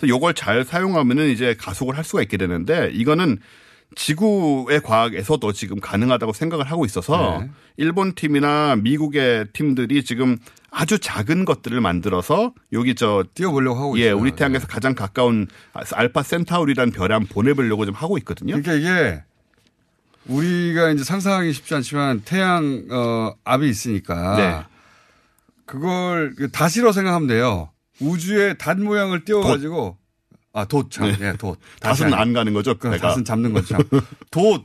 네. 0.00 0.06
그래서 0.06 0.16
이걸 0.16 0.34
잘 0.34 0.64
사용하면은 0.64 1.28
이제 1.30 1.54
가속을 1.58 1.96
할 1.96 2.04
수가 2.04 2.22
있게 2.22 2.36
되는데 2.36 2.90
이거는 2.92 3.38
지구의 3.96 4.82
과학에서도 4.82 5.52
지금 5.52 5.80
가능하다고 5.80 6.32
생각을 6.32 6.64
하고 6.70 6.84
있어서 6.84 7.40
네. 7.40 7.50
일본 7.76 8.14
팀이나 8.14 8.76
미국의 8.76 9.48
팀들이 9.52 10.04
지금 10.04 10.36
아주 10.70 10.98
작은 11.00 11.44
것들을 11.44 11.80
만들어서 11.80 12.52
여기 12.72 12.94
저 12.94 13.24
띄워보려고 13.34 13.80
하고 13.80 13.98
예, 13.98 14.06
있어요. 14.06 14.18
우리 14.18 14.32
태양에서 14.32 14.68
가장 14.68 14.94
가까운 14.94 15.48
알파 15.92 16.22
센타우리라는 16.22 16.92
별에 16.92 17.14
한번 17.14 17.28
보내보려고 17.28 17.84
좀 17.86 17.94
하고 17.94 18.16
있거든요. 18.18 18.60
그러니까 18.60 18.74
이게 18.74 19.22
우리가 20.26 20.90
이제 20.90 21.02
상상하기 21.02 21.52
쉽지 21.52 21.74
않지만 21.74 22.22
태양 22.24 22.84
어 22.90 23.34
압이 23.42 23.68
있으니까 23.68 24.36
네. 24.36 24.66
그걸 25.66 26.34
다시로 26.52 26.92
생각하면 26.92 27.26
돼요. 27.26 27.70
우주에 28.00 28.54
닷 28.54 28.78
모양을 28.78 29.24
띄워가지고 29.24 29.96
아 30.52 30.64
돛 30.64 30.90
참, 30.90 31.06
예, 31.20 31.32
돛. 31.36 31.56
닷은 31.80 32.12
안 32.12 32.32
가는 32.32 32.52
거죠. 32.52 32.76
그. 32.76 32.96
닷은 32.98 33.24
잡는 33.24 33.52
거죠. 33.52 33.76
돛. 34.32 34.62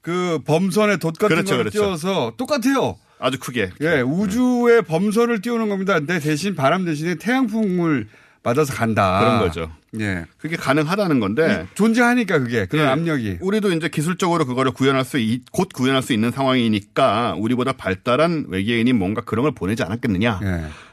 그 0.00 0.40
범선에 0.46 0.96
돛 0.96 1.12
같은 1.18 1.28
그렇죠, 1.36 1.50
걸 1.54 1.58
그렇죠. 1.64 1.78
띄워서 1.78 2.34
똑같아요. 2.36 2.96
아주 3.20 3.38
크게. 3.38 3.70
예, 3.82 4.00
우주에 4.00 4.80
범선을 4.80 5.42
띄우는 5.42 5.68
겁니다. 5.68 5.94
근데 5.94 6.18
대신 6.18 6.54
바람 6.56 6.84
대신에 6.84 7.16
태양풍을 7.16 8.08
맞아서 8.42 8.72
간다. 8.74 9.20
그런 9.20 9.38
거죠. 9.38 9.70
예. 10.00 10.24
그게 10.38 10.56
가능하다는 10.56 11.20
건데 11.20 11.68
존재하니까 11.74 12.40
그게 12.40 12.66
그런 12.66 12.86
예. 12.86 12.90
압력이. 12.90 13.38
우리도 13.40 13.70
이제 13.72 13.88
기술적으로 13.88 14.44
그거를 14.46 14.72
구현할 14.72 15.04
수, 15.04 15.18
있- 15.18 15.44
곧 15.52 15.68
구현할 15.72 16.02
수 16.02 16.12
있는 16.12 16.32
상황이니까 16.32 17.36
우리보다 17.38 17.72
발달한 17.74 18.46
외계인이 18.48 18.92
뭔가 18.94 19.20
그런 19.20 19.42
걸 19.44 19.52
보내지 19.52 19.84
않았겠느냐 19.84 20.40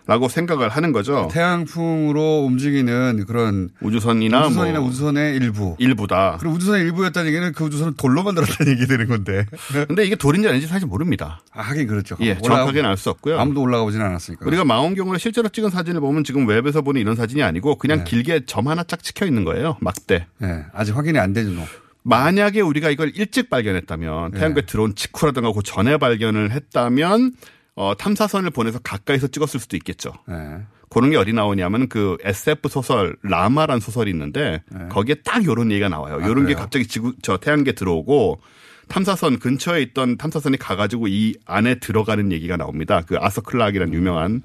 라고 0.10 0.28
생각을 0.28 0.70
하는 0.70 0.92
거죠. 0.92 1.30
태양풍으로 1.32 2.44
움직이는 2.46 3.26
그런 3.28 3.70
우주선이나 3.82 4.48
우주선이나 4.48 4.80
뭐 4.80 4.90
우주선의 4.90 5.36
일부. 5.36 5.76
일부다. 5.78 6.38
그리고 6.40 6.56
우주선의 6.56 6.82
일부였다는 6.82 7.28
얘기는 7.30 7.54
그 7.54 7.64
우주선을 7.66 7.94
돌로 7.96 8.24
만들었다는 8.24 8.72
얘기 8.74 8.88
되는 8.88 9.08
건데. 9.08 9.46
근데 9.88 10.06
이게 10.06 10.16
돌인지 10.16 10.48
아닌지 10.50 10.66
사실 10.66 10.88
모릅니다. 10.88 11.42
아, 11.54 11.62
하긴 11.62 11.86
그렇죠. 11.88 12.18
예, 12.22 12.38
정확하게는 12.40 12.90
알 12.90 12.98
수 12.98 13.10
없고요. 13.12 13.40
아무도 13.40 13.62
올라가 13.62 13.84
보지는 13.84 14.06
않았으니까. 14.08 14.46
우리가 14.48 14.66
망원경으로 14.66 15.18
실제로 15.20 15.48
찍은 15.48 15.70
사진을 15.70 16.02
보면 16.02 16.24
지금 16.24 16.48
웹에서 16.48 16.82
보는 16.82 17.00
이런 17.00 17.16
사진이 17.16 17.44
아니고 17.44 17.76
그냥 17.78 18.00
네. 18.00 18.04
길게 18.06 18.42
점 18.48 18.68
하나 18.68 18.84
짝 18.84 19.02
찍혀 19.04 19.26
있는 19.28 19.46
거예요. 19.46 19.78
막대. 19.80 20.26
예, 20.42 20.66
아직 20.74 20.98
확인이 20.98 21.20
안 21.20 21.32
되죠. 21.34 21.52
뭐. 21.52 21.66
만약에 22.04 22.62
우리가 22.62 22.90
이걸 22.90 23.12
일찍 23.16 23.50
발견했다면 23.50 24.32
네. 24.32 24.40
태양계 24.40 24.66
들어온 24.66 24.96
직후라든가 24.96 25.52
그 25.54 25.62
전에 25.64 25.98
발견을 25.98 26.52
했다면 26.52 27.34
어, 27.80 27.96
탐사선을 27.96 28.50
보내서 28.50 28.80
가까이서 28.80 29.28
찍었을 29.28 29.58
수도 29.58 29.78
있겠죠. 29.78 30.12
예. 30.30 30.66
그런 30.90 31.12
게 31.12 31.16
어디 31.16 31.32
나오냐면 31.32 31.88
그 31.88 32.18
SF 32.24 32.68
소설 32.68 33.16
라마란 33.24 33.80
소설이 33.80 34.12
있는데 34.12 34.64
거기에 34.90 35.16
딱 35.24 35.46
요런 35.46 35.72
얘기가 35.72 35.88
나와요. 35.88 36.18
네. 36.18 36.26
아, 36.26 36.28
요런 36.28 36.44
게 36.44 36.54
그래요? 36.54 36.58
갑자기 36.58 36.88
지구 36.88 37.14
저 37.22 37.38
태양계 37.38 37.72
들어오고 37.72 38.42
탐사선 38.90 39.40
근처에 39.40 39.82
있던 39.84 40.18
탐사선이 40.18 40.58
가가지고 40.58 41.08
이 41.08 41.36
안에 41.46 41.76
들어가는 41.76 42.34
얘기가 42.34 42.58
나옵니다. 42.58 43.02
그 43.08 43.16
아서 43.18 43.40
클락이라는 43.40 43.94
유명한 43.94 44.42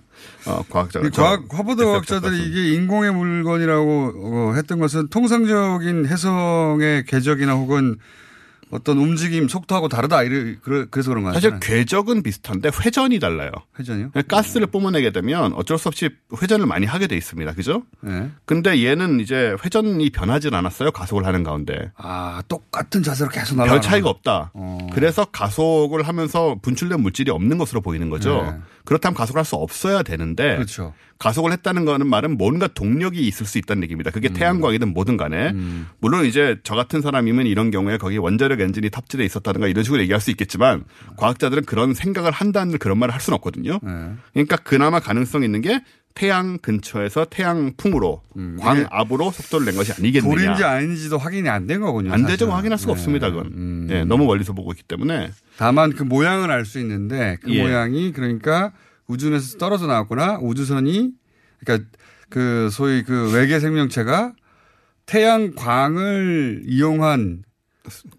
어, 0.46 0.62
과학자가 0.68 1.08
이 1.08 1.10
과학, 1.10 1.42
화버드 1.50 1.82
과학자들이 1.82 2.38
이게 2.46 2.74
인공의 2.74 3.12
물건이라고 3.14 4.12
어, 4.16 4.52
했던 4.54 4.78
것은 4.78 5.08
통상적인 5.08 6.06
해성의 6.06 7.06
궤적이나 7.06 7.54
혹은 7.54 7.96
어떤 8.74 8.98
움직임 8.98 9.46
속도하고 9.46 9.88
다르다. 9.88 10.24
이래, 10.24 10.56
그래- 10.60 10.86
그래서 10.90 11.10
그런 11.10 11.22
거 11.22 11.32
사실. 11.32 11.60
궤적은 11.60 12.24
비슷한데 12.24 12.70
회전이 12.84 13.20
달라요. 13.20 13.52
회전이요? 13.78 14.10
가스를 14.26 14.66
뿜어내게 14.66 15.12
되면 15.12 15.52
어쩔 15.52 15.78
수 15.78 15.86
없이 15.86 16.10
회전을 16.42 16.66
많이 16.66 16.84
하게 16.84 17.06
돼 17.06 17.16
있습니다. 17.16 17.52
그죠? 17.52 17.84
네. 18.00 18.30
근데 18.46 18.84
얘는 18.84 19.20
이제 19.20 19.54
회전이 19.64 20.10
변하진 20.10 20.54
않았어요. 20.54 20.90
가속을 20.90 21.24
하는 21.24 21.44
가운데. 21.44 21.92
아, 21.96 22.42
똑같은 22.48 23.04
자세로 23.04 23.30
계속 23.30 23.54
날아가. 23.56 23.74
별 23.74 23.80
차이가 23.80 24.10
없다. 24.10 24.52
그래서 24.92 25.24
가속을 25.26 26.02
하면서 26.08 26.56
분출된 26.60 27.00
물질이 27.00 27.30
없는 27.30 27.58
것으로 27.58 27.80
보이는 27.80 28.10
거죠. 28.10 28.42
네. 28.42 28.58
그렇다면 28.84 29.14
가속을 29.14 29.38
할 29.38 29.44
수 29.44 29.56
없어야 29.56 30.02
되는데 30.02 30.56
그렇죠. 30.56 30.94
가속을 31.18 31.52
했다는 31.52 31.84
거는 31.84 32.06
말은 32.06 32.36
뭔가 32.38 32.66
동력이 32.66 33.26
있을 33.26 33.46
수 33.46 33.58
있다는 33.58 33.82
얘기입니다. 33.84 34.10
그게 34.10 34.28
음. 34.28 34.34
태양광이든 34.34 34.92
뭐든 34.94 35.16
간에 35.16 35.52
물론 36.00 36.24
이제 36.26 36.58
저 36.64 36.74
같은 36.74 37.00
사람이면 37.00 37.46
이런 37.46 37.70
경우에 37.70 37.98
거기 37.98 38.16
원자력 38.18 38.60
엔진이 38.60 38.90
탑재돼 38.90 39.24
있었다든가 39.24 39.68
이런 39.68 39.84
식으로 39.84 40.00
얘기할 40.02 40.20
수 40.20 40.30
있겠지만 40.30 40.84
과학자들은 41.16 41.64
그런 41.64 41.94
생각을 41.94 42.30
한다는 42.32 42.78
그런 42.78 42.98
말을 42.98 43.14
할 43.14 43.20
수는 43.20 43.36
없거든요. 43.36 43.78
네. 43.82 44.12
그러니까 44.32 44.56
그나마 44.56 45.00
가능성 45.00 45.44
있는 45.44 45.60
게 45.60 45.82
태양 46.14 46.58
근처에서 46.58 47.24
태양풍으로 47.24 48.22
광압으로 48.60 49.32
속도를 49.32 49.66
낸 49.66 49.74
것이 49.76 49.92
아니겠느냐. 49.92 50.32
음. 50.32 50.36
돌인지 50.36 50.64
아닌지도 50.64 51.18
확인이 51.18 51.48
안 51.48 51.66
된 51.66 51.80
거군요. 51.80 52.12
안 52.12 52.20
되죠. 52.22 52.30
사실은. 52.46 52.52
확인할 52.52 52.78
수가 52.78 52.92
네. 52.94 52.98
없습니다. 52.98 53.30
그건. 53.30 53.86
네, 53.88 54.04
너무 54.04 54.24
멀리서 54.26 54.52
보고 54.52 54.70
있기 54.72 54.84
때문에. 54.84 55.30
다만 55.56 55.92
그 55.92 56.02
모양을 56.04 56.50
알 56.52 56.64
수 56.64 56.78
있는데 56.78 57.36
그 57.42 57.52
예. 57.52 57.62
모양이 57.62 58.12
그러니까 58.12 58.72
우주에서 59.08 59.58
떨어져 59.58 59.86
나왔거나 59.86 60.38
우주선이 60.40 61.10
그러니까 61.60 61.88
그 62.30 62.68
소위 62.70 63.02
그 63.02 63.32
외계 63.34 63.58
생명체가 63.60 64.32
태양광을 65.06 66.62
이용한 66.66 67.42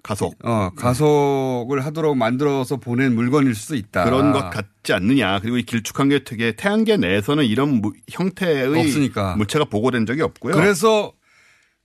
가속. 0.04 0.36
어, 0.44 0.70
가속을 0.76 1.84
하도록 1.86 2.16
만들어서 2.16 2.78
보낸 2.78 3.16
물건일 3.16 3.56
수도 3.56 3.76
있다. 3.76 4.04
그런 4.06 4.32
것 4.32 4.50
같지 4.50 4.94
않느냐. 4.94 5.40
그리고 5.40 5.58
이 5.58 5.64
길쭉한 5.64 6.10
게 6.10 6.24
되게 6.24 6.56
태양계 6.56 6.98
내에서는 6.98 7.44
이런 7.46 7.82
무- 7.82 7.94
형태의 8.10 8.68
없으니까. 8.68 9.36
물체가 9.38 9.66
보고된 9.66 10.06
적이 10.06 10.22
없고요. 10.22 10.54
그래서 10.54 11.14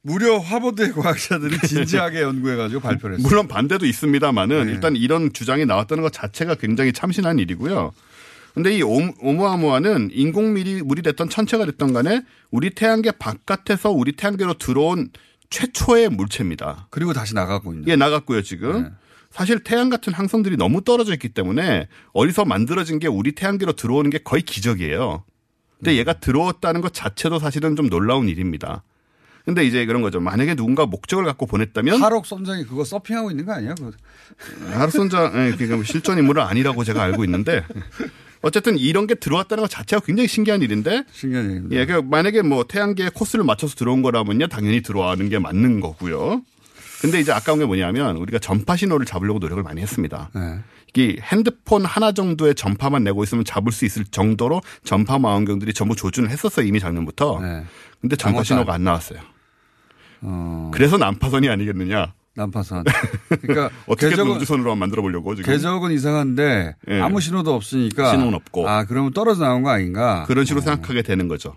무려 0.03 0.39
하버드의 0.39 0.93
과학자들이 0.93 1.57
진지하게 1.67 2.23
연구해가지고 2.23 2.81
발표를 2.81 3.17
했어요. 3.17 3.29
물론 3.29 3.49
반대도 3.49 3.87
있습니다만은 3.87 4.67
네. 4.67 4.73
일단 4.73 4.97
이런 4.97 5.33
주장이 5.33 5.65
나왔다는 5.67 6.03
것 6.03 6.13
자체가 6.13 6.55
굉장히 6.57 6.93
참신한 6.93 7.39
일이고요. 7.39 7.93
근데 8.55 8.77
이 8.77 8.83
오- 8.83 9.15
오umu아무아는 9.21 10.11
인공물이 10.13 10.83
물이 10.83 11.03
됐던 11.03 11.29
천체가 11.31 11.67
됐던 11.67 11.93
간에 11.93 12.23
우리 12.51 12.71
태양계 12.71 13.13
바깥에서 13.13 13.91
우리 13.91 14.13
태양계로 14.13 14.55
들어온 14.55 15.11
최초의 15.51 16.09
물체입니다. 16.11 16.87
그리고 16.91 17.13
다시 17.13 17.35
나가고 17.35 17.73
있는. 17.73 17.89
예, 17.89 17.97
나갔고요, 17.97 18.43
지금. 18.43 18.85
네. 18.85 18.91
사실 19.31 19.63
태양 19.63 19.91
같은 19.91 20.13
항성들이 20.13 20.57
너무 20.57 20.83
떨어져 20.83 21.13
있기 21.13 21.29
때문에 21.29 21.89
어디서 22.13 22.45
만들어진 22.45 22.99
게 22.99 23.07
우리 23.07 23.33
태양계로 23.33 23.75
들어오는 23.75 24.11
게 24.11 24.19
거의 24.19 24.43
기적이에요. 24.43 25.25
근데 25.79 25.97
얘가 25.97 26.15
들어왔다는 26.15 26.81
것 26.81 26.93
자체도 26.93 27.39
사실은 27.39 27.77
좀 27.77 27.89
놀라운 27.89 28.29
일입니다. 28.29 28.83
근데 29.45 29.65
이제 29.65 29.87
그런 29.87 30.03
거죠. 30.03 30.21
만약에 30.21 30.55
누군가 30.55 30.85
목적을 30.85 31.25
갖고 31.25 31.47
보냈다면 31.47 32.03
하록 32.03 32.27
선장이 32.27 32.65
그거 32.65 32.85
서핑하고 32.85 33.31
있는 33.31 33.47
거 33.47 33.53
아니야? 33.53 33.75
그거. 33.75 33.93
하루선장 34.73 35.27
예, 35.35 35.57
그러니까 35.57 35.83
실존 35.85 36.19
인물은 36.19 36.43
아니라고 36.43 36.85
제가 36.85 37.03
알고 37.03 37.25
있는데 37.25 37.65
어쨌든 38.43 38.79
이런 38.79 39.07
게 39.07 39.15
들어왔다는 39.15 39.63
것 39.63 39.69
자체가 39.71 40.03
굉장히 40.05 40.29
신기한 40.29 40.63
일인데 40.63 41.05
신기한 41.13 41.51
일입니다. 41.51 41.77
예, 41.77 41.87
그 41.87 41.93
만약에 42.05 42.43
뭐 42.43 42.65
태양계의 42.65 43.11
코스를 43.13 43.45
맞춰서 43.45 43.75
들어온 43.75 44.03
거라면요 44.03 44.47
당연히 44.49 44.81
들어와는 44.83 45.29
게 45.29 45.39
맞는 45.39 45.81
거고요. 45.81 46.43
근데 47.03 47.19
이제 47.21 47.33
아까운 47.33 47.59
게 47.59 47.65
뭐냐면 47.65 48.17
우리가 48.17 48.39
전파 48.39 48.77
신호를 48.77 49.07
잡으려고 49.07 49.39
노력을 49.39 49.63
많이 49.63 49.81
했습니다. 49.81 50.31
네. 50.35 50.59
이게 50.89 51.19
핸드폰 51.23 51.85
하나 51.85 52.13
정도의 52.13 52.55
전파만 52.55 53.05
내고 53.05 53.23
있으면 53.25 53.45
잡을 53.45 53.73
수 53.73 53.85
있을 53.85 54.05
정도로 54.05 54.61
전파 54.85 55.19
망원경들이 55.19 55.73
전부 55.73 55.95
조준을 55.95 56.31
했었어요 56.31 56.67
이미 56.67 56.81
작년부터. 56.81 57.41
근데 58.01 58.17
전파 58.17 58.43
신호가 58.43 58.73
안- 58.73 58.77
안 58.81 58.85
나왔어요. 58.85 59.21
어, 60.23 60.71
그래서 60.75 60.97
난파선이 60.99 61.49
아니겠느냐. 61.49 62.13
난파선. 62.41 62.85
그러니까 63.43 63.71
어떻게든 63.87 64.27
우주선으로 64.27 64.75
만들어 64.75 65.03
보려고 65.03 65.35
지금. 65.35 65.53
궤적은 65.53 65.93
이상한데 65.93 66.77
예. 66.89 67.01
아무 67.01 67.21
신호도 67.21 67.55
없으니까 67.55 68.11
신호는 68.11 68.35
없고. 68.35 68.69
아 68.69 68.85
그러면 68.85 69.13
떨어져 69.13 69.45
나온 69.45 69.63
거 69.63 69.71
아닌가? 69.71 70.25
그런 70.27 70.45
식으로 70.45 70.63
생각하게 70.63 71.03
되는 71.03 71.29
거죠. 71.29 71.55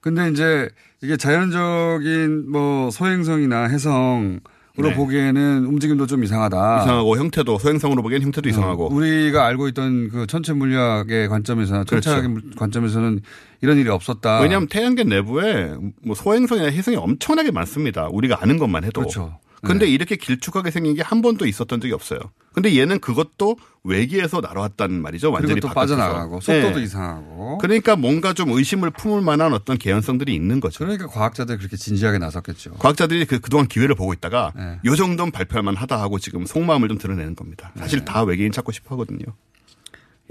근데 0.00 0.30
이제 0.30 0.68
이게 1.02 1.16
자연적인 1.16 2.50
뭐 2.50 2.90
소행성이나 2.90 3.64
해성 3.64 4.40
네. 4.78 4.94
보기에는 4.94 5.64
움직임도 5.64 6.06
좀 6.06 6.22
이상하다. 6.22 6.82
이상하고 6.82 7.16
형태도 7.16 7.58
소행성으로 7.58 8.02
보기엔 8.02 8.22
형태도 8.22 8.48
이상하고. 8.48 8.92
우리가 8.92 9.46
알고 9.46 9.68
있던 9.68 10.10
그 10.10 10.26
천체 10.26 10.52
물리학의 10.52 11.28
관점에서나 11.28 11.84
천체학의 11.84 12.34
그렇죠. 12.34 12.56
관점에서는 12.58 13.20
이런 13.62 13.78
일이 13.78 13.88
없었다. 13.88 14.40
왜냐하면 14.40 14.68
태양계 14.68 15.04
내부에 15.04 15.74
뭐 16.04 16.14
소행성이나 16.14 16.68
해성이 16.68 16.98
엄청나게 16.98 17.52
많습니다. 17.52 18.08
우리가 18.10 18.42
아는 18.42 18.58
것만 18.58 18.84
해도. 18.84 19.00
그렇죠. 19.00 19.38
근데 19.62 19.86
이렇게 19.88 20.16
길쭉하게 20.16 20.70
생긴 20.70 20.94
게 20.94 21.02
한 21.06 21.22
번도 21.22 21.46
있었던 21.46 21.80
적이 21.80 21.92
없어요. 21.94 22.18
근데 22.52 22.76
얘는 22.76 22.98
그것도 23.00 23.56
외계에서 23.84 24.40
날아왔다는 24.40 25.00
말이죠. 25.02 25.30
완전히 25.30 25.54
그리고 25.54 25.68
또 25.68 25.74
바깥에서. 25.74 25.96
빠져나가고 25.96 26.40
속도도 26.40 26.78
네. 26.78 26.82
이상하고. 26.84 27.58
그러니까 27.58 27.94
뭔가 27.96 28.32
좀 28.32 28.50
의심을 28.50 28.90
품을 28.90 29.20
만한 29.20 29.52
어떤 29.52 29.78
개연성들이 29.78 30.34
있는 30.34 30.58
거죠. 30.60 30.78
그러니까 30.78 31.06
과학자들이 31.06 31.58
그렇게 31.58 31.76
진지하게 31.76 32.18
나섰겠죠. 32.18 32.72
과학자들이 32.74 33.24
그, 33.26 33.38
그동안 33.40 33.68
기회를 33.68 33.94
보고 33.94 34.12
있다가 34.12 34.52
네. 34.56 34.80
요 34.84 34.96
정도는 34.96 35.30
발표할 35.32 35.62
만하다 35.62 36.00
하고 36.00 36.18
지금 36.18 36.44
속마음을 36.46 36.88
좀 36.88 36.98
드러내는 36.98 37.36
겁니다. 37.36 37.70
사실 37.76 38.04
다 38.04 38.22
외계인 38.24 38.50
찾고 38.50 38.72
싶어 38.72 38.94
하거든요. 38.94 39.20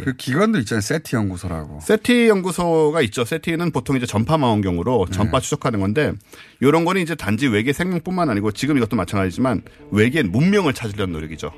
그 0.03 0.13
기관도 0.13 0.59
있잖아요. 0.59 0.81
세티 0.81 1.15
연구소라고. 1.15 1.79
세티 1.81 2.27
연구소가 2.27 3.01
있죠. 3.03 3.23
세티는 3.23 3.71
보통 3.71 3.95
이제 3.95 4.05
전파 4.05 4.35
네. 4.35 4.41
망원경으로 4.41 5.05
전파 5.11 5.39
추적하는 5.39 5.79
건데 5.79 6.11
이런 6.59 6.83
거는 6.85 7.01
이제 7.01 7.15
단지 7.15 7.47
외계 7.47 7.71
생명뿐만 7.71 8.29
아니고 8.29 8.51
지금 8.51 8.75
이것도 8.77 8.95
마찬가지지만 8.97 9.61
외계 9.91 10.21
문명을 10.23 10.73
찾으려는 10.73 11.13
노력이죠. 11.13 11.51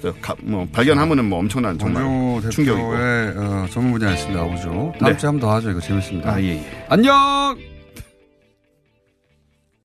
저 0.00 0.12
가- 0.20 0.34
뭐 0.40 0.66
발견하면은 0.72 1.26
뭐 1.26 1.38
엄청난 1.38 1.78
정말 1.78 2.02
충격이고. 2.50 2.92
어, 2.94 3.66
전문 3.70 3.92
분야였습니다. 3.92 4.40
아우죠. 4.40 4.94
다음 4.98 5.12
네. 5.12 5.16
주에 5.18 5.28
한 5.28 5.38
번 5.38 5.40
더 5.40 5.52
하죠. 5.54 5.70
이거 5.70 5.80
재밌습니다. 5.80 6.32
아, 6.32 6.40
예, 6.42 6.48
예. 6.56 6.86
안녕! 6.88 7.56